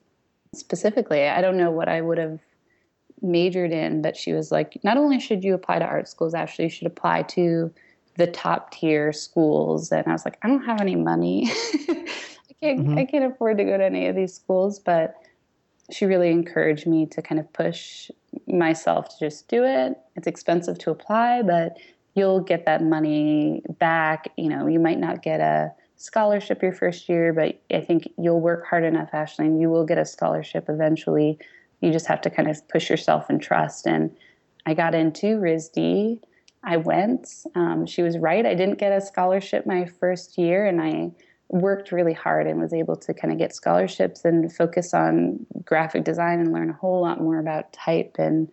specifically. 0.53 1.27
I 1.27 1.41
don't 1.41 1.57
know 1.57 1.71
what 1.71 1.89
I 1.89 2.01
would 2.01 2.19
have 2.19 2.39
majored 3.23 3.71
in, 3.71 4.03
but 4.03 4.15
she 4.15 4.33
was 4.33 4.51
like, 4.51 4.79
not 4.83 4.97
only 4.97 5.19
should 5.19 5.43
you 5.43 5.55
apply 5.55 5.79
to 5.79 5.85
art 5.85 6.07
schools, 6.07 6.35
actually, 6.35 6.65
you 6.65 6.69
should 6.69 6.87
apply 6.87 7.23
to 7.23 7.73
the 8.17 8.27
top 8.27 8.71
tier 8.71 9.11
schools. 9.13 9.91
And 9.91 10.05
I 10.07 10.11
was 10.11 10.25
like, 10.25 10.37
I 10.43 10.47
don't 10.47 10.65
have 10.65 10.81
any 10.81 10.95
money. 10.95 11.49
can't 12.61 12.79
mm-hmm. 12.79 12.97
I 12.97 13.05
can't 13.05 13.25
afford 13.25 13.57
to 13.57 13.63
go 13.63 13.77
to 13.77 13.83
any 13.83 14.07
of 14.07 14.15
these 14.15 14.33
schools, 14.33 14.79
but 14.79 15.15
she 15.91 16.05
really 16.05 16.29
encouraged 16.29 16.87
me 16.87 17.05
to 17.07 17.21
kind 17.21 17.39
of 17.39 17.51
push 17.53 18.09
myself 18.47 19.09
to 19.09 19.25
just 19.25 19.47
do 19.47 19.63
it. 19.63 19.97
It's 20.15 20.27
expensive 20.27 20.77
to 20.79 20.91
apply, 20.91 21.41
but 21.41 21.77
you'll 22.15 22.39
get 22.39 22.65
that 22.65 22.83
money 22.83 23.63
back. 23.79 24.31
You 24.37 24.49
know, 24.49 24.67
you 24.67 24.79
might 24.79 24.99
not 24.99 25.21
get 25.21 25.39
a 25.41 25.71
scholarship 25.97 26.61
your 26.61 26.73
first 26.73 27.09
year, 27.09 27.33
but 27.33 27.61
I 27.75 27.81
think 27.81 28.11
you'll 28.17 28.39
work 28.39 28.65
hard 28.65 28.83
enough, 28.83 29.11
Ashleigh, 29.11 29.45
and 29.45 29.61
you 29.61 29.69
will 29.69 29.85
get 29.85 29.97
a 29.97 30.05
scholarship 30.05 30.65
eventually. 30.69 31.37
You 31.81 31.91
just 31.91 32.07
have 32.07 32.21
to 32.21 32.29
kind 32.29 32.49
of 32.49 32.67
push 32.69 32.89
yourself 32.89 33.29
and 33.29 33.41
trust. 33.41 33.85
And 33.85 34.15
I 34.65 34.73
got 34.73 34.95
into 34.95 35.37
RISD. 35.37 36.19
I 36.63 36.77
went. 36.77 37.27
Um, 37.55 37.85
she 37.85 38.01
was 38.01 38.17
right. 38.17 38.45
I 38.45 38.53
didn't 38.53 38.77
get 38.77 38.91
a 38.91 39.01
scholarship 39.01 39.65
my 39.65 39.85
first 39.85 40.37
year, 40.37 40.65
and 40.65 40.81
I 40.81 41.11
worked 41.51 41.91
really 41.91 42.13
hard 42.13 42.47
and 42.47 42.59
was 42.59 42.73
able 42.73 42.95
to 42.95 43.13
kind 43.13 43.31
of 43.31 43.37
get 43.37 43.53
scholarships 43.53 44.23
and 44.23 44.53
focus 44.53 44.93
on 44.93 45.45
graphic 45.65 46.03
design 46.03 46.39
and 46.39 46.53
learn 46.53 46.69
a 46.69 46.73
whole 46.73 47.01
lot 47.01 47.21
more 47.21 47.39
about 47.39 47.71
type 47.73 48.15
and 48.17 48.49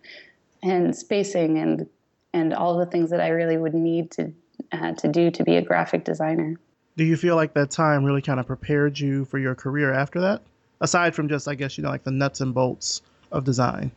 and 0.61 0.95
spacing 0.95 1.57
and 1.57 1.87
and 2.33 2.53
all 2.53 2.77
the 2.77 2.85
things 2.85 3.09
that 3.09 3.21
I 3.21 3.29
really 3.29 3.57
would 3.57 3.73
need 3.73 4.11
to 4.11 4.33
uh, 4.73 4.91
to 4.93 5.07
do 5.07 5.31
to 5.31 5.43
be 5.43 5.55
a 5.55 5.61
graphic 5.61 6.03
designer. 6.03 6.59
Do 6.97 7.05
you 7.05 7.15
feel 7.15 7.37
like 7.37 7.53
that 7.53 7.71
time 7.71 8.03
really 8.03 8.21
kind 8.21 8.39
of 8.39 8.45
prepared 8.45 8.99
you 8.99 9.23
for 9.25 9.39
your 9.39 9.55
career 9.55 9.93
after 9.93 10.19
that? 10.19 10.41
Aside 10.81 11.15
from 11.15 11.29
just, 11.29 11.47
I 11.47 11.55
guess, 11.55 11.77
you 11.77 11.83
know, 11.83 11.89
like 11.89 12.03
the 12.03 12.11
nuts 12.11 12.41
and 12.41 12.53
bolts 12.53 13.01
of 13.31 13.45
design. 13.45 13.91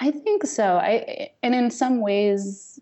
I 0.00 0.10
think 0.10 0.44
so. 0.44 0.78
I 0.78 1.30
and 1.44 1.54
in 1.54 1.70
some 1.70 2.00
ways 2.00 2.80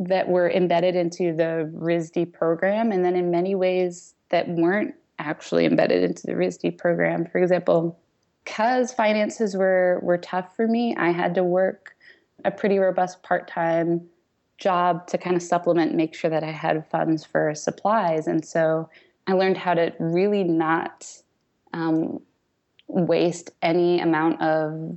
that 0.00 0.28
were 0.28 0.50
embedded 0.50 0.94
into 0.94 1.34
the 1.34 1.72
RISD 1.74 2.32
program, 2.34 2.92
and 2.92 3.02
then 3.02 3.16
in 3.16 3.30
many 3.30 3.54
ways 3.54 4.14
that 4.30 4.48
weren't 4.48 4.94
actually 5.18 5.64
embedded 5.64 6.02
into 6.02 6.26
the 6.26 6.32
RISD 6.32 6.78
program. 6.78 7.26
For 7.26 7.38
example, 7.38 7.98
because 8.44 8.92
finances 8.92 9.56
were 9.56 10.00
were 10.02 10.18
tough 10.18 10.54
for 10.56 10.66
me, 10.66 10.94
I 10.96 11.10
had 11.10 11.34
to 11.34 11.44
work 11.44 11.96
a 12.44 12.50
pretty 12.50 12.78
robust 12.78 13.22
part-time 13.22 14.06
job 14.58 15.06
to 15.08 15.18
kind 15.18 15.36
of 15.36 15.42
supplement 15.42 15.94
make 15.94 16.14
sure 16.14 16.30
that 16.30 16.44
I 16.44 16.50
had 16.50 16.88
funds 16.90 17.24
for 17.24 17.54
supplies. 17.54 18.26
And 18.26 18.44
so 18.44 18.88
I 19.26 19.32
learned 19.32 19.56
how 19.56 19.74
to 19.74 19.92
really 19.98 20.44
not 20.44 21.06
um, 21.72 22.20
waste 22.88 23.50
any 23.62 24.00
amount 24.00 24.40
of 24.40 24.96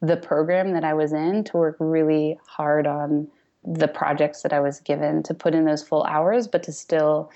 the 0.00 0.16
program 0.16 0.72
that 0.72 0.84
I 0.84 0.94
was 0.94 1.12
in 1.12 1.44
to 1.44 1.56
work 1.56 1.76
really 1.78 2.38
hard 2.46 2.86
on 2.86 3.28
the 3.64 3.88
projects 3.88 4.42
that 4.42 4.52
I 4.52 4.60
was 4.60 4.80
given 4.80 5.22
to 5.24 5.34
put 5.34 5.54
in 5.54 5.64
those 5.64 5.82
full 5.82 6.04
hours, 6.04 6.48
but 6.48 6.62
to 6.64 6.72
still 6.72 7.30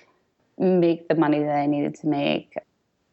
make 0.58 1.08
the 1.08 1.14
money 1.14 1.40
that 1.40 1.56
I 1.56 1.66
needed 1.66 1.94
to 1.96 2.06
make 2.06 2.54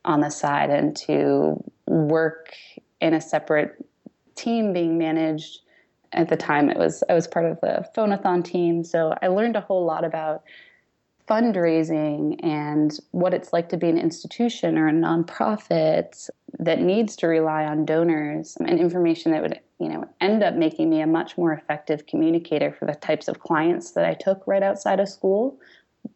on 0.05 0.21
the 0.21 0.29
side 0.29 0.69
and 0.69 0.95
to 0.97 1.63
work 1.87 2.53
in 3.01 3.13
a 3.13 3.21
separate 3.21 3.75
team 4.35 4.73
being 4.73 4.97
managed. 4.97 5.59
At 6.13 6.29
the 6.29 6.37
time 6.37 6.69
it 6.69 6.77
was 6.77 7.03
I 7.09 7.13
was 7.13 7.27
part 7.27 7.45
of 7.45 7.59
the 7.61 7.87
phonathon 7.95 8.43
team. 8.43 8.83
So 8.83 9.15
I 9.21 9.27
learned 9.27 9.55
a 9.55 9.61
whole 9.61 9.85
lot 9.85 10.05
about 10.05 10.43
fundraising 11.27 12.37
and 12.43 12.99
what 13.11 13.33
it's 13.33 13.53
like 13.53 13.69
to 13.69 13.77
be 13.77 13.87
an 13.87 13.97
institution 13.97 14.77
or 14.77 14.89
a 14.89 14.91
nonprofit 14.91 16.29
that 16.59 16.81
needs 16.81 17.15
to 17.15 17.27
rely 17.27 17.63
on 17.63 17.85
donors 17.85 18.57
and 18.59 18.79
information 18.79 19.31
that 19.31 19.41
would 19.41 19.59
you 19.79 19.87
know 19.87 20.03
end 20.19 20.43
up 20.43 20.53
making 20.55 20.89
me 20.89 21.01
a 21.01 21.07
much 21.07 21.37
more 21.37 21.53
effective 21.53 22.05
communicator 22.07 22.71
for 22.71 22.85
the 22.85 22.95
types 22.95 23.27
of 23.27 23.39
clients 23.39 23.91
that 23.91 24.05
I 24.05 24.13
took 24.13 24.45
right 24.45 24.61
outside 24.61 24.99
of 24.99 25.07
school 25.07 25.57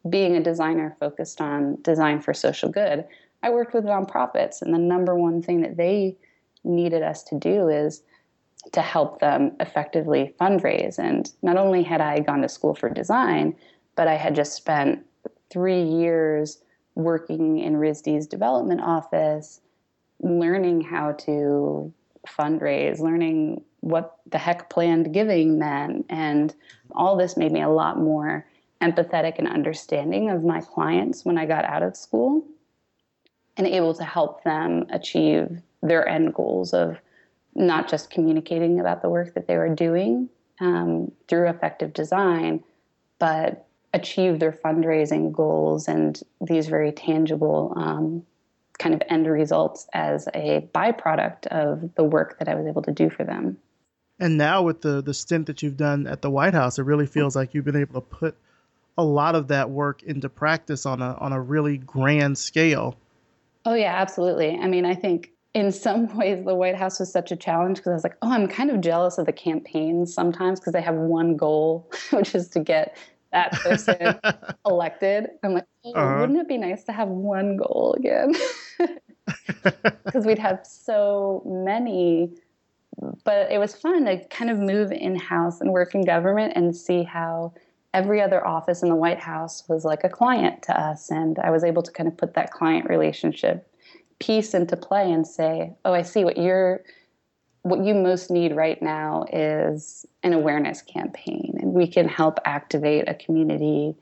being 0.10 0.36
a 0.36 0.44
designer 0.44 0.96
focused 1.00 1.42
on 1.42 1.82
design 1.82 2.22
for 2.22 2.34
social 2.34 2.70
good, 2.70 3.06
I 3.44 3.50
worked 3.50 3.74
with 3.74 3.86
nonprofits, 3.86 4.62
and 4.62 4.74
the 4.74 4.80
number 4.80 5.16
one 5.16 5.42
thing 5.42 5.62
that 5.62 5.78
they 5.78 6.18
needed 6.64 7.04
us 7.04 7.24
to 7.24 7.38
do 7.38 7.68
is 7.70 8.04
to 8.72 8.82
help 8.82 9.20
them 9.20 9.56
effectively 9.60 10.34
fundraise. 10.40 10.98
And 11.00 11.32
not 11.42 11.58
only 11.58 11.84
had 11.84 12.02
I 12.02 12.20
gone 12.20 12.42
to 12.42 12.50
school 12.50 12.76
for 12.76 12.90
design, 12.90 13.56
but 13.96 14.08
I 14.08 14.16
had 14.16 14.36
just 14.36 14.54
spent 14.54 15.06
three 15.50 15.84
years 15.84 16.62
working 16.96 17.60
in 17.60 17.76
RISD's 17.76 18.28
development 18.28 18.82
office, 18.82 19.62
learning 20.20 20.82
how 20.82 21.14
to 21.14 21.94
fundraise, 22.28 23.00
learning 23.00 23.64
what 23.82 24.18
the 24.30 24.38
heck 24.38 24.70
planned 24.70 25.14
giving 25.14 25.58
meant. 25.58 26.06
And 26.10 26.54
all 26.92 27.16
this 27.16 27.38
made 27.38 27.52
me 27.52 27.62
a 27.62 27.70
lot 27.70 28.00
more 28.00 28.46
empathetic 28.82 29.40
and 29.40 29.48
understanding 29.48 30.30
of 30.30 30.44
my 30.44 30.62
clients 30.62 31.26
when 31.26 31.38
I 31.38 31.46
got 31.46 31.66
out 31.66 31.84
of 31.84 31.96
school 31.96 32.46
and 33.56 33.66
able 33.66 33.94
to 33.96 34.04
help 34.04 34.44
them 34.44 34.86
achieve 34.90 35.62
their 35.82 36.08
end 36.08 36.34
goals 36.34 36.74
of 36.74 36.98
not 37.56 37.90
just 37.90 38.10
communicating 38.10 38.80
about 38.80 39.02
the 39.02 39.10
work 39.10 39.34
that 39.34 39.48
they 39.48 39.58
were 39.58 39.74
doing 39.74 40.30
um, 40.60 41.12
through 41.28 41.50
effective 41.50 41.94
design, 41.94 42.64
but 43.20 43.66
achieve 43.94 44.40
their 44.40 44.52
fundraising 44.52 45.32
goals 45.32 45.88
and 45.88 46.22
these 46.42 46.68
very 46.68 46.92
tangible 46.92 47.74
um, 47.76 48.24
kind 48.78 48.94
of 48.94 49.02
end 49.10 49.26
results 49.28 49.88
as 49.94 50.28
a 50.36 50.68
byproduct 50.74 51.48
of 51.48 51.96
the 51.96 52.04
work 52.04 52.38
that 52.38 52.48
I 52.48 52.54
was 52.54 52.68
able 52.68 52.84
to 52.84 52.92
do 52.92 53.10
for 53.10 53.24
them. 53.24 53.58
And 54.20 54.38
now 54.38 54.64
with 54.64 54.82
the 54.82 55.02
the 55.02 55.14
stint 55.14 55.46
that 55.48 55.62
you've 55.62 55.78
done 55.78 56.08
at 56.08 56.22
the 56.22 56.30
White 56.30 56.54
House, 56.54 56.80
it 56.80 56.84
really 56.84 57.06
feels 57.06 57.36
like 57.36 57.54
you've 57.54 57.66
been 57.66 57.76
able 57.76 58.02
to 58.02 58.08
put 58.08 58.36
a 58.98 59.04
lot 59.04 59.36
of 59.36 59.48
that 59.50 59.70
work 59.70 60.04
into 60.04 60.30
practice 60.30 60.86
on 60.86 61.02
a 61.02 61.14
on 61.20 61.34
a 61.34 61.42
really 61.42 61.78
grand 61.78 62.38
scale. 62.38 62.98
Oh 63.66 63.74
yeah, 63.74 63.96
absolutely. 63.96 64.58
I 64.58 64.68
mean, 64.68 64.86
I 64.86 64.96
think 64.96 65.32
in 65.54 65.72
some 65.72 66.16
ways 66.18 66.44
the 66.46 66.56
White 66.56 66.76
House 66.76 67.00
was 67.00 67.12
such 67.12 67.32
a 67.32 67.36
challenge 67.36 67.78
because 67.78 67.92
I 67.92 67.94
was 67.94 68.04
like, 68.04 68.18
oh, 68.22 68.32
I'm 68.32 68.48
kind 68.48 68.70
of 68.72 68.82
jealous 68.82 69.18
of 69.18 69.26
the 69.26 69.34
campaigns 69.34 70.14
sometimes 70.14 70.60
because 70.60 70.74
they 70.74 70.82
have 70.82 70.96
one 70.96 71.36
goal, 71.36 71.92
which 72.12 72.34
is 72.34 72.48
to 72.50 72.60
get 72.60 72.98
that 73.32 73.52
person 73.52 74.20
elected. 74.66 75.28
I'm 75.44 75.54
like, 75.54 75.66
oh, 75.86 75.94
uh-huh. 75.94 76.22
wouldn't 76.22 76.40
it 76.40 76.48
be 76.48 76.58
nice 76.58 76.84
to 76.86 76.92
have 76.92 77.10
one 77.10 77.58
goal 77.58 77.96
again? 77.98 78.34
Because 80.06 80.26
we'd 80.26 80.40
have 80.40 80.62
so 80.64 81.44
many. 81.46 82.32
But 83.26 83.52
it 83.52 83.60
was 83.60 83.76
fun 83.76 84.06
to 84.06 84.26
kind 84.30 84.50
of 84.50 84.58
move 84.58 84.92
in 84.92 85.18
house 85.18 85.60
and 85.60 85.72
work 85.72 85.94
in 85.94 86.04
government 86.04 86.54
and 86.56 86.76
see 86.76 87.04
how 87.04 87.54
every 87.98 88.22
other 88.22 88.46
office 88.46 88.84
in 88.84 88.90
the 88.90 88.96
White 88.96 89.20
House 89.20 89.64
was 89.68 89.84
like 89.84 90.04
a 90.04 90.10
client 90.10 90.62
to 90.62 90.80
us. 90.80 91.10
And 91.10 91.40
I 91.40 91.50
was 91.50 91.64
able 91.64 91.82
to 91.82 91.92
kind 91.92 92.08
of 92.08 92.16
put 92.16 92.36
that 92.36 92.52
client 92.52 92.88
relationship 92.88 93.68
piece 94.20 94.54
into 94.54 94.78
play 94.78 95.12
and 95.12 95.26
say, 95.26 95.74
oh, 95.84 95.94
I 95.94 96.04
see 96.04 96.24
what 96.24 96.38
you're 96.38 96.84
what 97.64 97.84
you 97.84 97.94
most 97.94 98.32
need 98.32 98.56
right 98.56 98.82
now 98.82 99.26
is 99.34 100.06
an 100.24 100.32
awareness 100.32 100.82
campaign 100.82 101.58
and 101.60 101.74
we 101.74 101.86
can 101.86 102.08
help 102.08 102.40
activate 102.46 103.10
a 103.10 103.14
community 103.16 103.94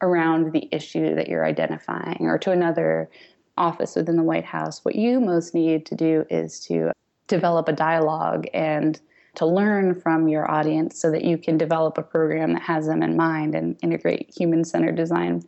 around 0.00 0.52
the 0.52 0.66
issue 0.72 1.14
that 1.16 1.28
you're 1.28 1.44
identifying 1.44 2.18
or 2.22 2.38
to 2.38 2.50
another 2.50 3.10
office 3.58 3.94
within 3.94 4.16
the 4.16 4.22
White 4.22 4.46
House 4.46 4.82
what 4.86 4.94
you 4.94 5.20
most 5.20 5.54
need 5.54 5.84
to 5.84 5.94
do 5.94 6.24
is 6.30 6.60
to 6.60 6.92
develop 7.26 7.68
a 7.68 7.74
dialogue 7.74 8.46
and 8.54 9.00
to 9.36 9.46
learn 9.46 9.94
from 9.94 10.28
your 10.28 10.50
audience 10.50 11.00
so 11.00 11.10
that 11.10 11.24
you 11.24 11.38
can 11.38 11.56
develop 11.56 11.98
a 11.98 12.02
program 12.02 12.52
that 12.54 12.62
has 12.62 12.86
them 12.86 13.02
in 13.02 13.16
mind 13.16 13.54
and 13.54 13.76
integrate 13.82 14.32
human 14.36 14.64
centered 14.64 14.96
design 14.96 15.42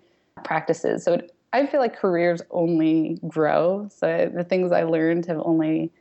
practices. 0.45 1.05
So 1.05 1.15
it, 1.15 1.35
I 1.53 1.67
feel 1.67 1.81
like 1.81 1.97
careers 1.97 2.41
only 2.51 3.19
grow. 3.27 3.89
So 3.91 4.31
the 4.35 4.45
things 4.45 4.73
I 4.73 4.85
learned 4.85 5.27
have 5.27 5.41
only, 5.45 5.93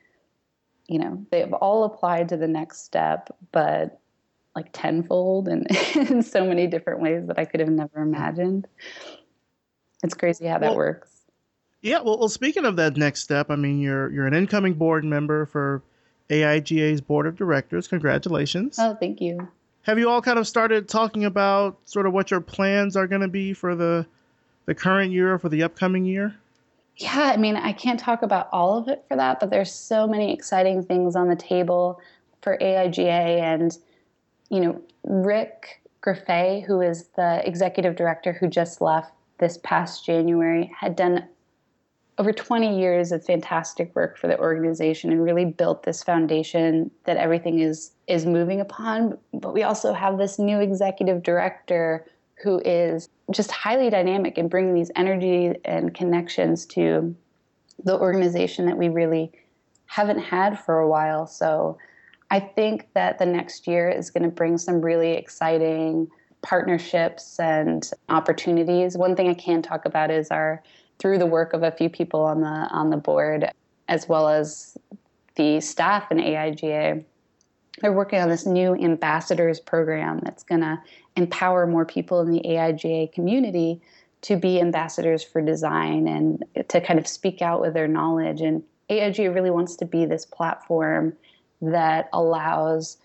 you 0.87 0.99
know, 0.99 1.25
they've 1.31 1.51
all 1.53 1.83
applied 1.83 2.29
to 2.29 2.37
the 2.37 2.47
next 2.47 2.85
step, 2.85 3.35
but 3.51 3.99
like 4.55 4.69
tenfold 4.73 5.47
and 5.47 5.67
in 5.95 6.21
so 6.21 6.45
many 6.45 6.67
different 6.67 7.01
ways 7.01 7.27
that 7.27 7.39
I 7.39 7.45
could 7.45 7.59
have 7.59 7.69
never 7.69 8.01
imagined. 8.01 8.67
It's 10.03 10.13
crazy 10.13 10.45
how 10.45 10.59
that 10.59 10.75
works. 10.75 11.09
Yeah, 11.81 12.01
well, 12.01 12.19
well, 12.19 12.29
speaking 12.29 12.65
of 12.65 12.75
that 12.75 12.95
next 12.95 13.21
step, 13.21 13.49
I 13.49 13.55
mean, 13.55 13.79
you're 13.79 14.11
you're 14.11 14.27
an 14.27 14.35
incoming 14.35 14.75
board 14.75 15.03
member 15.03 15.45
for 15.47 15.83
AIGA's 16.31 17.01
board 17.01 17.27
of 17.27 17.35
directors. 17.35 17.87
Congratulations. 17.87 18.77
Oh, 18.79 18.95
thank 18.95 19.21
you. 19.21 19.47
Have 19.83 19.99
you 19.99 20.09
all 20.09 20.21
kind 20.21 20.39
of 20.39 20.47
started 20.47 20.87
talking 20.87 21.25
about 21.25 21.77
sort 21.85 22.05
of 22.05 22.13
what 22.13 22.31
your 22.31 22.41
plans 22.41 22.95
are 22.95 23.07
going 23.07 23.21
to 23.21 23.27
be 23.27 23.53
for 23.53 23.75
the 23.75 24.05
the 24.65 24.75
current 24.75 25.11
year 25.11 25.33
or 25.33 25.39
for 25.39 25.49
the 25.49 25.63
upcoming 25.63 26.05
year? 26.05 26.35
Yeah, 26.97 27.31
I 27.33 27.37
mean, 27.37 27.55
I 27.55 27.73
can't 27.73 27.99
talk 27.99 28.21
about 28.21 28.47
all 28.51 28.77
of 28.77 28.87
it 28.87 29.03
for 29.07 29.17
that, 29.17 29.39
but 29.39 29.49
there's 29.49 29.71
so 29.71 30.07
many 30.07 30.33
exciting 30.33 30.83
things 30.83 31.15
on 31.15 31.29
the 31.29 31.35
table 31.35 31.99
for 32.41 32.57
AIGA 32.61 33.41
and 33.41 33.77
you 34.49 34.59
know, 34.59 34.81
Rick 35.03 35.81
Grefé, 36.03 36.63
who 36.65 36.81
is 36.81 37.07
the 37.15 37.41
executive 37.47 37.95
director 37.95 38.33
who 38.33 38.47
just 38.47 38.81
left 38.81 39.13
this 39.39 39.57
past 39.63 40.05
January, 40.05 40.71
had 40.77 40.95
done 40.95 41.27
over 42.21 42.31
20 42.31 42.79
years 42.79 43.11
of 43.11 43.25
fantastic 43.25 43.95
work 43.95 44.15
for 44.15 44.27
the 44.27 44.37
organization 44.37 45.11
and 45.11 45.23
really 45.23 45.43
built 45.43 45.81
this 45.81 46.03
foundation 46.03 46.91
that 47.05 47.17
everything 47.17 47.61
is 47.61 47.93
is 48.05 48.27
moving 48.27 48.61
upon. 48.61 49.17
But 49.33 49.55
we 49.55 49.63
also 49.63 49.91
have 49.91 50.19
this 50.19 50.37
new 50.37 50.59
executive 50.59 51.23
director 51.23 52.05
who 52.43 52.61
is 52.63 53.09
just 53.31 53.49
highly 53.49 53.89
dynamic 53.89 54.37
and 54.37 54.51
bringing 54.51 54.75
these 54.75 54.91
energy 54.95 55.55
and 55.65 55.95
connections 55.95 56.67
to 56.67 57.15
the 57.83 57.97
organization 57.97 58.67
that 58.67 58.77
we 58.77 58.87
really 58.87 59.31
haven't 59.87 60.19
had 60.19 60.59
for 60.59 60.77
a 60.77 60.87
while. 60.87 61.25
So 61.25 61.79
i 62.29 62.39
think 62.39 62.87
that 62.93 63.17
the 63.17 63.25
next 63.25 63.65
year 63.65 63.89
is 63.89 64.11
going 64.11 64.23
to 64.23 64.29
bring 64.29 64.59
some 64.59 64.79
really 64.79 65.13
exciting 65.13 66.07
partnerships 66.43 67.39
and 67.39 67.89
opportunities. 68.09 68.95
One 68.95 69.15
thing 69.15 69.27
i 69.27 69.33
can 69.33 69.63
talk 69.63 69.85
about 69.85 70.11
is 70.11 70.29
our 70.29 70.61
through 71.01 71.17
the 71.17 71.25
work 71.25 71.53
of 71.53 71.63
a 71.63 71.71
few 71.71 71.89
people 71.89 72.21
on 72.21 72.41
the 72.41 72.47
on 72.47 72.91
the 72.91 72.97
board, 72.97 73.49
as 73.87 74.07
well 74.07 74.29
as 74.29 74.77
the 75.35 75.59
staff 75.59 76.11
in 76.11 76.19
AIGA, 76.19 77.03
they're 77.81 77.91
working 77.91 78.19
on 78.19 78.29
this 78.29 78.45
new 78.45 78.75
ambassadors 78.75 79.59
program 79.59 80.19
that's 80.23 80.43
going 80.43 80.61
to 80.61 80.79
empower 81.15 81.65
more 81.65 81.85
people 81.85 82.21
in 82.21 82.31
the 82.31 82.41
AIGA 82.41 83.11
community 83.11 83.81
to 84.21 84.35
be 84.35 84.61
ambassadors 84.61 85.23
for 85.23 85.41
design 85.41 86.07
and 86.07 86.45
to 86.69 86.79
kind 86.79 86.99
of 86.99 87.07
speak 87.07 87.41
out 87.41 87.59
with 87.59 87.73
their 87.73 87.87
knowledge. 87.87 88.41
And 88.41 88.61
AIGA 88.91 89.33
really 89.33 89.49
wants 89.49 89.75
to 89.77 89.85
be 89.85 90.05
this 90.05 90.25
platform 90.25 91.13
that 91.61 92.09
allows 92.13 92.97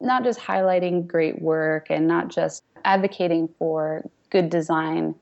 not 0.00 0.24
just 0.24 0.40
highlighting 0.40 1.06
great 1.06 1.42
work 1.42 1.88
and 1.90 2.08
not 2.08 2.28
just 2.28 2.62
advocating 2.86 3.48
for 3.58 4.08
good 4.30 4.48
design 4.48 5.14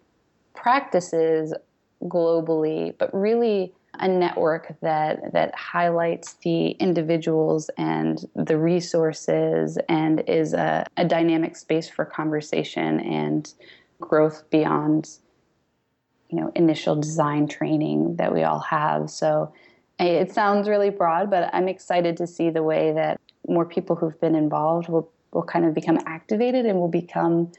practices 0.55 1.53
globally, 2.05 2.97
but 2.99 3.13
really 3.15 3.73
a 4.01 4.09
network 4.09 4.75
that 4.81 5.33
that 5.33 5.55
highlights 5.55 6.35
the 6.43 6.71
individuals 6.71 7.71
and 7.79 8.29
the 8.35 8.59
resources 8.59 9.79
and 9.89 10.23
is 10.27 10.53
a, 10.53 10.85
a 10.97 11.05
dynamic 11.05 11.55
space 11.57 11.89
for 11.89 12.05
conversation 12.05 12.99
and 13.01 13.55
growth 14.01 14.43
beyond 14.51 15.19
you 16.29 16.41
know 16.41 16.51
initial 16.57 16.97
design 16.97 17.47
training 17.47 18.17
that 18.17 18.35
we 18.35 18.43
all 18.43 18.61
have. 18.61 19.11
So 19.11 19.53
it 19.99 20.33
sounds 20.33 20.69
really 20.69 20.91
broad 20.91 21.31
but 21.31 21.49
i'm 21.53 21.69
excited 21.69 22.17
to 22.17 22.27
see 22.27 22.51
the 22.51 22.65
way 22.65 22.93
that 22.93 23.21
more 23.49 23.65
people 23.65 23.95
who've 23.95 24.21
been 24.21 24.35
involved 24.35 24.89
will 24.89 25.09
will 25.33 25.43
kind 25.43 25.65
of 25.65 25.75
become 25.75 25.99
activated 26.07 26.65
and 26.67 26.79
will 26.79 26.89
become 26.89 27.51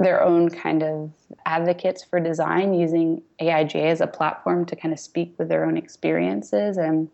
their 0.00 0.22
own 0.22 0.48
kind 0.48 0.82
of 0.82 1.12
advocates 1.44 2.02
for 2.02 2.20
design 2.20 2.74
using 2.74 3.22
AIGA 3.40 3.90
as 3.90 4.00
a 4.00 4.06
platform 4.06 4.64
to 4.66 4.76
kind 4.76 4.92
of 4.92 5.00
speak 5.00 5.34
with 5.38 5.48
their 5.48 5.64
own 5.64 5.76
experiences 5.76 6.76
and 6.76 7.08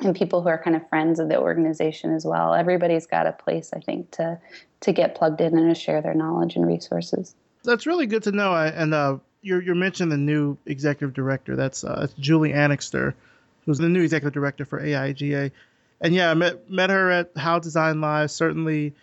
and 0.00 0.14
people 0.14 0.42
who 0.42 0.48
are 0.48 0.62
kind 0.62 0.76
of 0.76 0.88
friends 0.88 1.18
of 1.18 1.28
the 1.28 1.36
organization 1.36 2.14
as 2.14 2.24
well. 2.24 2.54
Everybody's 2.54 3.06
got 3.06 3.26
a 3.26 3.32
place, 3.32 3.70
I 3.74 3.80
think, 3.80 4.10
to 4.12 4.38
to 4.80 4.92
get 4.92 5.14
plugged 5.14 5.40
in 5.40 5.58
and 5.58 5.74
to 5.74 5.80
share 5.80 6.00
their 6.00 6.14
knowledge 6.14 6.54
and 6.56 6.66
resources. 6.66 7.34
That's 7.64 7.86
really 7.86 8.06
good 8.06 8.22
to 8.24 8.32
know. 8.32 8.54
And 8.54 8.94
uh, 8.94 9.18
you're 9.42 9.62
you're 9.62 9.74
mentioning 9.74 10.10
the 10.10 10.16
new 10.16 10.56
executive 10.66 11.14
director. 11.14 11.56
That's 11.56 11.84
uh, 11.84 12.06
Julie 12.18 12.52
Anixter, 12.52 13.14
who's 13.66 13.78
the 13.78 13.88
new 13.88 14.02
executive 14.02 14.34
director 14.34 14.64
for 14.64 14.80
AIGA. 14.80 15.50
And 16.00 16.14
yeah, 16.14 16.30
I 16.30 16.34
met 16.34 16.70
met 16.70 16.90
her 16.90 17.10
at 17.10 17.32
How 17.36 17.58
Design 17.58 18.00
Live. 18.00 18.30
Certainly 18.30 18.94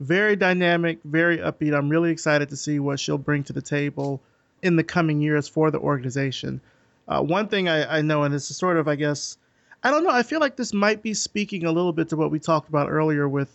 very 0.00 0.34
dynamic, 0.34 0.98
very 1.04 1.38
upbeat. 1.38 1.76
I'm 1.76 1.88
really 1.88 2.10
excited 2.10 2.48
to 2.48 2.56
see 2.56 2.80
what 2.80 2.98
she'll 2.98 3.18
bring 3.18 3.44
to 3.44 3.52
the 3.52 3.62
table 3.62 4.20
in 4.62 4.76
the 4.76 4.84
coming 4.84 5.20
years 5.20 5.46
for 5.46 5.70
the 5.70 5.78
organization. 5.78 6.60
Uh, 7.06 7.22
one 7.22 7.48
thing 7.48 7.68
I, 7.68 7.98
I 7.98 8.02
know, 8.02 8.22
and 8.22 8.34
this 8.34 8.50
is 8.50 8.56
sort 8.56 8.76
of, 8.76 8.88
I 8.88 8.96
guess, 8.96 9.36
I 9.82 9.90
don't 9.90 10.04
know. 10.04 10.10
I 10.10 10.22
feel 10.22 10.40
like 10.40 10.56
this 10.56 10.72
might 10.72 11.02
be 11.02 11.14
speaking 11.14 11.64
a 11.64 11.72
little 11.72 11.92
bit 11.92 12.08
to 12.10 12.16
what 12.16 12.30
we 12.30 12.38
talked 12.38 12.68
about 12.68 12.90
earlier 12.90 13.28
with 13.28 13.54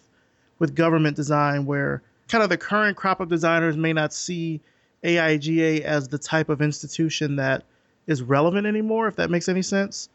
with 0.57 0.73
government 0.73 1.15
design, 1.17 1.65
where 1.65 2.01
kind 2.29 2.43
of 2.43 2.49
the 2.49 2.57
current 2.57 2.95
crop 2.95 3.19
of 3.19 3.27
designers 3.27 3.75
may 3.75 3.91
not 3.91 4.13
see 4.13 4.61
AIGA 5.03 5.81
as 5.81 6.07
the 6.07 6.17
type 6.17 6.49
of 6.49 6.61
institution 6.61 7.35
that 7.35 7.63
is 8.07 8.21
relevant 8.23 8.65
anymore, 8.65 9.07
if 9.07 9.17
that 9.17 9.29
makes 9.29 9.49
any 9.49 9.61
sense. 9.61 10.09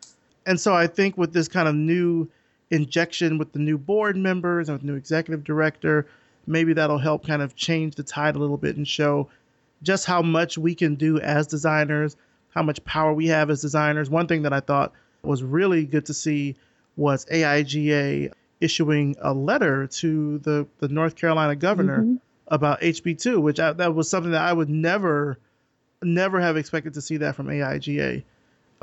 And 0.47 0.59
so 0.59 0.74
I 0.74 0.87
think 0.87 1.18
with 1.18 1.33
this 1.33 1.47
kind 1.47 1.68
of 1.68 1.74
new 1.74 2.28
injection 2.70 3.37
with 3.37 3.53
the 3.53 3.59
new 3.59 3.76
board 3.76 4.16
members 4.16 4.68
and 4.68 4.78
with 4.78 4.85
new 4.85 4.95
executive 4.95 5.45
director, 5.45 6.07
maybe 6.51 6.73
that'll 6.73 6.99
help 6.99 7.27
kind 7.27 7.41
of 7.41 7.55
change 7.55 7.95
the 7.95 8.03
tide 8.03 8.37
a 8.37 8.39
little 8.39 8.57
bit 8.57 8.77
and 8.77 8.87
show 8.87 9.29
just 9.83 10.05
how 10.05 10.21
much 10.21 10.59
we 10.59 10.75
can 10.75 10.97
do 10.97 11.19
as 11.21 11.47
designers, 11.47 12.17
how 12.51 12.63
much 12.63 12.85
power 12.85 13.13
we 13.15 13.29
have 13.29 13.49
as 13.49 13.63
designers. 13.63 14.11
One 14.11 14.27
thing 14.27 14.43
that 14.43 14.53
I 14.53 14.61
thought 14.61 14.93
was 15.23 15.43
really 15.43 15.87
good 15.87 16.07
to 16.07 16.15
see 16.15 16.57
was 16.97 17.25
AIGA 17.27 18.33
issuing 18.61 19.17
a 19.21 19.33
letter 19.33 19.87
to 19.87 20.39
the, 20.39 20.67
the 20.81 20.89
North 20.89 21.17
Carolina 21.17 21.57
governor 21.57 22.01
mm-hmm. 22.01 22.17
about 22.49 22.81
HB2, 22.81 23.41
which 23.41 23.61
I, 23.61 23.73
that 23.73 23.95
was 23.95 24.11
something 24.11 24.33
that 24.33 24.43
I 24.43 24.53
would 24.53 24.69
never, 24.69 25.39
never 26.03 26.41
have 26.41 26.57
expected 26.57 26.93
to 26.95 27.01
see 27.01 27.17
that 27.19 27.37
from 27.37 27.47
AIGA. 27.47 28.23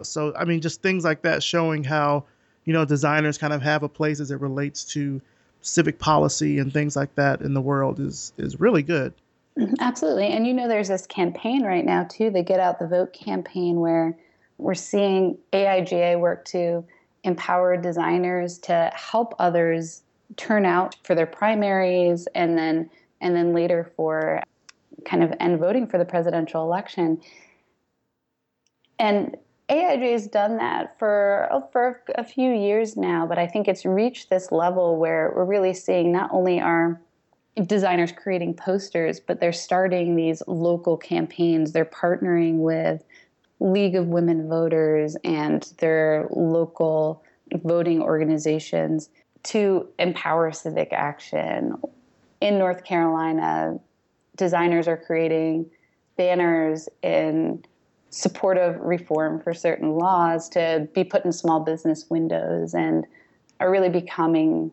So, 0.03 0.33
I 0.35 0.45
mean, 0.45 0.61
just 0.61 0.81
things 0.81 1.03
like 1.03 1.21
that 1.23 1.43
showing 1.43 1.83
how, 1.83 2.23
you 2.65 2.73
know, 2.73 2.85
designers 2.85 3.37
kind 3.37 3.53
of 3.53 3.61
have 3.61 3.83
a 3.83 3.89
place 3.89 4.19
as 4.19 4.31
it 4.31 4.39
relates 4.39 4.83
to 4.85 5.21
civic 5.67 5.99
policy 5.99 6.59
and 6.59 6.71
things 6.71 6.95
like 6.95 7.13
that 7.15 7.41
in 7.41 7.53
the 7.53 7.61
world 7.61 7.99
is 7.99 8.33
is 8.37 8.59
really 8.59 8.83
good. 8.83 9.13
Mm-hmm, 9.57 9.75
absolutely. 9.79 10.27
And 10.27 10.45
you 10.45 10.53
know 10.53 10.67
there's 10.67 10.87
this 10.87 11.07
campaign 11.07 11.63
right 11.63 11.85
now 11.85 12.03
too, 12.03 12.29
the 12.29 12.43
Get 12.43 12.59
Out 12.59 12.79
the 12.79 12.87
Vote 12.87 13.13
campaign 13.13 13.79
where 13.79 14.15
we're 14.57 14.75
seeing 14.75 15.37
AIGA 15.53 16.19
work 16.19 16.45
to 16.45 16.83
empower 17.23 17.75
designers 17.77 18.57
to 18.59 18.91
help 18.93 19.33
others 19.39 20.03
turn 20.35 20.65
out 20.65 20.95
for 21.03 21.15
their 21.15 21.25
primaries 21.25 22.27
and 22.35 22.57
then 22.57 22.89
and 23.21 23.35
then 23.35 23.53
later 23.53 23.91
for 23.95 24.41
kind 25.05 25.23
of 25.23 25.33
end 25.39 25.59
voting 25.59 25.87
for 25.87 25.97
the 25.97 26.05
presidential 26.05 26.63
election. 26.63 27.19
And 28.99 29.37
AIGA 29.69 30.11
has 30.13 30.27
done 30.27 30.57
that 30.57 30.97
for 30.97 31.47
oh, 31.51 31.67
for 31.73 32.01
a 32.15 32.23
few 32.23 32.53
years 32.53 32.95
now, 32.95 33.25
but 33.27 33.37
I 33.37 33.47
think 33.47 33.67
it's 33.67 33.85
reached 33.85 34.29
this 34.29 34.51
level 34.51 34.95
where 34.95 35.33
we're 35.35 35.43
really 35.43 35.73
seeing 35.73 36.11
not 36.11 36.29
only 36.31 36.61
our 36.61 37.01
designers 37.65 38.11
creating 38.11 38.53
posters, 38.53 39.19
but 39.19 39.39
they're 39.41 39.51
starting 39.51 40.15
these 40.15 40.41
local 40.47 40.95
campaigns. 40.95 41.73
They're 41.73 41.85
partnering 41.85 42.59
with 42.59 43.03
League 43.59 43.95
of 43.95 44.07
Women 44.07 44.47
Voters 44.47 45.17
and 45.23 45.63
their 45.79 46.27
local 46.29 47.23
voting 47.63 48.01
organizations 48.01 49.09
to 49.43 49.87
empower 49.99 50.51
civic 50.51 50.93
action. 50.93 51.75
In 52.39 52.57
North 52.57 52.83
Carolina, 52.83 53.79
designers 54.35 54.87
are 54.87 54.97
creating 54.97 55.69
banners 56.17 56.87
in 57.01 57.63
support 58.09 58.57
of 58.57 58.79
reform 58.79 59.39
for 59.41 59.53
certain 59.53 59.95
laws 59.95 60.49
to 60.49 60.87
be 60.93 61.03
put 61.03 61.25
in 61.25 61.31
small 61.31 61.59
business 61.59 62.09
windows 62.09 62.73
and 62.73 63.05
are 63.59 63.69
really 63.69 63.89
becoming 63.89 64.71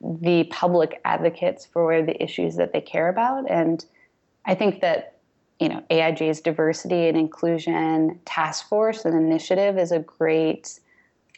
the 0.00 0.44
public 0.44 1.00
advocates 1.04 1.64
for 1.64 2.02
the 2.02 2.22
issues 2.22 2.56
that 2.56 2.72
they 2.72 2.80
care 2.80 3.08
about. 3.08 3.50
And 3.50 3.84
I 4.44 4.54
think 4.54 4.80
that, 4.80 5.18
you 5.58 5.68
know, 5.68 5.82
AIGA's 5.90 6.40
diversity 6.40 7.08
and 7.08 7.16
inclusion 7.16 8.20
task 8.24 8.68
force 8.68 9.04
and 9.04 9.14
initiative 9.14 9.78
is 9.78 9.92
a 9.92 10.00
great, 10.00 10.80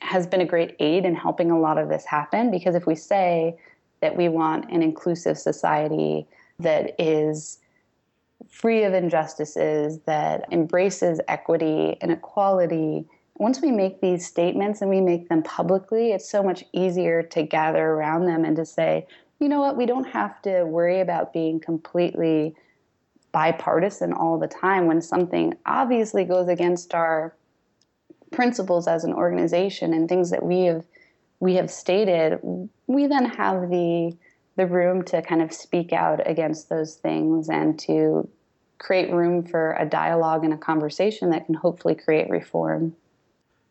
has 0.00 0.26
been 0.26 0.40
a 0.40 0.46
great 0.46 0.74
aid 0.80 1.04
in 1.04 1.14
helping 1.14 1.50
a 1.50 1.58
lot 1.58 1.78
of 1.78 1.88
this 1.88 2.04
happen. 2.04 2.50
Because 2.50 2.74
if 2.74 2.86
we 2.86 2.94
say 2.94 3.56
that 4.00 4.16
we 4.16 4.28
want 4.28 4.70
an 4.70 4.82
inclusive 4.82 5.38
society 5.38 6.26
that 6.58 6.94
is 6.98 7.58
free 8.48 8.84
of 8.84 8.94
injustices, 8.94 10.00
that 10.06 10.46
embraces 10.52 11.20
equity 11.28 11.96
and 12.00 12.12
equality, 12.12 13.06
once 13.38 13.60
we 13.60 13.70
make 13.70 14.00
these 14.00 14.26
statements 14.26 14.80
and 14.80 14.90
we 14.90 15.00
make 15.00 15.28
them 15.28 15.42
publicly, 15.42 16.10
it's 16.12 16.28
so 16.28 16.42
much 16.42 16.64
easier 16.72 17.22
to 17.22 17.42
gather 17.42 17.84
around 17.84 18.26
them 18.26 18.44
and 18.44 18.56
to 18.56 18.64
say, 18.64 19.06
you 19.38 19.48
know 19.48 19.60
what, 19.60 19.76
we 19.76 19.86
don't 19.86 20.08
have 20.08 20.42
to 20.42 20.64
worry 20.64 21.00
about 21.00 21.32
being 21.32 21.60
completely 21.60 22.54
bipartisan 23.30 24.12
all 24.12 24.38
the 24.38 24.48
time 24.48 24.86
when 24.86 25.00
something 25.00 25.54
obviously 25.66 26.24
goes 26.24 26.48
against 26.48 26.94
our 26.94 27.34
principles 28.32 28.88
as 28.88 29.04
an 29.04 29.12
organization 29.12 29.94
and 29.94 30.08
things 30.08 30.30
that 30.30 30.42
we 30.42 30.64
have 30.64 30.84
we 31.40 31.54
have 31.54 31.70
stated. 31.70 32.40
We 32.88 33.06
then 33.06 33.24
have 33.26 33.70
the 33.70 34.16
the 34.58 34.66
room 34.66 35.04
to 35.04 35.22
kind 35.22 35.40
of 35.40 35.52
speak 35.52 35.92
out 35.92 36.20
against 36.28 36.68
those 36.68 36.96
things 36.96 37.48
and 37.48 37.78
to 37.78 38.28
create 38.78 39.10
room 39.12 39.44
for 39.44 39.74
a 39.78 39.86
dialogue 39.86 40.44
and 40.44 40.52
a 40.52 40.58
conversation 40.58 41.30
that 41.30 41.46
can 41.46 41.54
hopefully 41.54 41.94
create 41.94 42.28
reform. 42.28 42.94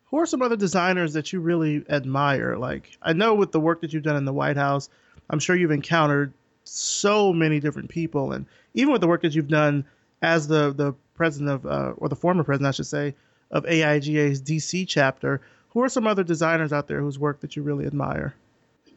Who 0.05 0.17
are 0.17 0.25
some 0.25 0.41
other 0.41 0.55
designers 0.55 1.11
that 1.13 1.33
you 1.33 1.41
really 1.41 1.83
admire? 1.89 2.55
Like, 2.55 2.97
I 3.01 3.11
know 3.11 3.35
with 3.35 3.51
the 3.51 3.59
work 3.59 3.81
that 3.81 3.91
you've 3.91 4.03
done 4.03 4.15
in 4.15 4.23
the 4.23 4.33
White 4.33 4.55
House, 4.55 4.89
I'm 5.29 5.39
sure 5.39 5.57
you've 5.57 5.71
encountered 5.71 6.33
so 6.63 7.33
many 7.33 7.59
different 7.59 7.89
people, 7.89 8.31
and 8.31 8.45
even 8.73 8.93
with 8.93 9.01
the 9.01 9.07
work 9.07 9.21
that 9.23 9.35
you've 9.35 9.49
done 9.49 9.85
as 10.21 10.47
the 10.47 10.73
the 10.73 10.93
president 11.15 11.51
of, 11.51 11.65
uh, 11.65 11.93
or 11.97 12.07
the 12.07 12.15
former 12.15 12.43
president, 12.45 12.69
I 12.69 12.71
should 12.71 12.85
say, 12.85 13.13
of 13.51 13.65
AIGA's 13.65 14.41
DC 14.41 14.87
chapter. 14.87 15.41
Who 15.69 15.83
are 15.83 15.89
some 15.89 16.07
other 16.07 16.23
designers 16.23 16.71
out 16.71 16.87
there 16.87 17.01
whose 17.01 17.19
work 17.19 17.41
that 17.41 17.57
you 17.57 17.63
really 17.63 17.85
admire? 17.85 18.33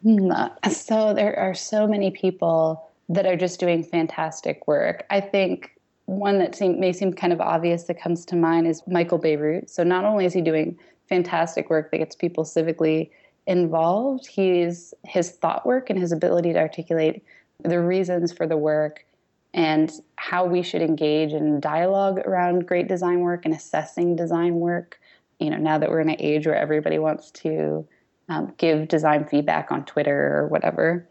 Hmm, 0.02 0.30
so 0.70 1.12
there 1.12 1.38
are 1.38 1.54
so 1.54 1.86
many 1.86 2.10
people 2.10 2.88
that 3.08 3.26
are 3.26 3.36
just 3.36 3.60
doing 3.60 3.82
fantastic 3.82 4.66
work. 4.66 5.04
I 5.10 5.20
think 5.20 5.76
one 6.06 6.38
that 6.38 6.54
seem, 6.54 6.80
may 6.80 6.92
seem 6.92 7.12
kind 7.12 7.32
of 7.32 7.40
obvious 7.40 7.84
that 7.84 8.00
comes 8.00 8.24
to 8.26 8.36
mind 8.36 8.66
is 8.66 8.82
Michael 8.86 9.18
Bierut. 9.18 9.68
So 9.68 9.84
not 9.84 10.04
only 10.04 10.24
is 10.24 10.32
he 10.32 10.40
doing 10.40 10.78
fantastic 11.08 11.70
work 11.70 11.90
that 11.90 11.98
gets 11.98 12.16
people 12.16 12.44
civically 12.44 13.10
involved, 13.46 14.26
he's 14.26 14.94
his 15.04 15.32
thought 15.32 15.66
work 15.66 15.90
and 15.90 15.98
his 15.98 16.12
ability 16.12 16.52
to 16.52 16.58
articulate 16.58 17.22
the 17.62 17.80
reasons 17.80 18.32
for 18.32 18.46
the 18.46 18.56
work 18.56 19.04
and 19.52 19.92
how 20.16 20.46
we 20.46 20.62
should 20.62 20.82
engage 20.82 21.32
in 21.32 21.60
dialogue 21.60 22.18
around 22.20 22.66
great 22.66 22.88
design 22.88 23.20
work 23.20 23.44
and 23.44 23.52
assessing 23.52 24.16
design 24.16 24.54
work. 24.56 25.00
You 25.40 25.50
know, 25.50 25.58
now 25.58 25.78
that 25.78 25.90
we're 25.90 26.00
in 26.00 26.08
an 26.08 26.16
age 26.18 26.46
where 26.46 26.56
everybody 26.56 26.98
wants 26.98 27.30
to 27.32 27.86
um, 28.30 28.54
give 28.56 28.88
design 28.88 29.26
feedback 29.26 29.70
on 29.70 29.84
Twitter 29.84 30.38
or 30.38 30.46
whatever, 30.48 31.06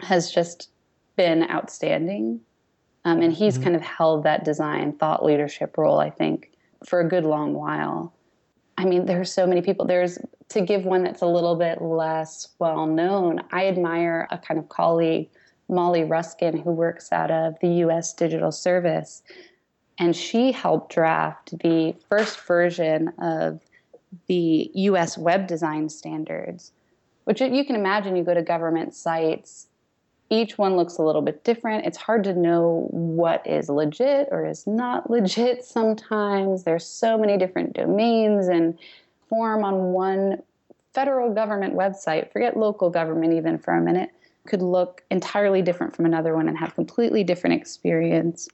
has 0.00 0.30
just 0.30 0.68
been 1.16 1.48
outstanding. 1.48 2.40
Um, 3.04 3.22
and 3.22 3.32
he's 3.32 3.54
mm-hmm. 3.54 3.64
kind 3.64 3.76
of 3.76 3.82
held 3.82 4.24
that 4.24 4.44
design 4.44 4.92
thought 4.92 5.24
leadership 5.24 5.78
role, 5.78 6.00
I 6.00 6.10
think, 6.10 6.50
for 6.84 7.00
a 7.00 7.08
good 7.08 7.24
long 7.24 7.54
while. 7.54 8.12
I 8.76 8.84
mean, 8.84 9.06
there's 9.06 9.32
so 9.32 9.46
many 9.46 9.62
people. 9.62 9.86
There's 9.86 10.18
to 10.48 10.60
give 10.60 10.84
one 10.84 11.04
that's 11.04 11.22
a 11.22 11.26
little 11.26 11.54
bit 11.54 11.80
less 11.80 12.48
well 12.58 12.86
known. 12.86 13.40
I 13.52 13.68
admire 13.68 14.26
a 14.30 14.38
kind 14.38 14.58
of 14.58 14.68
colleague, 14.68 15.30
Mollie 15.68 16.04
Ruskin, 16.04 16.56
who 16.56 16.72
works 16.72 17.12
out 17.12 17.30
of 17.30 17.54
the 17.60 17.68
U.S. 17.68 18.12
Digital 18.12 18.50
Service, 18.50 19.22
and 19.98 20.16
she 20.16 20.50
helped 20.50 20.92
draft 20.92 21.56
the 21.58 21.94
first 22.08 22.40
version 22.40 23.12
of 23.20 23.60
the 24.26 24.70
U.S. 24.74 25.18
web 25.18 25.46
design 25.46 25.88
standards. 25.88 26.72
Which 27.24 27.40
you 27.40 27.64
can 27.64 27.74
imagine, 27.74 28.16
you 28.16 28.24
go 28.24 28.34
to 28.34 28.42
government 28.42 28.94
sites 28.94 29.68
each 30.30 30.56
one 30.58 30.76
looks 30.76 30.96
a 30.96 31.02
little 31.02 31.22
bit 31.22 31.44
different. 31.44 31.86
It's 31.86 31.98
hard 31.98 32.24
to 32.24 32.34
know 32.34 32.88
what 32.90 33.46
is 33.46 33.68
legit 33.68 34.28
or 34.30 34.46
is 34.46 34.66
not 34.66 35.10
legit 35.10 35.64
sometimes. 35.64 36.64
There's 36.64 36.86
so 36.86 37.18
many 37.18 37.36
different 37.36 37.74
domains 37.74 38.48
and 38.48 38.78
form 39.28 39.64
on 39.64 39.92
one 39.92 40.42
federal 40.92 41.32
government 41.34 41.74
website, 41.74 42.32
forget 42.32 42.56
local 42.56 42.88
government 42.88 43.32
even 43.32 43.58
for 43.58 43.74
a 43.74 43.80
minute, 43.80 44.10
could 44.46 44.62
look 44.62 45.02
entirely 45.10 45.62
different 45.62 45.94
from 45.96 46.06
another 46.06 46.34
one 46.34 46.48
and 46.48 46.56
have 46.56 46.74
completely 46.74 47.24
different 47.24 47.60
experience. 47.60 48.48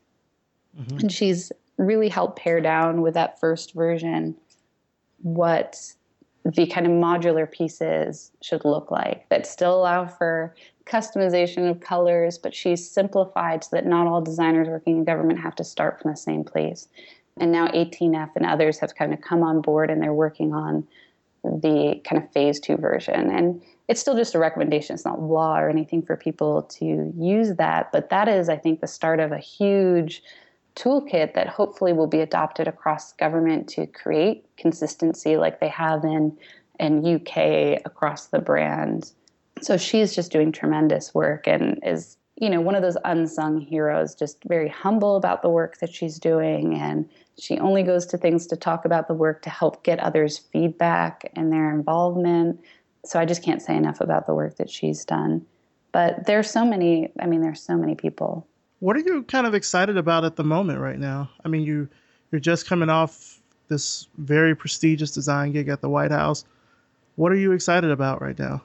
Mm-hmm. 0.78 0.98
And 0.98 1.12
she's 1.12 1.52
really 1.76 2.08
helped 2.08 2.38
pare 2.38 2.60
down 2.60 3.02
with 3.02 3.14
that 3.14 3.40
first 3.40 3.74
version 3.74 4.36
what 5.22 5.94
the 6.44 6.66
kind 6.66 6.86
of 6.86 6.92
modular 6.92 7.50
pieces 7.50 8.32
should 8.42 8.64
look 8.64 8.90
like 8.90 9.28
that 9.28 9.46
still 9.46 9.74
allow 9.74 10.06
for 10.06 10.54
customization 10.86 11.70
of 11.70 11.80
colors, 11.80 12.38
but 12.38 12.54
she's 12.54 12.90
simplified 12.90 13.62
so 13.62 13.76
that 13.76 13.86
not 13.86 14.06
all 14.06 14.20
designers 14.20 14.68
working 14.68 14.98
in 14.98 15.04
government 15.04 15.38
have 15.38 15.54
to 15.54 15.64
start 15.64 16.00
from 16.00 16.10
the 16.10 16.16
same 16.16 16.42
place. 16.42 16.88
And 17.38 17.52
now 17.52 17.68
18F 17.68 18.30
and 18.36 18.46
others 18.46 18.78
have 18.78 18.94
kind 18.94 19.12
of 19.12 19.20
come 19.20 19.42
on 19.42 19.60
board 19.60 19.90
and 19.90 20.02
they're 20.02 20.14
working 20.14 20.52
on 20.52 20.86
the 21.42 22.00
kind 22.04 22.22
of 22.22 22.30
phase 22.32 22.58
two 22.58 22.76
version. 22.76 23.30
And 23.30 23.62
it's 23.88 24.00
still 24.00 24.16
just 24.16 24.34
a 24.34 24.38
recommendation, 24.38 24.94
it's 24.94 25.04
not 25.04 25.22
law 25.22 25.58
or 25.58 25.68
anything 25.68 26.02
for 26.02 26.16
people 26.16 26.62
to 26.62 27.12
use 27.16 27.56
that. 27.56 27.92
But 27.92 28.10
that 28.10 28.28
is, 28.28 28.48
I 28.48 28.56
think, 28.56 28.80
the 28.80 28.86
start 28.86 29.20
of 29.20 29.32
a 29.32 29.38
huge 29.38 30.22
toolkit 30.76 31.34
that 31.34 31.48
hopefully 31.48 31.92
will 31.92 32.06
be 32.06 32.20
adopted 32.20 32.68
across 32.68 33.12
government 33.12 33.68
to 33.68 33.86
create 33.86 34.44
consistency 34.56 35.36
like 35.36 35.60
they 35.60 35.68
have 35.68 36.04
in 36.04 36.36
in 36.78 37.04
UK 37.04 37.82
across 37.84 38.28
the 38.28 38.38
brand. 38.38 39.12
So 39.60 39.76
she's 39.76 40.14
just 40.14 40.32
doing 40.32 40.50
tremendous 40.50 41.14
work 41.14 41.46
and 41.46 41.78
is 41.84 42.16
you 42.40 42.48
know, 42.48 42.60
one 42.60 42.74
of 42.74 42.82
those 42.82 42.96
unsung 43.04 43.60
heroes, 43.60 44.14
just 44.14 44.42
very 44.44 44.68
humble 44.68 45.16
about 45.16 45.42
the 45.42 45.50
work 45.50 45.78
that 45.78 45.94
she's 45.94 46.18
doing. 46.18 46.74
And 46.74 47.08
she 47.38 47.58
only 47.58 47.82
goes 47.82 48.06
to 48.06 48.18
things 48.18 48.46
to 48.46 48.56
talk 48.56 48.86
about 48.86 49.08
the 49.08 49.14
work 49.14 49.42
to 49.42 49.50
help 49.50 49.84
get 49.84 50.00
others' 50.00 50.38
feedback 50.38 51.30
and 51.36 51.52
their 51.52 51.70
involvement. 51.70 52.58
So 53.04 53.20
I 53.20 53.26
just 53.26 53.42
can't 53.42 53.60
say 53.60 53.76
enough 53.76 54.00
about 54.00 54.26
the 54.26 54.34
work 54.34 54.56
that 54.56 54.70
she's 54.70 55.04
done. 55.04 55.44
But 55.92 56.26
there's 56.26 56.50
so 56.50 56.64
many, 56.64 57.12
I 57.20 57.26
mean, 57.26 57.42
there's 57.42 57.62
so 57.62 57.76
many 57.76 57.94
people. 57.94 58.46
What 58.80 58.96
are 58.96 59.00
you 59.00 59.22
kind 59.24 59.46
of 59.46 59.54
excited 59.54 59.96
about 59.96 60.24
at 60.24 60.36
the 60.36 60.44
moment 60.44 60.80
right 60.80 60.98
now? 60.98 61.30
I 61.44 61.48
mean, 61.48 61.62
you 61.62 61.88
you're 62.32 62.40
just 62.40 62.66
coming 62.66 62.88
off 62.88 63.40
this 63.68 64.08
very 64.18 64.54
prestigious 64.54 65.10
design 65.10 65.52
gig 65.52 65.68
at 65.68 65.80
the 65.80 65.88
White 65.88 66.10
House. 66.10 66.44
What 67.16 67.32
are 67.32 67.36
you 67.36 67.52
excited 67.52 67.90
about 67.90 68.20
right 68.22 68.38
now? 68.38 68.62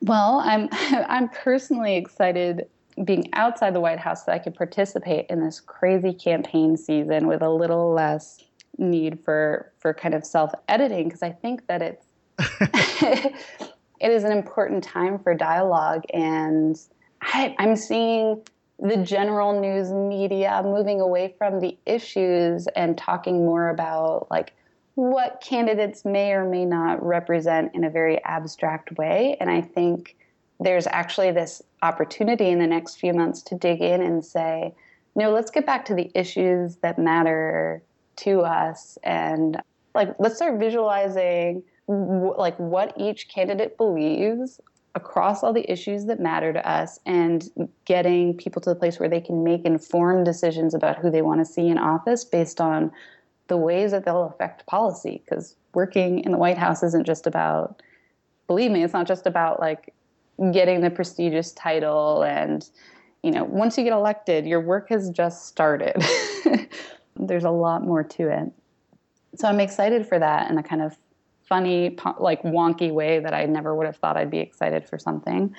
Well, 0.00 0.40
I'm 0.44 0.68
I'm 0.72 1.28
personally 1.28 1.96
excited 1.96 2.66
being 3.04 3.30
outside 3.32 3.74
the 3.74 3.80
White 3.80 3.98
House 3.98 4.24
that 4.24 4.32
I 4.32 4.38
could 4.38 4.54
participate 4.54 5.26
in 5.28 5.40
this 5.40 5.60
crazy 5.60 6.12
campaign 6.12 6.76
season 6.76 7.26
with 7.26 7.42
a 7.42 7.50
little 7.50 7.92
less 7.92 8.42
need 8.78 9.18
for 9.24 9.72
for 9.78 9.92
kind 9.92 10.14
of 10.14 10.24
self 10.24 10.52
editing 10.68 11.08
because 11.08 11.22
I 11.22 11.30
think 11.30 11.66
that 11.66 11.82
it's 11.82 12.06
it 14.00 14.10
is 14.10 14.22
an 14.24 14.32
important 14.32 14.84
time 14.84 15.18
for 15.18 15.34
dialogue 15.34 16.04
and 16.14 16.78
I, 17.22 17.54
I'm 17.58 17.76
seeing 17.76 18.42
the 18.82 18.96
general 18.96 19.60
news 19.60 19.92
media 19.92 20.60
moving 20.64 21.00
away 21.00 21.34
from 21.38 21.60
the 21.60 21.78
issues 21.86 22.66
and 22.74 22.98
talking 22.98 23.44
more 23.44 23.68
about 23.68 24.26
like 24.28 24.52
what 24.96 25.40
candidates 25.40 26.04
may 26.04 26.32
or 26.32 26.44
may 26.44 26.64
not 26.64 27.04
represent 27.04 27.74
in 27.74 27.84
a 27.84 27.90
very 27.90 28.22
abstract 28.24 28.92
way. 28.98 29.36
And 29.40 29.48
I 29.48 29.60
think 29.60 30.16
there's 30.58 30.88
actually 30.88 31.30
this 31.30 31.62
opportunity 31.82 32.48
in 32.48 32.58
the 32.58 32.66
next 32.66 32.96
few 32.96 33.14
months 33.14 33.40
to 33.42 33.54
dig 33.54 33.80
in 33.80 34.02
and 34.02 34.24
say, 34.24 34.74
no, 35.14 35.30
let's 35.30 35.50
get 35.50 35.64
back 35.64 35.84
to 35.86 35.94
the 35.94 36.10
issues 36.14 36.76
that 36.76 36.98
matter 36.98 37.82
to 38.16 38.40
us 38.40 38.98
and 39.04 39.60
like 39.94 40.14
let's 40.18 40.36
start 40.36 40.58
visualizing 40.58 41.62
w- 41.88 42.34
like 42.36 42.56
what 42.58 42.92
each 42.96 43.28
candidate 43.28 43.76
believes 43.76 44.60
across 44.94 45.42
all 45.42 45.52
the 45.52 45.70
issues 45.70 46.04
that 46.06 46.20
matter 46.20 46.52
to 46.52 46.68
us 46.68 47.00
and 47.06 47.50
getting 47.84 48.36
people 48.36 48.60
to 48.60 48.70
the 48.70 48.76
place 48.76 49.00
where 49.00 49.08
they 49.08 49.20
can 49.20 49.42
make 49.42 49.64
informed 49.64 50.24
decisions 50.24 50.74
about 50.74 50.98
who 50.98 51.10
they 51.10 51.22
want 51.22 51.40
to 51.40 51.50
see 51.50 51.68
in 51.68 51.78
office 51.78 52.24
based 52.24 52.60
on 52.60 52.92
the 53.48 53.56
ways 53.56 53.90
that 53.92 54.04
they'll 54.04 54.24
affect 54.24 54.66
policy. 54.66 55.22
Because 55.24 55.56
working 55.74 56.20
in 56.20 56.32
the 56.32 56.38
white 56.38 56.58
house 56.58 56.82
isn't 56.82 57.06
just 57.06 57.26
about 57.26 57.82
believe 58.46 58.70
me 58.70 58.82
it's 58.82 58.92
not 58.92 59.06
just 59.06 59.26
about 59.26 59.60
like 59.60 59.94
getting 60.52 60.80
the 60.80 60.90
prestigious 60.90 61.52
title 61.52 62.22
and 62.22 62.68
you 63.22 63.30
know 63.30 63.44
once 63.44 63.78
you 63.78 63.84
get 63.84 63.92
elected 63.92 64.44
your 64.46 64.60
work 64.60 64.88
has 64.88 65.10
just 65.10 65.46
started. 65.46 65.96
There's 67.16 67.44
a 67.44 67.50
lot 67.50 67.82
more 67.82 68.02
to 68.02 68.28
it. 68.28 68.52
So 69.36 69.48
i'm 69.48 69.60
excited 69.60 70.06
for 70.06 70.18
that 70.18 70.50
and 70.50 70.58
a 70.58 70.62
kind 70.62 70.82
of 70.82 70.96
funny 71.48 71.96
like 72.18 72.42
wonky 72.42 72.92
way 72.92 73.18
that 73.18 73.34
i 73.34 73.44
never 73.44 73.74
would 73.74 73.86
have 73.86 73.96
thought 73.96 74.16
i'd 74.16 74.30
be 74.30 74.38
excited 74.38 74.88
for 74.88 74.98
something 74.98 75.54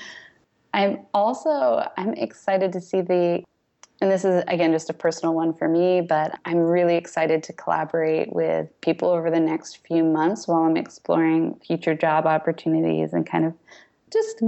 i'm 0.74 1.00
also 1.14 1.88
i'm 1.98 2.14
excited 2.14 2.72
to 2.72 2.82
see 2.82 3.02
the 3.02 3.44
and 4.02 4.12
this 4.12 4.26
is 4.26 4.44
again 4.48 4.72
just 4.72 4.90
a 4.90 4.94
personal 4.94 5.34
one 5.34 5.54
for 5.54 5.68
me 5.68 6.02
but 6.02 6.40
i'm 6.46 6.58
really 6.58 6.96
excited 6.96 7.44
to 7.44 7.54
collaborate 7.54 8.34
with 8.34 8.70
people 8.82 9.10
over 9.10 9.30
the 9.30 9.40
next 9.40 9.86
few 9.86 10.04
months 10.04 10.48
while 10.48 10.64
i'm 10.64 10.78
exploring 10.78 11.60
future 11.66 11.96
job 11.96 12.26
opportunities 12.26 13.14
and 13.14 13.26
kind 13.26 13.46
of 13.46 13.54
just 14.12 14.42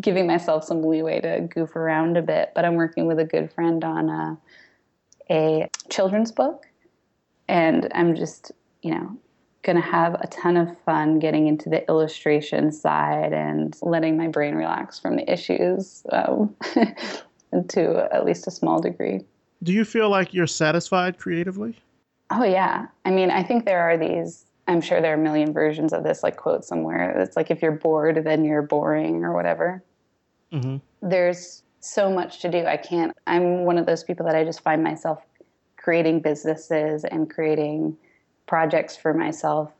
giving 0.00 0.26
myself 0.26 0.64
some 0.64 0.82
leeway 0.82 1.20
to 1.20 1.40
goof 1.52 1.76
around 1.76 2.16
a 2.16 2.22
bit. 2.22 2.52
But 2.54 2.64
I'm 2.64 2.74
working 2.74 3.06
with 3.06 3.18
a 3.18 3.24
good 3.24 3.52
friend 3.52 3.84
on 3.84 4.08
a, 4.08 4.38
a 5.30 5.68
children's 5.90 6.32
book, 6.32 6.66
and 7.48 7.88
I'm 7.94 8.14
just, 8.14 8.52
you 8.82 8.92
know, 8.92 9.16
going 9.62 9.76
to 9.76 9.82
have 9.82 10.14
a 10.14 10.26
ton 10.26 10.56
of 10.56 10.76
fun 10.80 11.18
getting 11.18 11.46
into 11.46 11.68
the 11.68 11.86
illustration 11.88 12.72
side 12.72 13.32
and 13.32 13.76
letting 13.82 14.16
my 14.16 14.28
brain 14.28 14.54
relax 14.54 14.98
from 14.98 15.16
the 15.16 15.32
issues 15.32 16.04
um, 16.10 16.54
to 17.68 18.08
at 18.12 18.24
least 18.24 18.46
a 18.46 18.50
small 18.50 18.80
degree. 18.80 19.20
Do 19.62 19.72
you 19.72 19.84
feel 19.84 20.10
like 20.10 20.34
you're 20.34 20.48
satisfied 20.48 21.18
creatively? 21.18 21.76
Oh, 22.30 22.44
yeah. 22.44 22.86
I 23.04 23.10
mean, 23.10 23.30
I 23.30 23.42
think 23.44 23.64
there 23.64 23.80
are 23.80 23.96
these 23.96 24.46
I'm 24.68 24.80
sure 24.80 25.00
there 25.00 25.12
are 25.12 25.20
a 25.20 25.22
million 25.22 25.52
versions 25.52 25.92
of 25.92 26.04
this, 26.04 26.22
like 26.22 26.36
quote 26.36 26.64
somewhere. 26.64 27.20
It's 27.20 27.36
like 27.36 27.50
if 27.50 27.62
you're 27.62 27.72
bored, 27.72 28.24
then 28.24 28.44
you're 28.44 28.62
boring 28.62 29.24
or 29.24 29.34
whatever. 29.34 29.82
Mm-hmm. 30.52 30.76
There's 31.08 31.62
so 31.80 32.10
much 32.10 32.40
to 32.40 32.48
do. 32.48 32.64
I 32.64 32.76
can't, 32.76 33.16
I'm 33.26 33.64
one 33.64 33.76
of 33.76 33.86
those 33.86 34.04
people 34.04 34.24
that 34.26 34.36
I 34.36 34.44
just 34.44 34.60
find 34.60 34.82
myself 34.82 35.20
creating 35.76 36.20
businesses 36.20 37.04
and 37.04 37.28
creating 37.28 37.96
projects 38.46 38.96
for 38.96 39.14
myself 39.14 39.70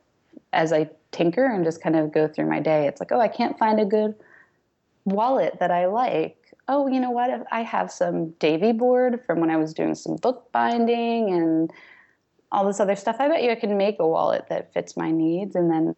as 0.52 0.72
I 0.72 0.90
tinker 1.10 1.44
and 1.44 1.64
just 1.64 1.82
kind 1.82 1.96
of 1.96 2.12
go 2.12 2.28
through 2.28 2.48
my 2.48 2.60
day. 2.60 2.86
It's 2.86 3.00
like, 3.00 3.12
oh, 3.12 3.20
I 3.20 3.28
can't 3.28 3.58
find 3.58 3.80
a 3.80 3.84
good 3.84 4.14
wallet 5.04 5.58
that 5.60 5.70
I 5.70 5.86
like. 5.86 6.36
Oh, 6.68 6.86
you 6.86 7.00
know 7.00 7.10
what? 7.10 7.46
I 7.50 7.62
have 7.62 7.90
some 7.90 8.30
Davy 8.32 8.72
board 8.72 9.20
from 9.26 9.40
when 9.40 9.50
I 9.50 9.56
was 9.56 9.74
doing 9.74 9.94
some 9.94 10.16
book 10.16 10.50
binding 10.52 11.30
and 11.30 11.70
all 12.50 12.66
this 12.66 12.80
other 12.80 12.96
stuff. 12.96 13.16
I 13.18 13.28
bet 13.28 13.42
you 13.42 13.50
I 13.50 13.56
can 13.56 13.76
make 13.76 13.96
a 13.98 14.06
wallet 14.06 14.46
that 14.48 14.72
fits 14.72 14.96
my 14.96 15.10
needs, 15.10 15.56
and 15.56 15.70
then 15.70 15.96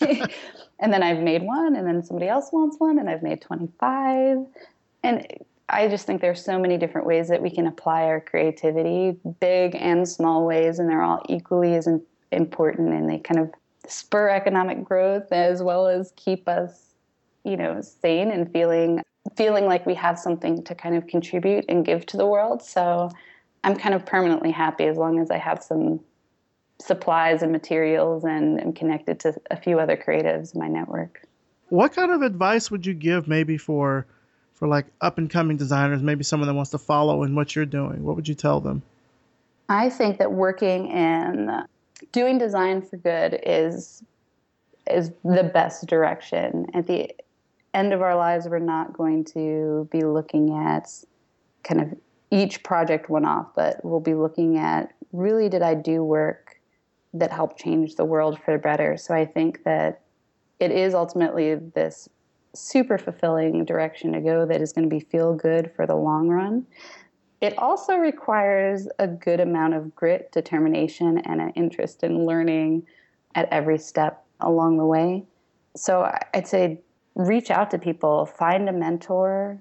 and 0.78 0.92
then 0.92 1.02
I've 1.02 1.20
made 1.20 1.42
one, 1.42 1.76
and 1.76 1.86
then 1.86 2.02
somebody 2.02 2.28
else 2.28 2.50
wants 2.52 2.78
one, 2.78 2.98
and 2.98 3.10
I've 3.10 3.22
made 3.22 3.42
twenty 3.42 3.68
five, 3.78 4.38
and 5.02 5.26
I 5.72 5.88
just 5.88 6.06
think 6.06 6.20
there's 6.20 6.44
so 6.44 6.58
many 6.58 6.76
different 6.76 7.06
ways 7.06 7.28
that 7.28 7.40
we 7.40 7.50
can 7.50 7.66
apply 7.66 8.04
our 8.04 8.20
creativity, 8.20 9.16
big 9.40 9.76
and 9.76 10.08
small 10.08 10.44
ways, 10.44 10.78
and 10.78 10.88
they're 10.88 11.02
all 11.02 11.22
equally 11.28 11.74
as 11.74 11.88
important, 12.32 12.92
and 12.92 13.08
they 13.08 13.18
kind 13.18 13.40
of 13.40 13.50
spur 13.86 14.28
economic 14.28 14.84
growth 14.84 15.32
as 15.32 15.62
well 15.62 15.86
as 15.86 16.12
keep 16.16 16.48
us, 16.48 16.94
you 17.44 17.56
know, 17.56 17.80
sane 17.80 18.30
and 18.30 18.52
feeling 18.52 19.00
feeling 19.36 19.66
like 19.66 19.86
we 19.86 19.94
have 19.94 20.18
something 20.18 20.62
to 20.64 20.74
kind 20.74 20.96
of 20.96 21.06
contribute 21.06 21.64
and 21.68 21.84
give 21.84 22.06
to 22.06 22.16
the 22.16 22.26
world. 22.26 22.62
So 22.62 23.10
I'm 23.64 23.76
kind 23.76 23.94
of 23.94 24.04
permanently 24.04 24.50
happy 24.50 24.84
as 24.84 24.96
long 24.96 25.20
as 25.20 25.30
I 25.30 25.36
have 25.36 25.62
some 25.62 26.00
supplies 26.80 27.42
and 27.42 27.52
materials 27.52 28.24
and 28.24 28.60
am 28.60 28.72
connected 28.72 29.20
to 29.20 29.34
a 29.50 29.56
few 29.56 29.78
other 29.78 29.96
creatives 29.96 30.54
in 30.54 30.60
my 30.60 30.68
network. 30.68 31.22
What 31.68 31.92
kind 31.92 32.10
of 32.10 32.22
advice 32.22 32.70
would 32.70 32.86
you 32.86 32.94
give 32.94 33.28
maybe 33.28 33.58
for 33.58 34.06
for 34.60 34.68
like 34.68 34.86
up 35.00 35.18
and 35.18 35.28
coming 35.28 35.56
designers, 35.56 36.02
maybe 36.02 36.22
someone 36.22 36.46
that 36.46 36.54
wants 36.54 36.70
to 36.70 36.78
follow 36.78 37.24
in 37.24 37.34
what 37.34 37.56
you're 37.56 37.66
doing? 37.66 38.04
What 38.04 38.14
would 38.14 38.28
you 38.28 38.34
tell 38.34 38.60
them? 38.60 38.82
I 39.68 39.88
think 39.88 40.18
that 40.18 40.30
working 40.30 40.88
in 40.88 41.64
doing 42.12 42.38
design 42.38 42.82
for 42.82 42.98
good 42.98 43.40
is 43.44 44.04
is 44.88 45.12
the 45.24 45.44
best 45.44 45.86
direction. 45.86 46.66
At 46.74 46.86
the 46.86 47.10
end 47.74 47.92
of 47.92 48.02
our 48.02 48.16
lives, 48.16 48.48
we're 48.48 48.58
not 48.58 48.92
going 48.92 49.24
to 49.24 49.88
be 49.90 50.02
looking 50.02 50.54
at 50.54 50.88
kind 51.62 51.80
of 51.80 51.94
each 52.30 52.62
project 52.62 53.08
one 53.08 53.24
off, 53.24 53.54
but 53.54 53.82
we'll 53.84 54.00
be 54.00 54.14
looking 54.14 54.58
at 54.58 54.92
really 55.12 55.48
did 55.48 55.62
I 55.62 55.74
do 55.74 56.04
work 56.04 56.60
that 57.14 57.32
helped 57.32 57.58
change 57.58 57.94
the 57.94 58.04
world 58.04 58.38
for 58.44 58.52
the 58.52 58.58
better. 58.58 58.96
So 58.96 59.14
I 59.14 59.24
think 59.24 59.64
that 59.64 60.02
it 60.58 60.70
is 60.70 60.94
ultimately 60.94 61.54
this 61.54 62.08
super 62.54 62.98
fulfilling 62.98 63.64
direction 63.64 64.12
to 64.12 64.20
go 64.20 64.46
that 64.46 64.60
is 64.60 64.72
going 64.72 64.88
to 64.88 64.94
be 64.94 65.00
feel 65.00 65.34
good 65.34 65.70
for 65.74 65.86
the 65.86 65.94
long 65.94 66.28
run. 66.28 66.66
It 67.40 67.56
also 67.56 67.94
requires 67.96 68.86
a 68.98 69.06
good 69.06 69.40
amount 69.40 69.74
of 69.74 69.94
grit, 69.94 70.30
determination, 70.32 71.18
and 71.18 71.40
an 71.40 71.50
interest 71.50 72.02
in 72.02 72.26
learning 72.26 72.86
at 73.34 73.48
every 73.50 73.78
step 73.78 74.24
along 74.40 74.76
the 74.76 74.84
way. 74.84 75.24
So 75.76 76.12
I'd 76.34 76.46
say 76.46 76.80
reach 77.14 77.50
out 77.50 77.70
to 77.70 77.78
people, 77.78 78.26
find 78.26 78.68
a 78.68 78.72
mentor, 78.72 79.58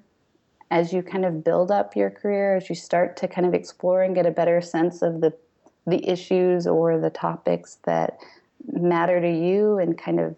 as 0.71 0.93
you 0.93 1.01
kind 1.01 1.25
of 1.25 1.43
build 1.43 1.71
up 1.71 1.95
your 1.95 2.09
career, 2.09 2.57
as 2.57 2.69
you 2.69 2.75
start 2.75 3.17
to 3.17 3.27
kind 3.27 3.47
of 3.47 3.53
explore 3.53 4.03
and 4.03 4.13
get 4.13 4.25
a 4.25 4.31
better 4.31 4.61
sense 4.61 5.01
of 5.01 5.21
the 5.21 5.33
the 5.87 6.07
issues 6.07 6.67
or 6.67 6.99
the 6.99 7.09
topics 7.09 7.79
that 7.85 8.19
matter 8.71 9.19
to 9.19 9.29
you 9.29 9.77
and 9.79 9.97
kind 9.97 10.19
of 10.19 10.35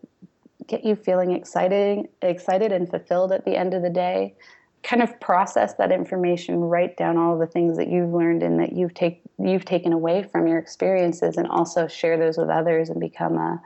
get 0.67 0.83
you 0.85 0.95
feeling 0.95 1.31
excited 1.31 2.07
excited 2.21 2.71
and 2.71 2.89
fulfilled 2.89 3.31
at 3.31 3.45
the 3.45 3.55
end 3.55 3.73
of 3.73 3.81
the 3.81 3.89
day 3.89 4.35
kind 4.83 5.01
of 5.03 5.19
process 5.19 5.75
that 5.75 5.91
information 5.91 6.59
write 6.59 6.97
down 6.97 7.17
all 7.17 7.37
the 7.37 7.45
things 7.45 7.77
that 7.77 7.87
you've 7.87 8.11
learned 8.11 8.41
and 8.41 8.59
that 8.59 8.73
you've 8.73 8.93
take 8.93 9.21
you've 9.37 9.65
taken 9.65 9.93
away 9.93 10.23
from 10.23 10.47
your 10.47 10.57
experiences 10.57 11.37
and 11.37 11.47
also 11.47 11.87
share 11.87 12.17
those 12.17 12.37
with 12.37 12.49
others 12.49 12.89
and 12.89 12.99
become 12.99 13.37
a, 13.37 13.61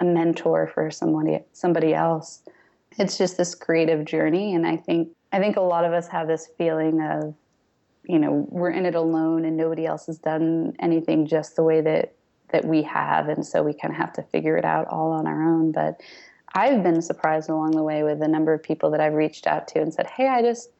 a 0.00 0.04
mentor 0.04 0.70
for 0.72 0.90
somebody 0.90 1.38
somebody 1.52 1.94
else. 1.94 2.42
It's 2.98 3.16
just 3.16 3.36
this 3.36 3.54
creative 3.54 4.04
journey. 4.04 4.54
And 4.54 4.66
i 4.66 4.76
think 4.76 5.08
I 5.32 5.38
think 5.38 5.56
a 5.56 5.62
lot 5.62 5.84
of 5.84 5.92
us 5.92 6.08
have 6.08 6.26
this 6.26 6.48
feeling 6.58 7.02
of, 7.02 7.34
you 8.04 8.18
know, 8.18 8.46
we're 8.48 8.70
in 8.70 8.86
it 8.86 8.94
alone 8.94 9.44
and 9.44 9.56
nobody 9.56 9.86
else 9.86 10.06
has 10.06 10.18
done 10.18 10.74
anything 10.80 11.26
just 11.26 11.56
the 11.56 11.62
way 11.62 11.80
that 11.80 12.14
that 12.50 12.64
we 12.64 12.82
have, 12.82 13.28
and 13.28 13.46
so 13.46 13.62
we 13.62 13.74
kind 13.74 13.92
of 13.92 13.98
have 13.98 14.12
to 14.14 14.22
figure 14.22 14.56
it 14.56 14.64
out 14.64 14.86
all 14.88 15.12
on 15.12 15.26
our 15.26 15.42
own. 15.42 15.70
But 15.70 16.00
I've 16.54 16.82
been 16.82 17.02
surprised 17.02 17.50
along 17.50 17.72
the 17.72 17.82
way 17.82 18.02
with 18.02 18.20
the 18.20 18.28
number 18.28 18.52
of 18.52 18.62
people 18.62 18.90
that 18.90 19.00
I've 19.00 19.14
reached 19.14 19.46
out 19.46 19.68
to 19.68 19.80
and 19.80 19.92
said, 19.92 20.06
"Hey, 20.06 20.28
I 20.28 20.42
just 20.42 20.70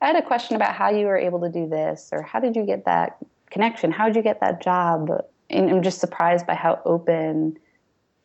I 0.00 0.06
had 0.06 0.16
a 0.16 0.22
question 0.22 0.56
about 0.56 0.74
how 0.74 0.90
you 0.90 1.06
were 1.06 1.16
able 1.16 1.40
to 1.40 1.48
do 1.48 1.68
this, 1.68 2.10
or 2.12 2.22
how 2.22 2.40
did 2.40 2.54
you 2.54 2.64
get 2.64 2.84
that 2.84 3.18
connection? 3.50 3.90
How 3.90 4.06
did 4.06 4.16
you 4.16 4.22
get 4.22 4.40
that 4.40 4.60
job? 4.60 5.10
And 5.48 5.70
I'm 5.70 5.82
just 5.82 6.00
surprised 6.00 6.46
by 6.46 6.54
how 6.54 6.80
open 6.84 7.58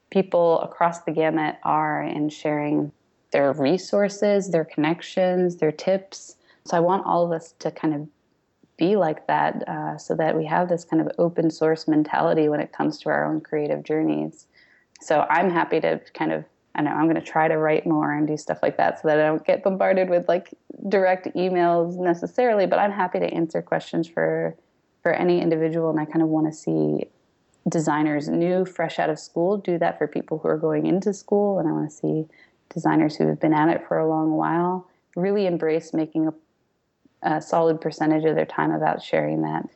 people 0.10 0.60
across 0.62 1.02
the 1.02 1.12
gamut 1.12 1.56
are 1.64 2.04
in 2.04 2.30
sharing 2.30 2.92
their 3.32 3.54
resources, 3.54 4.52
their 4.52 4.66
connections, 4.66 5.58
their 5.58 5.72
tips. 5.72 6.36
So 6.66 6.76
I 6.76 6.82
want 6.82 7.06
all 7.06 7.24
of 7.26 7.32
us 7.32 7.54
to 7.60 7.72
kind 7.72 7.94
of 7.94 8.08
be 8.78 8.96
like 8.96 9.28
that 9.28 9.68
uh, 9.68 9.98
so 9.98 10.16
that 10.16 10.36
we 10.36 10.46
have 10.46 10.68
this 10.68 10.84
kind 10.84 11.02
of 11.02 11.10
open 11.18 11.50
source 11.50 11.88
mentality 11.88 12.50
when 12.50 12.60
it 12.60 12.74
comes 12.74 13.00
to 13.00 13.10
our 13.10 13.26
own 13.26 13.40
creative 13.40 13.84
journeys. 13.84 14.48
So 15.00 15.26
I'm 15.30 15.50
happy 15.50 15.80
to 15.82 16.02
kind 16.14 16.34
of 16.34 16.44
I 16.76 16.82
know 16.82 16.92
I'm 16.92 17.04
going 17.04 17.16
to 17.16 17.22
try 17.22 17.48
to 17.48 17.58
write 17.58 17.86
more 17.86 18.14
and 18.14 18.28
do 18.28 18.38
stuff 18.38 18.60
like 18.62 18.78
that 18.78 19.02
so 19.02 19.08
that 19.08 19.20
I 19.20 19.24
don't 19.24 19.46
get 19.46 19.64
bombarded 19.64 20.10
with 20.10 20.28
like 20.28 20.54
direct 20.88 21.28
emails 21.36 21.98
necessarily, 21.98 22.66
but 22.66 22.80
I'm 22.80 22.92
happy 22.92 23.20
to 23.20 23.26
answer 23.26 23.62
questions 23.62 24.08
for 24.08 24.56
for 25.02 25.12
any 25.14 25.42
individual 25.42 25.90
and 25.90 26.00
I 26.00 26.06
kind 26.06 26.22
of 26.22 26.28
want 26.28 26.48
to 26.48 26.54
see 26.54 27.06
designers 27.68 28.28
new 28.28 28.66
fresh 28.66 29.00
out 29.00 29.10
of 29.10 29.20
school 29.20 29.58
do 29.58 29.78
that 29.80 29.98
for 29.98 30.08
people 30.08 30.38
who 30.38 30.48
are 30.48 30.58
going 30.58 30.86
into 30.86 31.14
school 31.14 31.60
and 31.60 31.68
I 31.68 31.72
want 31.72 31.90
to 31.90 31.96
see 31.96 32.26
designers 32.70 33.16
who 33.16 33.28
have 33.28 33.40
been 33.40 33.54
at 33.54 33.70
it 33.70 33.88
for 33.88 33.98
a 33.98 34.08
long 34.08 34.32
while 34.32 34.88
really 35.16 35.46
embrace 35.46 35.94
making 35.94 36.28
a, 36.28 36.34
a 37.24 37.42
solid 37.42 37.82
percentage 37.82 38.26
of 38.26 38.36
their 38.36 38.46
time 38.46 38.72
about 38.72 39.04
sharing 39.04 39.42
that 39.42 39.68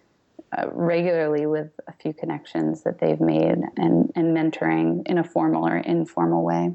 uh, 0.57 0.67
regularly 0.71 1.45
with 1.45 1.71
a 1.87 1.91
few 1.93 2.13
connections 2.13 2.83
that 2.83 2.99
they've 2.99 3.19
made 3.19 3.57
and, 3.77 4.11
and 4.15 4.35
mentoring 4.35 5.05
in 5.05 5.17
a 5.17 5.23
formal 5.23 5.67
or 5.67 5.77
informal 5.77 6.43
way. 6.43 6.71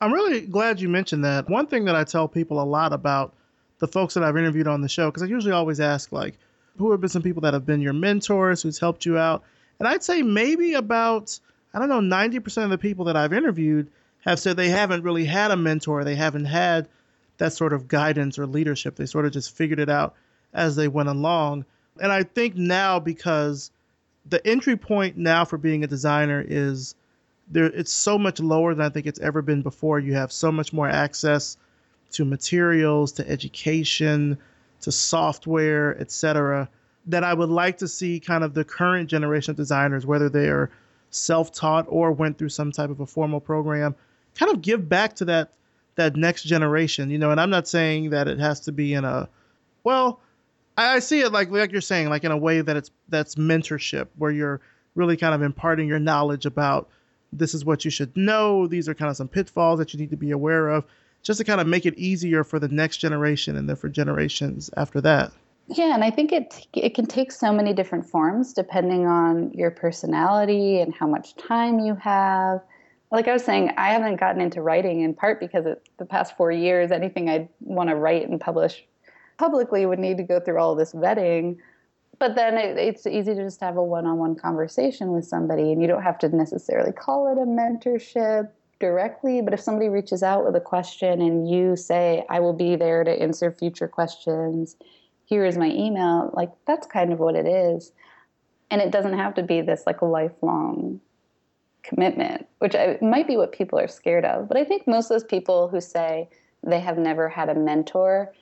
I'm 0.00 0.12
really 0.12 0.40
glad 0.42 0.80
you 0.80 0.88
mentioned 0.88 1.24
that. 1.24 1.48
One 1.48 1.66
thing 1.66 1.84
that 1.84 1.94
I 1.94 2.04
tell 2.04 2.26
people 2.26 2.62
a 2.62 2.64
lot 2.64 2.92
about 2.92 3.34
the 3.80 3.88
folks 3.88 4.14
that 4.14 4.22
I've 4.22 4.36
interviewed 4.36 4.66
on 4.66 4.80
the 4.80 4.88
show, 4.88 5.08
because 5.10 5.22
I 5.22 5.26
usually 5.26 5.52
always 5.52 5.80
ask, 5.80 6.10
like, 6.12 6.38
who 6.78 6.90
have 6.90 7.00
been 7.00 7.10
some 7.10 7.22
people 7.22 7.42
that 7.42 7.52
have 7.52 7.66
been 7.66 7.80
your 7.80 7.92
mentors, 7.92 8.62
who's 8.62 8.78
helped 8.78 9.04
you 9.04 9.18
out? 9.18 9.42
And 9.78 9.88
I'd 9.88 10.02
say 10.02 10.22
maybe 10.22 10.74
about, 10.74 11.38
I 11.74 11.78
don't 11.78 11.88
know, 11.88 12.00
90% 12.00 12.64
of 12.64 12.70
the 12.70 12.78
people 12.78 13.04
that 13.06 13.16
I've 13.16 13.32
interviewed 13.32 13.90
have 14.20 14.38
said 14.38 14.56
they 14.56 14.68
haven't 14.68 15.02
really 15.02 15.24
had 15.24 15.50
a 15.50 15.56
mentor. 15.56 16.04
They 16.04 16.14
haven't 16.14 16.44
had 16.46 16.88
that 17.38 17.52
sort 17.52 17.72
of 17.72 17.88
guidance 17.88 18.38
or 18.38 18.46
leadership. 18.46 18.96
They 18.96 19.06
sort 19.06 19.26
of 19.26 19.32
just 19.32 19.54
figured 19.54 19.80
it 19.80 19.88
out 19.88 20.14
as 20.52 20.76
they 20.76 20.88
went 20.88 21.08
along. 21.08 21.64
And 22.00 22.12
I 22.12 22.22
think 22.22 22.54
now, 22.56 23.00
because 23.00 23.70
the 24.26 24.46
entry 24.46 24.76
point 24.76 25.16
now 25.16 25.44
for 25.44 25.58
being 25.58 25.84
a 25.84 25.86
designer 25.86 26.44
is 26.46 26.94
there 27.50 27.66
it's 27.66 27.92
so 27.92 28.18
much 28.18 28.40
lower 28.40 28.74
than 28.74 28.86
I 28.86 28.88
think 28.88 29.06
it's 29.06 29.20
ever 29.20 29.42
been 29.42 29.62
before. 29.62 29.98
You 29.98 30.14
have 30.14 30.32
so 30.32 30.52
much 30.52 30.72
more 30.72 30.88
access 30.88 31.56
to 32.12 32.24
materials, 32.24 33.12
to 33.12 33.28
education, 33.28 34.38
to 34.80 34.92
software, 34.92 35.98
etc. 36.00 36.68
That 37.06 37.24
I 37.24 37.34
would 37.34 37.48
like 37.48 37.78
to 37.78 37.88
see 37.88 38.20
kind 38.20 38.44
of 38.44 38.54
the 38.54 38.64
current 38.64 39.08
generation 39.08 39.50
of 39.50 39.56
designers, 39.56 40.06
whether 40.06 40.28
they 40.28 40.48
are 40.48 40.70
self-taught 41.10 41.86
or 41.88 42.12
went 42.12 42.38
through 42.38 42.50
some 42.50 42.70
type 42.70 42.90
of 42.90 43.00
a 43.00 43.06
formal 43.06 43.40
program, 43.40 43.94
kind 44.36 44.52
of 44.52 44.62
give 44.62 44.88
back 44.88 45.16
to 45.16 45.24
that 45.26 45.50
that 45.96 46.16
next 46.16 46.44
generation. 46.44 47.10
You 47.10 47.18
know, 47.18 47.30
and 47.30 47.40
I'm 47.40 47.50
not 47.50 47.68
saying 47.68 48.10
that 48.10 48.28
it 48.28 48.38
has 48.38 48.60
to 48.60 48.72
be 48.72 48.94
in 48.94 49.04
a 49.04 49.28
well, 49.82 50.20
I 50.76 51.00
see 51.00 51.20
it 51.20 51.32
like 51.32 51.50
like 51.50 51.72
you're 51.72 51.80
saying, 51.80 52.08
like 52.08 52.24
in 52.24 52.30
a 52.30 52.36
way 52.36 52.60
that 52.60 52.76
it's 52.76 52.90
that's 53.08 53.34
mentorship, 53.34 54.08
where 54.16 54.30
you're 54.30 54.60
really 54.94 55.16
kind 55.16 55.34
of 55.34 55.42
imparting 55.42 55.88
your 55.88 55.98
knowledge 55.98 56.46
about 56.46 56.88
this 57.32 57.54
is 57.54 57.64
what 57.64 57.84
you 57.84 57.90
should 57.90 58.16
know. 58.16 58.66
These 58.66 58.88
are 58.88 58.94
kind 58.94 59.10
of 59.10 59.16
some 59.16 59.28
pitfalls 59.28 59.78
that 59.78 59.92
you 59.92 60.00
need 60.00 60.10
to 60.10 60.16
be 60.16 60.30
aware 60.30 60.68
of, 60.68 60.84
just 61.22 61.38
to 61.38 61.44
kind 61.44 61.60
of 61.60 61.66
make 61.66 61.86
it 61.86 61.96
easier 61.98 62.44
for 62.44 62.58
the 62.58 62.68
next 62.68 62.98
generation 62.98 63.56
and 63.56 63.68
then 63.68 63.76
for 63.76 63.88
generations 63.88 64.70
after 64.76 65.00
that. 65.02 65.32
Yeah, 65.68 65.94
and 65.94 66.02
I 66.02 66.10
think 66.10 66.32
it 66.32 66.66
it 66.72 66.94
can 66.94 67.06
take 67.06 67.30
so 67.30 67.52
many 67.52 67.72
different 67.72 68.04
forms 68.04 68.52
depending 68.52 69.06
on 69.06 69.52
your 69.52 69.70
personality 69.70 70.80
and 70.80 70.92
how 70.92 71.06
much 71.06 71.36
time 71.36 71.78
you 71.78 71.94
have. 71.94 72.60
Like 73.12 73.28
I 73.28 73.32
was 73.32 73.44
saying, 73.44 73.72
I 73.76 73.92
haven't 73.92 74.18
gotten 74.18 74.40
into 74.40 74.62
writing 74.62 75.00
in 75.00 75.14
part 75.14 75.38
because 75.40 75.66
of 75.66 75.78
the 75.98 76.04
past 76.04 76.36
four 76.36 76.50
years, 76.50 76.90
anything 76.90 77.28
I'd 77.28 77.48
want 77.60 77.90
to 77.90 77.96
write 77.96 78.28
and 78.28 78.40
publish 78.40 78.84
publicly 79.38 79.86
would 79.86 79.98
need 79.98 80.16
to 80.18 80.22
go 80.22 80.38
through 80.38 80.58
all 80.58 80.74
this 80.74 80.92
vetting 80.92 81.56
but 82.20 82.36
then 82.36 82.56
it, 82.56 82.78
it's 82.78 83.06
easy 83.06 83.34
to 83.34 83.42
just 83.42 83.60
have 83.60 83.76
a 83.76 83.82
one-on-one 83.82 84.36
conversation 84.36 85.10
with 85.10 85.24
somebody 85.24 85.72
and 85.72 85.82
you 85.82 85.88
don't 85.88 86.02
have 86.02 86.18
to 86.18 86.28
necessarily 86.28 86.92
call 86.92 87.32
it 87.32 87.40
a 87.40 87.46
mentorship 87.46 88.50
directly 88.78 89.42
but 89.42 89.52
if 89.52 89.60
somebody 89.60 89.88
reaches 89.88 90.22
out 90.22 90.44
with 90.44 90.54
a 90.54 90.60
question 90.60 91.20
and 91.20 91.50
you 91.50 91.74
say 91.74 92.24
i 92.30 92.38
will 92.38 92.52
be 92.52 92.76
there 92.76 93.02
to 93.02 93.10
answer 93.10 93.50
future 93.50 93.88
questions. 93.88 94.76
Here 95.24 95.44
is 95.44 95.58
my 95.58 95.70
email 95.70 96.30
like 96.34 96.50
that's 96.66 96.86
kind 96.86 97.12
of 97.12 97.18
what 97.18 97.34
it 97.34 97.46
is. 97.46 97.92
And 98.70 98.80
it 98.80 98.92
doesn't 98.92 99.18
have 99.18 99.34
to 99.34 99.42
be 99.42 99.60
this 99.62 99.82
like 99.86 100.00
lifelong 100.02 101.00
commitment 101.82 102.46
which 102.58 102.74
I, 102.74 102.98
might 103.00 103.26
be 103.26 103.36
what 103.36 103.52
people 103.52 103.78
are 103.78 103.88
scared 103.88 104.24
of 104.24 104.48
but 104.48 104.58
i 104.58 104.64
think 104.64 104.86
most 104.86 105.06
of 105.10 105.14
those 105.14 105.24
people 105.24 105.68
who 105.68 105.80
say 105.80 106.28
they 106.62 106.78
have 106.78 106.98
never 106.98 107.28
had 107.28 107.48
a 107.48 107.54
mentor 107.54 108.32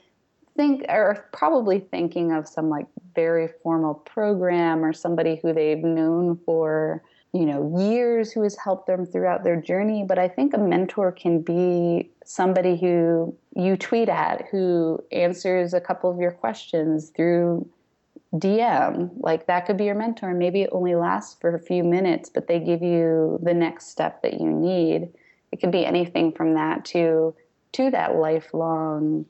think 0.59 0.85
are 0.89 1.29
probably 1.33 1.79
thinking 1.79 2.33
of 2.33 2.49
some 2.49 2.69
like 2.69 2.87
very 3.15 3.49
formal 3.63 3.95
program 3.95 4.85
or 4.85 4.93
somebody 4.93 5.39
who 5.41 5.53
they've 5.53 5.85
known 5.85 6.37
for 6.45 7.05
you 7.33 7.47
know 7.47 7.79
years 7.79 8.33
who 8.33 8.43
has 8.43 8.57
helped 8.57 8.89
them 8.89 9.07
throughout 9.07 9.45
their 9.45 9.61
journey. 9.61 10.05
But 10.07 10.19
i 10.19 10.27
think 10.27 10.55
a 10.55 10.59
mentor 10.59 11.13
can 11.13 11.43
be 11.43 12.11
somebody 12.25 12.77
who 12.77 13.33
you 13.55 13.77
tweet 13.77 14.09
at 14.09 14.49
who 14.51 14.99
answers 15.13 15.75
a 15.75 15.81
couple 15.81 16.11
of 16.11 16.19
your 16.19 16.33
questions 16.33 17.11
through 17.11 17.67
dm 18.35 19.11
like 19.17 19.47
that 19.47 19.65
could 19.65 19.77
be 19.77 19.85
your 19.85 19.95
mentor. 19.95 20.35
Maybe 20.35 20.63
it 20.63 20.71
only 20.73 20.97
lasts 20.97 21.37
for 21.41 21.55
a 21.55 21.61
few 21.61 21.85
minutes 21.85 22.29
but 22.29 22.49
they 22.49 22.59
give 22.59 22.83
you 22.83 23.39
the 23.45 23.55
next 23.55 23.91
step 23.91 24.23
that 24.23 24.41
you 24.41 24.51
need. 24.51 25.11
It 25.53 25.61
could 25.61 25.71
be 25.71 25.87
anything 25.87 26.33
from 26.33 26.55
that 26.55 26.85
to 26.87 27.33
to 27.75 27.91
that 27.93 28.17
lifelong 28.17 29.27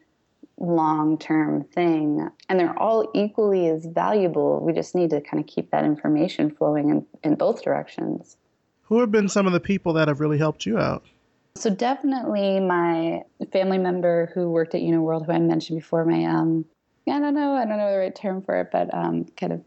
long 0.60 1.18
term 1.18 1.64
thing. 1.64 2.28
And 2.48 2.58
they're 2.58 2.78
all 2.78 3.10
equally 3.14 3.68
as 3.68 3.86
valuable. 3.86 4.60
We 4.60 4.72
just 4.72 4.94
need 4.94 5.10
to 5.10 5.20
kind 5.20 5.40
of 5.40 5.46
keep 5.46 5.70
that 5.70 5.84
information 5.84 6.50
flowing 6.50 6.90
in, 6.90 7.06
in 7.22 7.34
both 7.34 7.62
directions. 7.62 8.36
Who 8.82 9.00
have 9.00 9.10
been 9.10 9.28
some 9.28 9.46
of 9.46 9.52
the 9.52 9.60
people 9.60 9.92
that 9.94 10.08
have 10.08 10.20
really 10.20 10.38
helped 10.38 10.64
you 10.64 10.78
out? 10.78 11.04
So 11.54 11.70
definitely 11.70 12.60
my 12.60 13.22
family 13.52 13.78
member 13.78 14.30
who 14.34 14.50
worked 14.50 14.74
at 14.74 14.80
UniWorld, 14.80 15.26
who 15.26 15.32
I 15.32 15.38
mentioned 15.38 15.80
before, 15.80 16.04
my 16.04 16.24
um, 16.24 16.64
I 17.08 17.18
don't 17.18 17.34
know, 17.34 17.54
I 17.54 17.64
don't 17.64 17.78
know 17.78 17.90
the 17.90 17.98
right 17.98 18.14
term 18.14 18.42
for 18.42 18.60
it, 18.60 18.68
but 18.70 18.92
um, 18.94 19.24
kind 19.36 19.52
of 19.52 19.64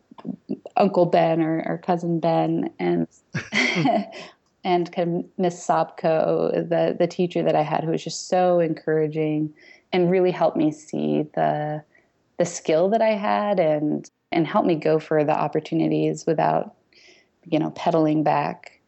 Uncle 0.77 1.05
Ben 1.05 1.41
or, 1.41 1.63
or 1.67 1.77
cousin 1.79 2.19
Ben, 2.19 2.71
and 2.79 3.07
and 4.63 4.91
kind 4.91 5.17
of 5.17 5.25
Miss 5.37 5.67
Sobko, 5.67 6.69
the 6.69 6.95
the 6.97 7.07
teacher 7.07 7.43
that 7.43 7.55
I 7.55 7.63
had, 7.63 7.83
who 7.83 7.91
was 7.91 8.03
just 8.03 8.27
so 8.27 8.59
encouraging 8.59 9.53
and 9.93 10.11
really 10.11 10.31
helped 10.31 10.57
me 10.57 10.71
see 10.71 11.23
the 11.35 11.83
the 12.37 12.45
skill 12.45 12.89
that 12.89 13.01
I 13.01 13.11
had 13.11 13.59
and 13.59 14.09
and 14.31 14.47
help 14.47 14.65
me 14.65 14.75
go 14.75 14.97
for 14.99 15.23
the 15.23 15.37
opportunities 15.37 16.25
without 16.25 16.75
you 17.45 17.59
know 17.59 17.71
pedaling 17.71 18.23
back. 18.23 18.79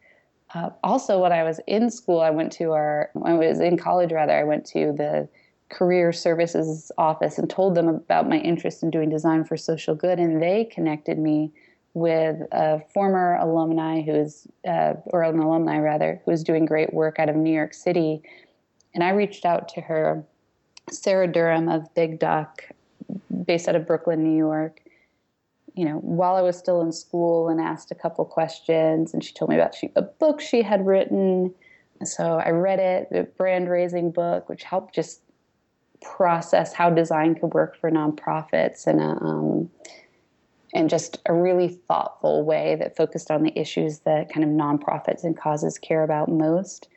Uh, 0.54 0.70
also, 0.84 1.20
when 1.20 1.32
I 1.32 1.42
was 1.42 1.60
in 1.66 1.90
school, 1.90 2.20
I 2.20 2.30
went 2.30 2.52
to 2.52 2.72
our 2.72 3.10
when 3.14 3.32
I 3.32 3.36
was 3.36 3.60
in 3.60 3.76
college 3.76 4.12
rather 4.12 4.32
I 4.32 4.44
went 4.44 4.64
to 4.66 4.92
the 4.96 5.28
career 5.70 6.12
services 6.12 6.92
office 6.98 7.38
and 7.38 7.50
told 7.50 7.74
them 7.74 7.88
about 7.88 8.28
my 8.28 8.38
interest 8.38 8.82
in 8.82 8.90
doing 8.90 9.10
design 9.10 9.44
for 9.44 9.56
social 9.56 9.94
good, 9.94 10.18
and 10.18 10.40
they 10.40 10.64
connected 10.64 11.18
me 11.18 11.52
with 11.94 12.36
a 12.50 12.80
former 12.92 13.36
alumni 13.36 14.02
who 14.02 14.12
is, 14.12 14.48
uh, 14.66 14.94
or 15.06 15.22
an 15.22 15.38
alumni 15.38 15.78
rather, 15.78 16.20
who 16.24 16.32
is 16.32 16.42
doing 16.42 16.64
great 16.64 16.92
work 16.92 17.18
out 17.18 17.28
of 17.28 17.36
New 17.36 17.52
York 17.52 17.72
City. 17.72 18.20
And 18.94 19.02
I 19.02 19.10
reached 19.10 19.44
out 19.44 19.68
to 19.70 19.80
her 19.80 20.24
Sarah 20.90 21.30
Durham 21.30 21.68
of 21.68 21.92
Big 21.94 22.18
Duck, 22.18 22.62
based 23.44 23.68
out 23.68 23.76
of 23.76 23.86
Brooklyn, 23.86 24.22
New 24.22 24.36
York. 24.36 24.80
You 25.74 25.86
know, 25.86 25.96
while 25.96 26.36
I 26.36 26.42
was 26.42 26.56
still 26.56 26.80
in 26.82 26.92
school, 26.92 27.48
and 27.48 27.60
asked 27.60 27.90
a 27.90 27.96
couple 27.96 28.24
questions, 28.24 29.12
and 29.12 29.24
she 29.24 29.32
told 29.32 29.50
me 29.50 29.56
about 29.56 29.74
she, 29.74 29.90
a 29.96 30.02
book 30.02 30.40
she 30.40 30.62
had 30.62 30.86
written. 30.86 31.52
So 32.04 32.38
I 32.44 32.50
read 32.50 32.78
it, 32.78 33.08
the 33.10 33.26
Brandraising 33.38 34.14
book, 34.14 34.48
which 34.48 34.62
helped 34.62 34.94
just 34.94 35.22
process 36.00 36.72
how 36.72 36.90
design 36.90 37.34
could 37.34 37.54
work 37.54 37.76
for 37.80 37.90
nonprofits 37.90 38.86
and 38.86 39.00
a, 39.00 39.24
um, 39.24 39.70
and 40.74 40.90
just 40.90 41.18
a 41.26 41.32
really 41.32 41.68
thoughtful 41.68 42.44
way 42.44 42.76
that 42.78 42.96
focused 42.96 43.30
on 43.30 43.42
the 43.42 43.58
issues 43.58 44.00
that 44.00 44.32
kind 44.32 44.44
of 44.44 44.50
nonprofits 44.50 45.24
and 45.24 45.36
causes 45.36 45.78
care 45.78 46.02
about 46.02 46.28
most. 46.28 46.88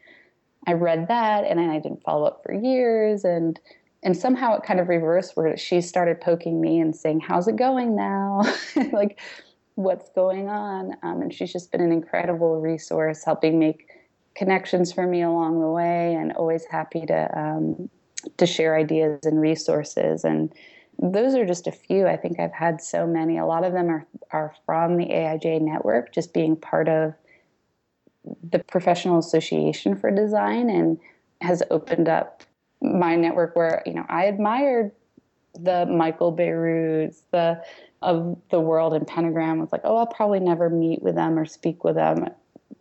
I 0.68 0.74
read 0.74 1.07
that 1.07 1.45
and 1.45 1.59
I 1.59 1.80
didn't 1.80 2.03
follow 2.03 2.26
up 2.26 2.43
for 2.45 2.53
years 2.53 3.24
and 3.24 3.59
and 4.03 4.15
somehow 4.15 4.55
it 4.55 4.63
kind 4.63 4.80
of 4.80 4.89
reversed 4.89 5.36
where 5.36 5.57
she 5.57 5.82
started 5.82 6.22
poking 6.22 6.61
me 6.61 6.80
and 6.80 6.95
saying, 6.95 7.22
"How's 7.22 7.47
it 7.47 7.55
going 7.55 7.95
now?" 7.95 8.43
like, 8.91 9.20
what's 9.76 10.09
going 10.09 10.49
on? 10.49 10.93
Um, 11.01 11.24
and 11.24 11.34
she's 11.34 11.51
just 11.51 11.72
been 11.72 11.82
an 11.82 11.91
incredible 11.91 12.61
resource, 12.61 13.24
helping 13.24 13.57
make 13.57 13.88
connections 14.36 14.93
for 14.93 15.07
me 15.07 15.24
along 15.24 15.61
the 15.61 15.68
way, 15.68 16.13
and 16.13 16.32
always 16.34 16.63
happy 16.65 17.05
to 17.07 17.39
um, 17.39 17.89
to 18.38 18.45
share 18.45 18.78
ideas 18.78 19.20
and 19.24 19.41
resources. 19.41 20.24
And 20.24 20.53
those 20.99 21.36
are 21.36 21.45
just 21.45 21.68
a 21.68 21.72
few. 21.72 22.07
I 22.07 22.18
think 22.18 22.39
I've 22.39 22.53
had 22.53 22.82
so 22.82 23.07
many. 23.07 23.38
A 23.38 23.45
lot 23.45 23.63
of 23.63 23.74
them 23.74 23.89
are, 23.89 24.05
are 24.32 24.53
from 24.65 24.97
the 24.97 25.05
AIGA 25.05 25.61
network, 25.61 26.13
just 26.13 26.34
being 26.34 26.55
part 26.55 26.88
of 26.88 27.13
the 28.49 28.59
Professional 28.59 29.19
Association 29.19 29.95
for 29.95 30.11
Design 30.11 30.69
and 30.69 30.99
has 31.41 31.63
opened 31.69 32.07
up 32.09 32.43
my 32.82 33.15
network 33.15 33.55
where, 33.55 33.84
you 33.86 33.93
know, 33.93 34.05
I 34.09 34.25
admired 34.25 34.91
the 35.59 35.86
Michael 35.86 36.32
Bierut's, 36.32 37.23
the 37.32 37.63
of 38.01 38.38
the 38.51 38.59
world 38.59 38.93
and 38.93 39.07
Pentagram 39.07 39.59
was 39.59 39.71
like, 39.71 39.82
oh, 39.84 39.97
I'll 39.97 40.05
probably 40.05 40.39
never 40.39 40.69
meet 40.69 41.01
with 41.01 41.15
them 41.15 41.38
or 41.38 41.45
speak 41.45 41.84
with 41.84 41.95
them 41.95 42.28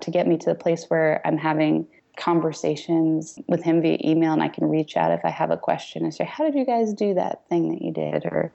to 0.00 0.10
get 0.10 0.26
me 0.26 0.36
to 0.36 0.46
the 0.46 0.54
place 0.54 0.84
where 0.88 1.22
I'm 1.24 1.38
having 1.38 1.86
conversations 2.16 3.38
with 3.46 3.62
him 3.62 3.80
via 3.80 3.98
email 4.04 4.32
and 4.32 4.42
I 4.42 4.48
can 4.48 4.68
reach 4.68 4.96
out 4.96 5.10
if 5.12 5.24
I 5.24 5.30
have 5.30 5.50
a 5.50 5.56
question 5.56 6.04
and 6.04 6.14
say, 6.14 6.24
How 6.24 6.44
did 6.44 6.54
you 6.54 6.64
guys 6.64 6.92
do 6.92 7.14
that 7.14 7.48
thing 7.48 7.70
that 7.70 7.82
you 7.82 7.92
did? 7.92 8.24
Or 8.26 8.52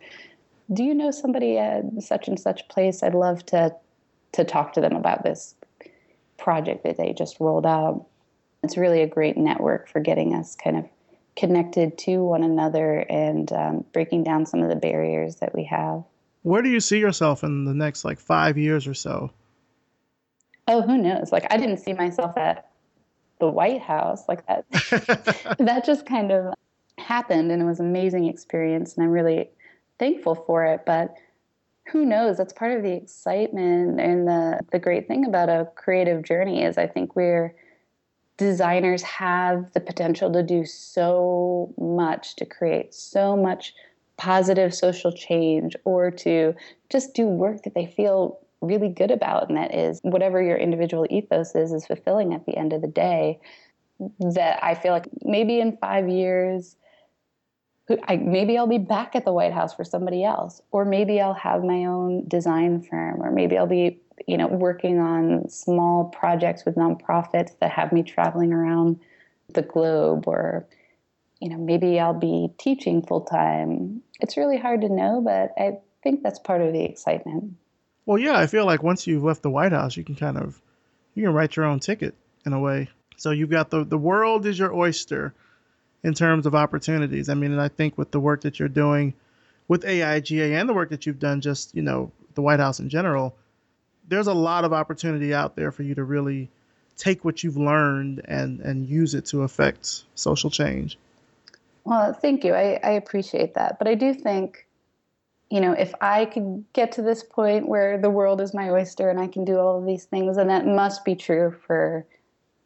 do 0.71 0.83
you 0.83 0.93
know 0.93 1.11
somebody 1.11 1.57
at 1.57 1.83
such 1.99 2.27
and 2.27 2.39
such 2.39 2.67
place? 2.69 3.03
I'd 3.03 3.15
love 3.15 3.45
to 3.47 3.75
to 4.33 4.43
talk 4.45 4.73
to 4.73 4.81
them 4.81 4.95
about 4.95 5.23
this 5.23 5.55
project 6.41 6.83
that 6.83 6.97
they 6.97 7.13
just 7.13 7.39
rolled 7.39 7.65
out. 7.65 8.05
It's 8.63 8.77
really 8.77 9.01
a 9.01 9.07
great 9.07 9.37
network 9.37 9.87
for 9.87 9.99
getting 9.99 10.35
us 10.35 10.55
kind 10.55 10.77
of 10.77 10.85
connected 11.35 11.97
to 11.97 12.17
one 12.17 12.43
another 12.43 12.99
and 12.99 13.51
um, 13.53 13.85
breaking 13.93 14.23
down 14.23 14.45
some 14.45 14.61
of 14.61 14.69
the 14.69 14.75
barriers 14.75 15.37
that 15.37 15.55
we 15.55 15.63
have. 15.65 16.03
Where 16.43 16.61
do 16.61 16.69
you 16.69 16.79
see 16.79 16.99
yourself 16.99 17.43
in 17.43 17.65
the 17.65 17.73
next 17.73 18.03
like 18.03 18.19
five 18.19 18.57
years 18.57 18.87
or 18.87 18.93
so? 18.93 19.31
Oh, 20.67 20.81
who 20.81 20.97
knows? 20.97 21.31
Like 21.31 21.51
I 21.51 21.57
didn't 21.57 21.77
see 21.77 21.93
myself 21.93 22.37
at 22.37 22.69
the 23.39 23.47
White 23.47 23.81
House 23.81 24.27
like 24.27 24.45
that. 24.47 24.65
that 25.59 25.85
just 25.85 26.05
kind 26.05 26.31
of 26.31 26.53
happened 26.97 27.51
and 27.51 27.61
it 27.61 27.65
was 27.65 27.79
an 27.79 27.87
amazing 27.87 28.27
experience 28.27 28.95
and 28.95 29.03
I'm 29.03 29.11
really 29.11 29.49
thankful 29.99 30.35
for 30.35 30.65
it. 30.65 30.81
But 30.85 31.15
who 31.91 32.05
knows? 32.05 32.37
That's 32.37 32.53
part 32.53 32.75
of 32.75 32.83
the 32.83 32.93
excitement 32.93 33.99
and 33.99 34.27
the 34.27 34.59
the 34.71 34.79
great 34.79 35.07
thing 35.07 35.25
about 35.25 35.49
a 35.49 35.69
creative 35.75 36.23
journey 36.23 36.63
is 36.63 36.77
I 36.77 36.87
think 36.87 37.15
we're 37.15 37.53
designers 38.37 39.03
have 39.03 39.71
the 39.73 39.79
potential 39.79 40.31
to 40.33 40.41
do 40.41 40.65
so 40.65 41.73
much 41.77 42.35
to 42.37 42.45
create 42.45 42.93
so 42.93 43.35
much 43.37 43.73
positive 44.17 44.73
social 44.73 45.11
change 45.11 45.75
or 45.83 46.09
to 46.09 46.55
just 46.89 47.13
do 47.13 47.27
work 47.27 47.63
that 47.63 47.75
they 47.75 47.85
feel 47.85 48.39
really 48.61 48.89
good 48.89 49.11
about 49.11 49.49
and 49.49 49.57
that 49.57 49.73
is 49.75 49.99
whatever 50.03 50.41
your 50.41 50.57
individual 50.57 51.05
ethos 51.09 51.55
is 51.55 51.71
is 51.71 51.85
fulfilling 51.85 52.33
at 52.33 52.45
the 52.45 52.55
end 52.55 52.73
of 52.73 52.81
the 52.81 52.87
day 52.87 53.39
that 54.19 54.63
i 54.63 54.75
feel 54.75 54.91
like 54.91 55.07
maybe 55.23 55.59
in 55.59 55.75
five 55.77 56.07
years 56.07 56.75
I, 58.07 58.15
maybe 58.17 58.57
i'll 58.57 58.67
be 58.67 58.77
back 58.77 59.15
at 59.15 59.25
the 59.25 59.33
white 59.33 59.53
house 59.53 59.73
for 59.73 59.83
somebody 59.83 60.23
else 60.23 60.61
or 60.71 60.85
maybe 60.85 61.19
i'll 61.19 61.33
have 61.33 61.63
my 61.63 61.85
own 61.85 62.25
design 62.27 62.81
firm 62.81 63.21
or 63.21 63.31
maybe 63.31 63.57
i'll 63.57 63.67
be 63.67 63.99
you 64.27 64.37
know 64.37 64.47
working 64.47 64.99
on 64.99 65.49
small 65.49 66.05
projects 66.05 66.63
with 66.63 66.75
nonprofits 66.75 67.57
that 67.59 67.71
have 67.71 67.91
me 67.91 68.03
traveling 68.03 68.53
around 68.53 68.99
the 69.53 69.61
globe 69.61 70.25
or 70.27 70.65
you 71.41 71.49
know 71.49 71.57
maybe 71.57 71.99
i'll 71.99 72.13
be 72.13 72.49
teaching 72.57 73.05
full 73.05 73.21
time 73.21 74.01
it's 74.21 74.37
really 74.37 74.57
hard 74.57 74.81
to 74.81 74.89
know 74.89 75.21
but 75.21 75.51
i 75.61 75.77
think 76.03 76.23
that's 76.23 76.39
part 76.39 76.61
of 76.61 76.73
the 76.73 76.83
excitement. 76.83 77.55
Well, 78.05 78.17
yeah, 78.17 78.37
I 78.37 78.47
feel 78.47 78.65
like 78.65 78.83
once 78.83 79.05
you've 79.05 79.23
left 79.23 79.43
the 79.43 79.49
White 79.49 79.71
House, 79.71 79.95
you 79.95 80.03
can 80.03 80.15
kind 80.15 80.37
of 80.37 80.61
you 81.13 81.23
can 81.23 81.33
write 81.33 81.55
your 81.55 81.65
own 81.65 81.79
ticket 81.79 82.15
in 82.45 82.53
a 82.53 82.59
way. 82.59 82.89
So 83.17 83.31
you've 83.31 83.49
got 83.49 83.69
the 83.69 83.83
the 83.83 83.97
world 83.97 84.45
is 84.45 84.57
your 84.57 84.73
oyster 84.73 85.33
in 86.03 86.13
terms 86.13 86.45
of 86.45 86.55
opportunities. 86.55 87.29
I 87.29 87.33
mean, 87.33 87.51
and 87.51 87.61
I 87.61 87.67
think 87.67 87.97
with 87.97 88.11
the 88.11 88.19
work 88.19 88.41
that 88.41 88.59
you're 88.59 88.69
doing 88.69 89.13
with 89.67 89.83
AIGA 89.83 90.59
and 90.59 90.67
the 90.67 90.73
work 90.73 90.89
that 90.89 91.05
you've 91.05 91.19
done 91.19 91.41
just, 91.41 91.75
you 91.75 91.81
know, 91.81 92.11
the 92.35 92.41
White 92.41 92.59
House 92.59 92.79
in 92.79 92.89
general, 92.89 93.35
there's 94.07 94.27
a 94.27 94.33
lot 94.33 94.65
of 94.65 94.73
opportunity 94.73 95.33
out 95.33 95.55
there 95.55 95.71
for 95.71 95.83
you 95.83 95.95
to 95.95 96.03
really 96.03 96.49
take 96.97 97.23
what 97.23 97.43
you've 97.43 97.57
learned 97.57 98.21
and 98.25 98.59
and 98.59 98.87
use 98.87 99.13
it 99.13 99.25
to 99.25 99.43
affect 99.43 100.03
social 100.15 100.49
change. 100.49 100.97
Well, 101.83 102.13
thank 102.13 102.43
you. 102.43 102.53
I, 102.53 102.79
I 102.83 102.91
appreciate 102.91 103.55
that. 103.55 103.79
But 103.79 103.87
I 103.87 103.95
do 103.95 104.13
think 104.13 104.67
you 105.51 105.59
know, 105.59 105.73
if 105.73 105.93
I 105.99 106.25
could 106.25 106.63
get 106.71 106.93
to 106.93 107.01
this 107.01 107.23
point 107.23 107.67
where 107.67 107.97
the 107.97 108.09
world 108.09 108.39
is 108.39 108.53
my 108.53 108.69
oyster 108.69 109.09
and 109.09 109.19
I 109.19 109.27
can 109.27 109.43
do 109.43 109.57
all 109.57 109.77
of 109.77 109.85
these 109.85 110.05
things, 110.05 110.37
and 110.37 110.49
that 110.49 110.65
must 110.65 111.03
be 111.03 111.13
true 111.13 111.53
for 111.67 112.05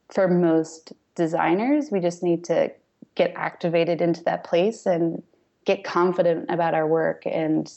for 0.09 0.27
most 0.27 0.93
designers. 1.15 1.89
We 1.91 1.99
just 1.99 2.21
need 2.21 2.43
to 2.45 2.71
get 3.15 3.33
activated 3.35 4.01
into 4.01 4.23
that 4.23 4.43
place 4.43 4.85
and 4.85 5.23
get 5.65 5.83
confident 5.83 6.45
about 6.49 6.73
our 6.73 6.87
work 6.87 7.23
and 7.25 7.71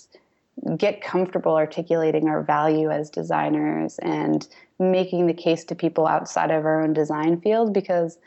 get 0.76 1.00
comfortable 1.00 1.54
articulating 1.56 2.28
our 2.28 2.42
value 2.42 2.90
as 2.90 3.08
designers 3.08 3.98
and 4.00 4.48
making 4.78 5.26
the 5.26 5.34
case 5.34 5.64
to 5.64 5.74
people 5.74 6.06
outside 6.06 6.50
of 6.50 6.64
our 6.64 6.82
own 6.82 6.92
design 6.92 7.40
field 7.40 7.72
because 7.72 8.18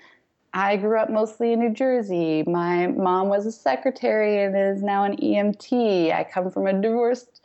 I 0.53 0.77
grew 0.77 0.99
up 0.99 1.09
mostly 1.09 1.53
in 1.53 1.59
New 1.59 1.73
Jersey. 1.73 2.43
My 2.43 2.87
mom 2.87 3.29
was 3.29 3.45
a 3.45 3.51
secretary 3.51 4.43
and 4.43 4.55
is 4.55 4.81
now 4.81 5.03
an 5.05 5.15
EMT. 5.17 6.13
I 6.13 6.25
come 6.25 6.51
from 6.51 6.67
a 6.67 6.73
divorced 6.73 7.41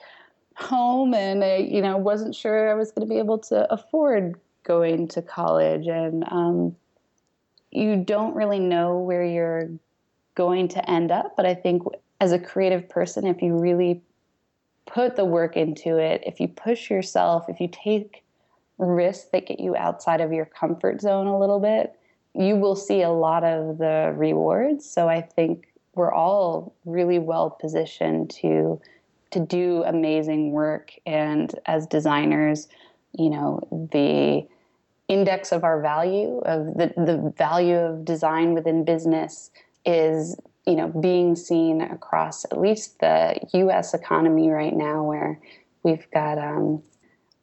home 0.57 1.15
and 1.15 1.45
I, 1.45 1.57
you 1.57 1.83
know, 1.83 1.97
wasn't 1.97 2.35
sure 2.35 2.71
I 2.71 2.75
was 2.75 2.91
going 2.91 3.07
to 3.07 3.13
be 3.13 3.19
able 3.19 3.39
to 3.39 3.73
afford 3.73 4.41
going 4.65 5.07
to 5.09 5.23
college. 5.23 5.87
And 5.87 6.25
um, 6.31 6.77
you 7.77 7.97
don't 7.97 8.35
really 8.35 8.59
know 8.59 8.99
where 8.99 9.25
you're 9.25 9.71
going 10.35 10.69
to 10.69 10.91
end 10.91 11.11
up. 11.11 11.35
But 11.37 11.47
I 11.47 11.55
think 11.55 11.83
as 12.21 12.33
a 12.33 12.39
creative 12.39 12.89
person, 12.89 13.27
if 13.27 13.43
you 13.43 13.59
really 13.59 14.03
put 14.87 15.17
the 15.17 15.25
work 15.25 15.57
into 15.57 15.99
it, 15.99 16.23
if 16.25 16.41
you 16.41 16.49
push 16.49 16.91
yourself, 16.91 17.47
if 17.49 17.61
you 17.61 17.69
take 17.69 18.23
risks 18.79 19.29
that 19.33 19.47
get 19.47 19.61
you 19.61 19.77
outside 19.77 20.21
of 20.21 20.33
your 20.33 20.47
comfort 20.47 21.01
zone 21.01 21.27
a 21.27 21.39
little 21.39 21.61
bit, 21.61 21.99
you 22.35 22.57
will 22.57 22.77
see 22.77 23.03
a 23.03 23.11
lot 23.11 23.45
of 23.45 23.79
the 23.79 24.13
rewards. 24.17 24.89
So 24.89 25.09
I 25.09 25.21
think 25.21 25.69
we're 25.95 26.13
all 26.13 26.75
really 26.85 27.19
well 27.19 27.51
positioned 27.51 28.31
to 28.31 28.81
to 29.33 29.41
do 29.41 29.83
amazing 29.85 30.53
work 30.53 30.93
and 31.05 31.53
as 31.67 31.87
designers, 31.89 32.69
you 33.13 33.29
know, 33.29 33.61
the 33.93 34.47
index 35.09 35.53
of 35.53 35.65
our 35.65 35.81
value 35.81 36.39
of 36.47 36.75
the, 36.75 36.93
the 36.97 37.33
value 37.37 37.77
of 37.77 38.05
design 38.05 38.55
within 38.55 38.85
business 38.85 39.51
is 39.85 40.37
you 40.67 40.75
know 40.75 40.89
being 40.89 41.37
seen 41.37 41.81
across 41.81 42.45
at 42.47 42.61
least 42.61 42.99
the 42.99 43.39
US 43.55 43.95
economy 43.95 44.51
right 44.51 44.75
now 44.75 45.05
where 45.05 45.41
we've 45.85 46.11
got 46.11 46.39
um, 46.39 46.83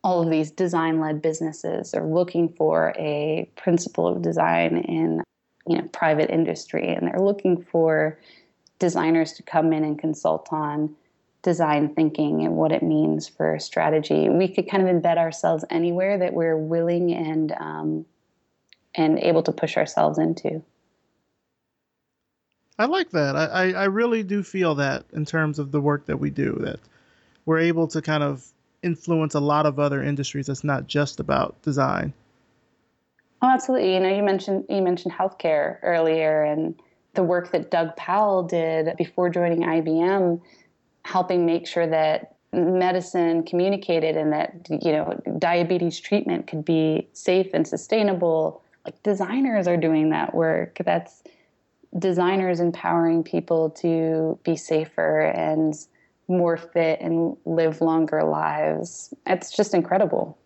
all 0.04 0.22
of 0.22 0.30
these 0.30 0.52
design 0.52 1.00
led 1.00 1.22
businesses 1.22 1.94
are 1.94 2.06
looking 2.06 2.50
for 2.50 2.94
a 2.98 3.50
principle 3.56 4.08
of 4.08 4.22
design 4.22 4.78
in 4.78 5.24
you 5.68 5.78
know 5.78 5.88
private 5.94 6.30
industry. 6.30 6.90
And 6.94 7.08
they're 7.08 7.22
looking 7.22 7.64
for 7.64 8.20
designers 8.80 9.34
to 9.34 9.44
come 9.44 9.72
in 9.72 9.84
and 9.84 9.98
consult 9.98 10.50
on 10.52 10.94
design 11.44 11.94
thinking 11.94 12.46
and 12.46 12.56
what 12.56 12.72
it 12.72 12.82
means 12.82 13.28
for 13.28 13.60
strategy 13.60 14.30
we 14.30 14.48
could 14.48 14.70
kind 14.70 14.88
of 14.88 14.94
embed 14.94 15.18
ourselves 15.18 15.64
anywhere 15.70 16.18
that 16.18 16.34
we're 16.34 16.58
willing 16.58 17.14
and 17.14 17.52
um, 17.60 18.06
and 18.96 19.20
able 19.20 19.44
to 19.44 19.52
push 19.52 19.78
ourselves 19.78 20.18
into 20.18 20.64
i 22.80 22.86
like 22.86 23.12
that 23.12 23.36
I, 23.36 23.74
I 23.74 23.86
really 23.86 24.24
do 24.24 24.42
feel 24.42 24.76
that 24.76 25.06
in 25.14 25.26
terms 25.26 25.60
of 25.60 25.72
the 25.72 25.82
work 25.82 26.06
that 26.06 26.18
we 26.18 26.30
do 26.30 26.58
that 26.62 26.80
we're 27.46 27.60
able 27.60 27.88
to 27.90 28.02
kind 28.02 28.24
of 28.24 28.46
influence 28.84 29.34
a 29.34 29.40
lot 29.40 29.66
of 29.66 29.80
other 29.80 30.04
industries. 30.04 30.50
It's 30.50 30.64
not 30.64 30.88
just 30.88 31.20
about 31.20 31.60
design. 31.62 32.14
Oh, 33.42 33.50
absolutely. 33.50 33.94
You 33.94 34.00
know, 34.00 34.16
you 34.16 34.24
mentioned 34.24 34.66
you 34.70 34.82
mentioned 34.82 35.14
healthcare 35.14 35.78
earlier, 35.82 36.44
and 36.44 36.76
the 37.14 37.24
work 37.24 37.52
that 37.52 37.72
Doug 37.72 37.96
Powell 37.96 38.44
did 38.44 38.96
before 38.98 39.30
joining 39.30 39.62
IBM, 39.62 40.42
helping 41.04 41.46
make 41.46 41.68
sure 41.68 41.88
that 41.88 42.36
medicine 42.54 43.44
communicated 43.44 44.16
and 44.16 44.32
that 44.32 44.54
you 44.70 44.92
know 44.92 45.20
diabetes 45.40 46.00
treatment 46.00 46.48
could 46.48 46.64
be 46.64 47.08
safe 47.14 47.48
and 47.54 47.68
sustainable. 47.68 48.62
Like 48.86 49.02
designers 49.04 49.68
are 49.68 49.78
doing 49.78 50.10
that 50.10 50.36
work. 50.36 50.78
That's 50.84 51.24
designers 51.98 52.60
empowering 52.60 53.24
people 53.24 53.70
to 53.70 54.38
be 54.44 54.56
safer 54.56 55.22
and 55.22 55.76
more 56.28 56.58
fit 56.58 57.00
and 57.02 57.38
live 57.46 57.82
longer 57.82 58.24
lives. 58.24 59.14
It's 59.26 59.56
just 59.56 59.74
incredible. 59.74 60.38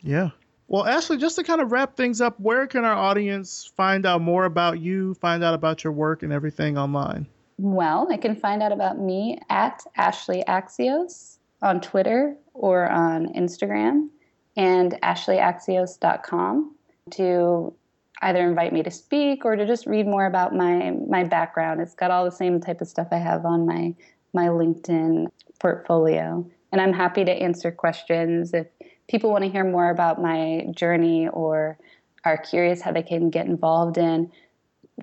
Yeah. 0.00 0.30
Well, 0.68 0.84
Ashleigh, 0.84 1.18
just 1.18 1.36
to 1.36 1.42
kind 1.42 1.60
of 1.60 1.72
wrap 1.72 1.96
things 1.96 2.20
up, 2.20 2.38
where 2.38 2.66
can 2.66 2.84
our 2.84 2.94
audience 2.94 3.72
find 3.76 4.06
out 4.06 4.20
more 4.20 4.44
about 4.44 4.78
you, 4.78 5.14
find 5.14 5.42
out 5.42 5.54
about 5.54 5.82
your 5.82 5.92
work 5.92 6.22
and 6.22 6.32
everything 6.32 6.78
online? 6.78 7.26
Well, 7.62 8.06
they 8.06 8.16
can 8.16 8.36
find 8.36 8.62
out 8.62 8.72
about 8.72 8.98
me 8.98 9.38
at 9.50 9.84
Ashleigh 9.98 10.46
Axios 10.46 11.36
on 11.60 11.82
Twitter 11.82 12.34
or 12.54 12.88
on 12.88 13.34
Instagram 13.34 14.08
and 14.56 14.92
ashleigh.axios.com 15.02 16.74
to 17.10 17.74
either 18.22 18.48
invite 18.48 18.72
me 18.72 18.82
to 18.82 18.90
speak 18.90 19.44
or 19.44 19.56
to 19.56 19.66
just 19.66 19.84
read 19.84 20.06
more 20.06 20.24
about 20.24 20.54
my 20.56 20.92
my 21.06 21.22
background. 21.22 21.82
It's 21.82 21.94
got 21.94 22.10
all 22.10 22.24
the 22.24 22.30
same 22.30 22.60
type 22.60 22.80
of 22.80 22.88
stuff 22.88 23.08
I 23.10 23.18
have 23.18 23.44
on 23.44 23.66
my 23.66 23.94
my 24.32 24.46
LinkedIn 24.46 25.26
portfolio. 25.60 26.48
And 26.72 26.80
I'm 26.80 26.94
happy 26.94 27.26
to 27.26 27.30
answer 27.30 27.70
questions 27.70 28.54
if 28.54 28.68
people 29.06 29.30
want 29.30 29.44
to 29.44 29.50
hear 29.50 29.64
more 29.64 29.90
about 29.90 30.22
my 30.22 30.64
journey 30.70 31.28
or 31.28 31.76
are 32.24 32.38
curious 32.38 32.80
how 32.80 32.92
they 32.92 33.02
can 33.02 33.28
get 33.28 33.44
involved 33.44 33.98
in 33.98 34.32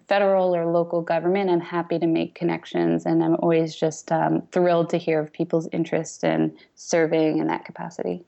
federal 0.07 0.55
or 0.55 0.65
local 0.65 1.01
government, 1.01 1.49
I'm 1.49 1.59
happy 1.59 1.99
to 1.99 2.07
make 2.07 2.35
connections, 2.35 3.05
and 3.05 3.23
I'm 3.23 3.35
always 3.35 3.75
just 3.75 4.11
um, 4.11 4.43
thrilled 4.51 4.89
to 4.91 4.97
hear 4.97 5.19
of 5.19 5.31
people's 5.31 5.67
interest 5.71 6.23
in 6.23 6.55
serving 6.75 7.39
in 7.39 7.47
that 7.47 7.65
capacity. 7.65 8.23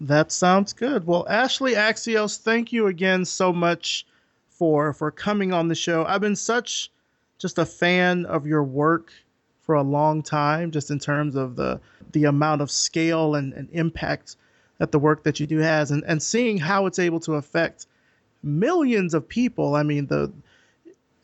That 0.00 0.32
sounds 0.32 0.72
good. 0.72 1.06
Well, 1.06 1.26
Ashleigh 1.28 1.74
Axios, 1.74 2.38
thank 2.38 2.72
you 2.72 2.86
again 2.86 3.24
so 3.24 3.52
much 3.52 4.06
for 4.48 4.92
for 4.92 5.10
coming 5.10 5.52
on 5.52 5.68
the 5.68 5.74
show. 5.74 6.04
I've 6.04 6.20
been 6.20 6.36
such 6.36 6.90
just 7.38 7.58
a 7.58 7.66
fan 7.66 8.24
of 8.26 8.46
your 8.46 8.62
work 8.62 9.12
for 9.60 9.74
a 9.74 9.82
long 9.82 10.22
time, 10.22 10.70
just 10.70 10.90
in 10.90 10.98
terms 10.98 11.36
of 11.36 11.56
the 11.56 11.80
the 12.12 12.24
amount 12.24 12.62
of 12.62 12.70
scale 12.70 13.34
and, 13.34 13.52
and 13.52 13.68
impact 13.72 14.36
that 14.78 14.92
the 14.92 14.98
work 14.98 15.24
that 15.24 15.40
you 15.40 15.46
do 15.46 15.58
has, 15.58 15.90
and, 15.90 16.02
and 16.06 16.22
seeing 16.22 16.58
how 16.58 16.86
it's 16.86 16.98
able 16.98 17.20
to 17.20 17.34
affect 17.34 17.86
millions 18.42 19.14
of 19.14 19.28
people. 19.28 19.74
I 19.74 19.82
mean, 19.82 20.06
the 20.06 20.32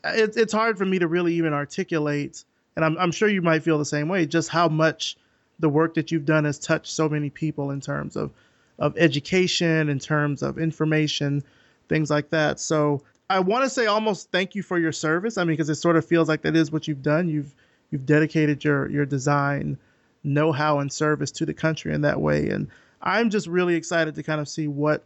it, 0.03 0.37
it's 0.37 0.53
hard 0.53 0.77
for 0.77 0.85
me 0.85 0.99
to 0.99 1.07
really 1.07 1.33
even 1.35 1.53
articulate, 1.53 2.43
and 2.75 2.85
I'm, 2.85 2.97
I'm 2.97 3.11
sure 3.11 3.27
you 3.29 3.41
might 3.41 3.63
feel 3.63 3.77
the 3.77 3.85
same 3.85 4.07
way, 4.07 4.25
just 4.25 4.49
how 4.49 4.67
much 4.67 5.17
the 5.59 5.69
work 5.69 5.95
that 5.95 6.11
you've 6.11 6.25
done 6.25 6.45
has 6.45 6.57
touched 6.57 6.91
so 6.91 7.09
many 7.09 7.29
people 7.29 7.71
in 7.71 7.81
terms 7.81 8.15
of, 8.15 8.31
of 8.77 8.97
education, 8.97 9.89
in 9.89 9.99
terms 9.99 10.41
of 10.41 10.57
information, 10.57 11.43
things 11.89 12.09
like 12.09 12.29
that. 12.29 12.59
So 12.59 13.03
I 13.29 13.39
want 13.39 13.63
to 13.63 13.69
say 13.69 13.85
almost 13.85 14.31
thank 14.31 14.55
you 14.55 14.63
for 14.63 14.79
your 14.79 14.91
service. 14.91 15.37
I 15.37 15.43
mean, 15.43 15.53
because 15.53 15.69
it 15.69 15.75
sort 15.75 15.97
of 15.97 16.05
feels 16.05 16.29
like 16.29 16.41
that 16.43 16.55
is 16.55 16.71
what 16.71 16.87
you've 16.87 17.03
done. 17.03 17.27
You've 17.27 17.53
you've 17.91 18.05
dedicated 18.05 18.63
your 18.63 18.89
your 18.89 19.05
design 19.05 19.77
know-how 20.23 20.79
and 20.79 20.91
service 20.91 21.31
to 21.31 21.45
the 21.45 21.53
country 21.53 21.93
in 21.93 22.01
that 22.01 22.19
way. 22.19 22.49
And 22.49 22.67
I'm 23.01 23.29
just 23.29 23.47
really 23.47 23.75
excited 23.75 24.15
to 24.15 24.23
kind 24.23 24.41
of 24.41 24.49
see 24.49 24.67
what 24.67 25.03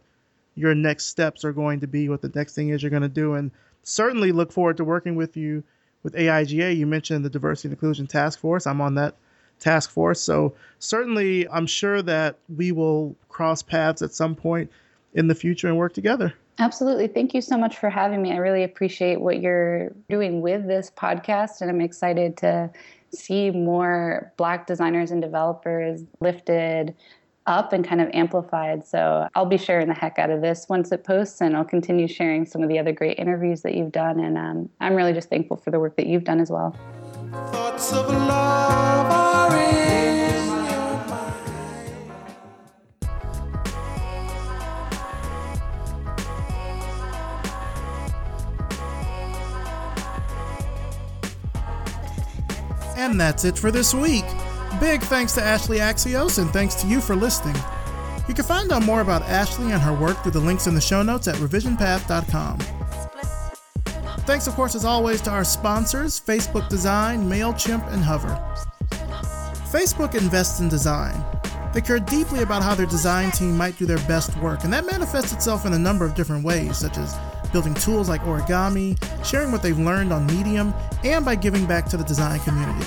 your 0.54 0.74
next 0.74 1.06
steps 1.06 1.44
are 1.44 1.52
going 1.52 1.80
to 1.80 1.86
be, 1.86 2.08
what 2.08 2.22
the 2.22 2.32
next 2.34 2.54
thing 2.54 2.68
is 2.70 2.82
you're 2.82 2.90
going 2.90 3.02
to 3.02 3.08
do, 3.08 3.34
and 3.34 3.50
certainly 3.84 4.32
look 4.32 4.52
forward 4.52 4.76
to 4.78 4.84
working 4.84 5.14
with 5.14 5.36
you 5.36 5.62
with 6.02 6.14
AIGA. 6.14 6.76
You 6.76 6.86
mentioned 6.86 7.24
the 7.24 7.30
Diversity 7.30 7.68
and 7.68 7.72
Inclusion 7.72 8.06
Task 8.06 8.38
Force. 8.38 8.66
I'm 8.66 8.80
on 8.80 8.94
that 8.96 9.14
task 9.60 9.90
force. 9.90 10.20
So 10.20 10.54
certainly, 10.78 11.48
I'm 11.48 11.66
sure 11.66 12.02
that 12.02 12.36
we 12.54 12.72
will 12.72 13.16
cross 13.28 13.62
paths 13.62 14.02
at 14.02 14.12
some 14.12 14.34
point 14.34 14.70
in 15.14 15.28
the 15.28 15.34
future 15.34 15.68
and 15.68 15.78
work 15.78 15.94
together. 15.94 16.34
Absolutely. 16.58 17.08
Thank 17.08 17.34
you 17.34 17.40
so 17.40 17.56
much 17.56 17.78
for 17.78 17.90
having 17.90 18.22
me. 18.22 18.32
I 18.32 18.36
really 18.36 18.62
appreciate 18.62 19.20
what 19.20 19.40
you're 19.40 19.90
doing 20.08 20.40
with 20.40 20.66
this 20.66 20.90
podcast, 20.96 21.60
and 21.60 21.70
I'm 21.70 21.80
excited 21.80 22.36
to 22.38 22.70
see 23.12 23.50
more 23.50 24.32
Black 24.36 24.66
designers 24.66 25.10
and 25.10 25.20
developers 25.20 26.02
lifted 26.20 26.94
up 27.46 27.72
and 27.72 27.86
kind 27.86 28.00
of 28.00 28.08
amplified. 28.12 28.86
So 28.86 29.28
I'll 29.34 29.46
be 29.46 29.58
sharing 29.58 29.88
the 29.88 29.94
heck 29.94 30.18
out 30.18 30.30
of 30.30 30.40
this 30.40 30.66
once 30.68 30.92
it 30.92 31.04
posts, 31.04 31.40
and 31.40 31.56
I'll 31.56 31.64
continue 31.64 32.08
sharing 32.08 32.46
some 32.46 32.62
of 32.62 32.68
the 32.68 32.78
other 32.78 32.92
great 32.92 33.18
interviews 33.18 33.62
that 33.62 33.74
you've 33.74 33.92
done. 33.92 34.20
And 34.20 34.38
um, 34.38 34.70
I'm 34.80 34.94
really 34.94 35.12
just 35.12 35.28
thankful 35.28 35.56
for 35.56 35.70
the 35.70 35.78
work 35.78 35.96
that 35.96 36.06
you've 36.06 36.24
done 36.24 36.40
as 36.40 36.50
well. 36.50 36.74
And 52.96 53.20
that's 53.20 53.44
it 53.44 53.58
for 53.58 53.70
this 53.70 53.92
week. 53.92 54.24
Big 54.84 55.00
thanks 55.00 55.32
to 55.32 55.40
Ashleigh 55.40 55.78
Axios 55.78 56.38
and 56.38 56.50
thanks 56.50 56.74
to 56.74 56.86
you 56.86 57.00
for 57.00 57.16
listening. 57.16 57.56
You 58.28 58.34
can 58.34 58.44
find 58.44 58.70
out 58.70 58.84
more 58.84 59.00
about 59.00 59.22
Ashleigh 59.22 59.72
and 59.72 59.80
her 59.80 59.94
work 59.94 60.22
through 60.22 60.32
the 60.32 60.40
links 60.40 60.66
in 60.66 60.74
the 60.74 60.80
show 60.80 61.02
notes 61.02 61.26
at 61.26 61.36
revisionpath.com. 61.36 62.58
Thanks, 64.26 64.46
of 64.46 64.52
course, 64.54 64.74
as 64.74 64.84
always, 64.84 65.22
to 65.22 65.30
our 65.30 65.42
sponsors 65.42 66.20
Facebook 66.20 66.68
Design, 66.68 67.26
MailChimp, 67.30 67.90
and 67.94 68.04
Hover. 68.04 68.38
Facebook 69.72 70.14
invests 70.14 70.60
in 70.60 70.68
design. 70.68 71.24
They 71.72 71.80
care 71.80 71.98
deeply 71.98 72.42
about 72.42 72.62
how 72.62 72.74
their 72.74 72.84
design 72.84 73.30
team 73.30 73.56
might 73.56 73.78
do 73.78 73.86
their 73.86 74.06
best 74.06 74.36
work, 74.36 74.64
and 74.64 74.72
that 74.74 74.84
manifests 74.84 75.32
itself 75.32 75.64
in 75.64 75.72
a 75.72 75.78
number 75.78 76.04
of 76.04 76.14
different 76.14 76.44
ways, 76.44 76.76
such 76.76 76.98
as 76.98 77.16
building 77.52 77.72
tools 77.72 78.10
like 78.10 78.20
origami, 78.24 79.02
sharing 79.24 79.50
what 79.50 79.62
they've 79.62 79.78
learned 79.78 80.12
on 80.12 80.26
Medium, 80.26 80.74
and 81.04 81.24
by 81.24 81.36
giving 81.36 81.64
back 81.64 81.86
to 81.86 81.96
the 81.96 82.04
design 82.04 82.38
community. 82.40 82.84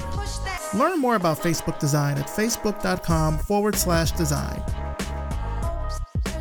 Learn 0.73 0.99
more 0.99 1.15
about 1.15 1.37
Facebook 1.37 1.79
Design 1.79 2.17
at 2.17 2.27
facebook.com 2.27 3.37
forward 3.39 3.75
slash 3.75 4.11
design. 4.11 4.61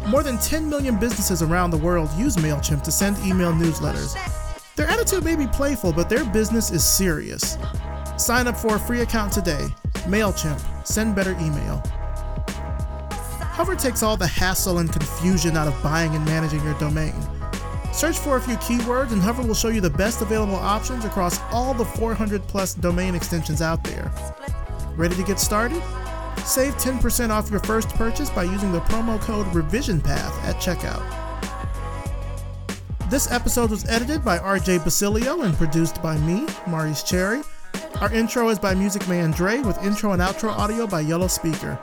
More 0.08 0.22
than 0.22 0.38
10 0.38 0.68
million 0.68 0.98
businesses 0.98 1.42
around 1.42 1.70
the 1.70 1.76
world 1.76 2.10
use 2.12 2.36
MailChimp 2.36 2.82
to 2.82 2.92
send 2.92 3.18
email 3.18 3.52
newsletters. 3.52 4.14
Their 4.74 4.88
attitude 4.88 5.24
may 5.24 5.36
be 5.36 5.46
playful, 5.46 5.92
but 5.92 6.08
their 6.08 6.24
business 6.24 6.70
is 6.70 6.84
serious. 6.84 7.56
Sign 8.16 8.46
up 8.46 8.56
for 8.56 8.76
a 8.76 8.78
free 8.78 9.00
account 9.00 9.32
today. 9.32 9.66
MailChimp. 10.04 10.86
Send 10.86 11.14
better 11.14 11.32
email. 11.32 11.82
Hover 13.40 13.74
takes 13.74 14.02
all 14.02 14.16
the 14.16 14.26
hassle 14.26 14.78
and 14.78 14.92
confusion 14.92 15.56
out 15.56 15.66
of 15.66 15.82
buying 15.82 16.14
and 16.14 16.24
managing 16.24 16.62
your 16.62 16.78
domain. 16.78 17.14
Search 17.96 18.18
for 18.18 18.36
a 18.36 18.40
few 18.42 18.56
keywords, 18.56 19.12
and 19.12 19.22
Hover 19.22 19.42
will 19.42 19.54
show 19.54 19.68
you 19.68 19.80
the 19.80 19.88
best 19.88 20.20
available 20.20 20.56
options 20.56 21.06
across 21.06 21.40
all 21.50 21.72
the 21.72 21.86
400 21.86 22.46
plus 22.46 22.74
domain 22.74 23.14
extensions 23.14 23.62
out 23.62 23.82
there. 23.84 24.12
Ready 24.96 25.14
to 25.14 25.22
get 25.22 25.40
started? 25.40 25.82
Save 26.44 26.74
10% 26.74 27.30
off 27.30 27.50
your 27.50 27.60
first 27.60 27.88
purchase 27.88 28.28
by 28.28 28.42
using 28.42 28.70
the 28.70 28.80
promo 28.80 29.18
code 29.22 29.46
RevisionPath 29.46 30.44
at 30.44 30.56
checkout. 30.56 31.02
This 33.08 33.32
episode 33.32 33.70
was 33.70 33.88
edited 33.88 34.22
by 34.22 34.40
RJ 34.40 34.84
Basilio 34.84 35.40
and 35.40 35.54
produced 35.54 36.02
by 36.02 36.18
me, 36.18 36.46
Maurice 36.66 37.02
Cherry. 37.02 37.40
Our 38.02 38.12
intro 38.12 38.50
is 38.50 38.58
by 38.58 38.74
Music 38.74 39.08
Man 39.08 39.30
Dre 39.30 39.60
with 39.60 39.82
intro 39.82 40.12
and 40.12 40.20
outro 40.20 40.50
audio 40.50 40.86
by 40.86 41.00
Yellow 41.00 41.28
Speaker. 41.28 41.78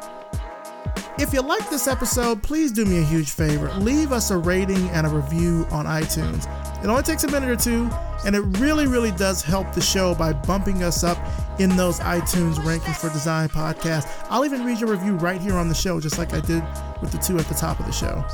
If 1.20 1.32
you 1.32 1.41
like 1.41 1.70
this 1.70 1.88
episode, 1.88 2.41
please 2.41 2.72
do 2.72 2.86
me 2.86 2.97
a 2.97 3.03
huge 3.03 3.30
favor. 3.30 3.72
Leave 3.76 4.11
us 4.11 4.32
a 4.32 4.38
rating 4.38 4.89
and 4.89 5.05
a 5.05 5.09
review 5.09 5.68
on 5.72 5.86
iTunes. 5.86 6.47
It 6.84 6.88
only 6.88 7.03
takes 7.03 7.24
a 7.24 7.28
minute 7.28 7.49
or 7.49 7.55
two, 7.55 7.88
and 8.26 8.36
it 8.36 8.41
really, 8.59 8.88
really 8.88 9.11
does 9.11 9.43
help 9.43 9.72
the 9.74 9.82
show 9.82 10.16
by 10.16 10.34
bumping 10.34 10.82
us 10.82 11.03
up 11.03 11.20
in 11.59 11.76
those 11.76 11.99
iTunes 11.99 12.55
rankings 12.55 12.97
for 12.97 13.09
Design 13.09 13.47
Podcast. 13.47 14.07
I'll 14.32 14.43
even 14.43 14.66
read 14.66 14.80
your 14.80 14.89
review 14.89 15.14
right 15.18 15.39
here 15.39 15.53
on 15.53 15.70
the 15.70 15.76
show, 15.76 15.99
just 15.99 16.18
like 16.18 16.34
I 16.34 16.39
did 16.39 16.64
with 16.99 17.11
the 17.11 17.20
two 17.20 17.38
at 17.38 17.45
the 17.45 17.53
top 17.53 17.80
of 17.80 17.86
the 17.86 17.91
show. 17.91 18.26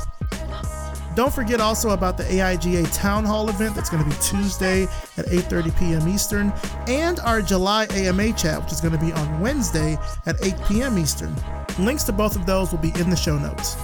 Don't 1.20 1.34
forget 1.34 1.60
also 1.60 1.90
about 1.90 2.16
the 2.16 2.22
AIGA 2.22 2.94
Town 2.94 3.26
Hall 3.26 3.50
event 3.50 3.74
that's 3.74 3.90
going 3.90 4.02
to 4.02 4.08
be 4.08 4.16
Tuesday 4.22 4.84
at 5.18 5.26
8:30 5.26 5.78
p.m. 5.78 6.08
Eastern, 6.08 6.50
and 6.88 7.20
our 7.20 7.42
July 7.42 7.86
AMA 7.90 8.32
chat, 8.32 8.62
which 8.62 8.72
is 8.72 8.80
going 8.80 8.94
to 8.94 9.04
be 9.04 9.12
on 9.12 9.38
Wednesday 9.38 9.98
at 10.24 10.42
8 10.42 10.54
p.m. 10.66 10.96
Eastern. 10.96 11.36
Links 11.78 12.04
to 12.04 12.12
both 12.12 12.36
of 12.36 12.46
those 12.46 12.72
will 12.72 12.78
be 12.78 12.90
in 12.98 13.10
the 13.10 13.16
show 13.16 13.38
notes. 13.38 13.76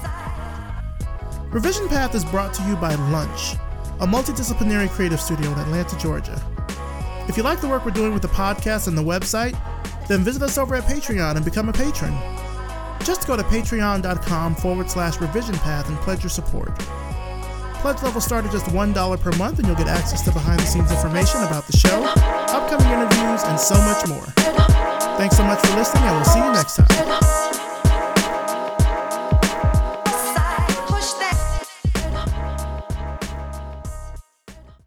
Revision 1.51 1.87
Path 1.89 2.15
is 2.15 2.25
brought 2.25 2.55
to 2.55 2.63
you 2.63 2.75
by 2.77 2.95
Lunch, 2.95 3.57
a 4.01 4.07
multidisciplinary 4.07 4.89
creative 4.89 5.21
studio 5.21 5.53
in 5.53 5.59
Atlanta, 5.59 5.95
Georgia. 5.99 6.43
If 7.29 7.37
you 7.37 7.43
like 7.43 7.61
the 7.61 7.69
work 7.69 7.85
we're 7.85 7.91
doing 7.91 8.15
with 8.15 8.23
the 8.23 8.29
podcast 8.29 8.89
and 8.89 8.97
the 8.97 9.05
website, 9.05 9.55
then 10.09 10.21
visit 10.21 10.41
us 10.41 10.57
over 10.57 10.75
at 10.75 10.85
Patreon 10.85 11.37
and 11.37 11.45
become 11.45 11.69
a 11.69 11.73
patron. 11.75 12.17
Just 13.05 13.27
go 13.27 13.37
to 13.37 13.43
patreon.com 13.43 14.55
forward 14.55 14.91
slash 14.91 15.21
revision 15.21 15.57
path 15.57 15.91
and 15.91 15.99
pledge 15.99 16.23
your 16.23 16.31
support. 16.31 16.73
Pledge 17.83 18.03
level 18.03 18.21
start 18.21 18.45
at 18.45 18.51
just 18.51 18.67
$1 18.67 19.21
per 19.21 19.33
month, 19.33 19.59
and 19.59 19.67
you'll 19.69 19.77
get 19.77 19.87
access 19.87 20.23
to 20.23 20.33
behind 20.33 20.59
the 20.59 20.65
scenes 20.65 20.91
information 20.91 21.43
about 21.43 21.67
the 21.67 21.77
show, 21.77 22.03
upcoming 22.05 22.89
interviews, 22.89 23.43
and 23.45 23.61
so 23.61 23.77
much 23.77 24.09
more. 24.09 24.27
Thanks 25.17 25.37
so 25.37 25.45
much 25.45 25.65
for 25.65 25.77
listening, 25.77 26.03
and 26.05 26.17
we'll 26.17 26.25
see 26.25 26.41
you 26.41 26.53
next 26.53 26.77
time. 26.77 27.66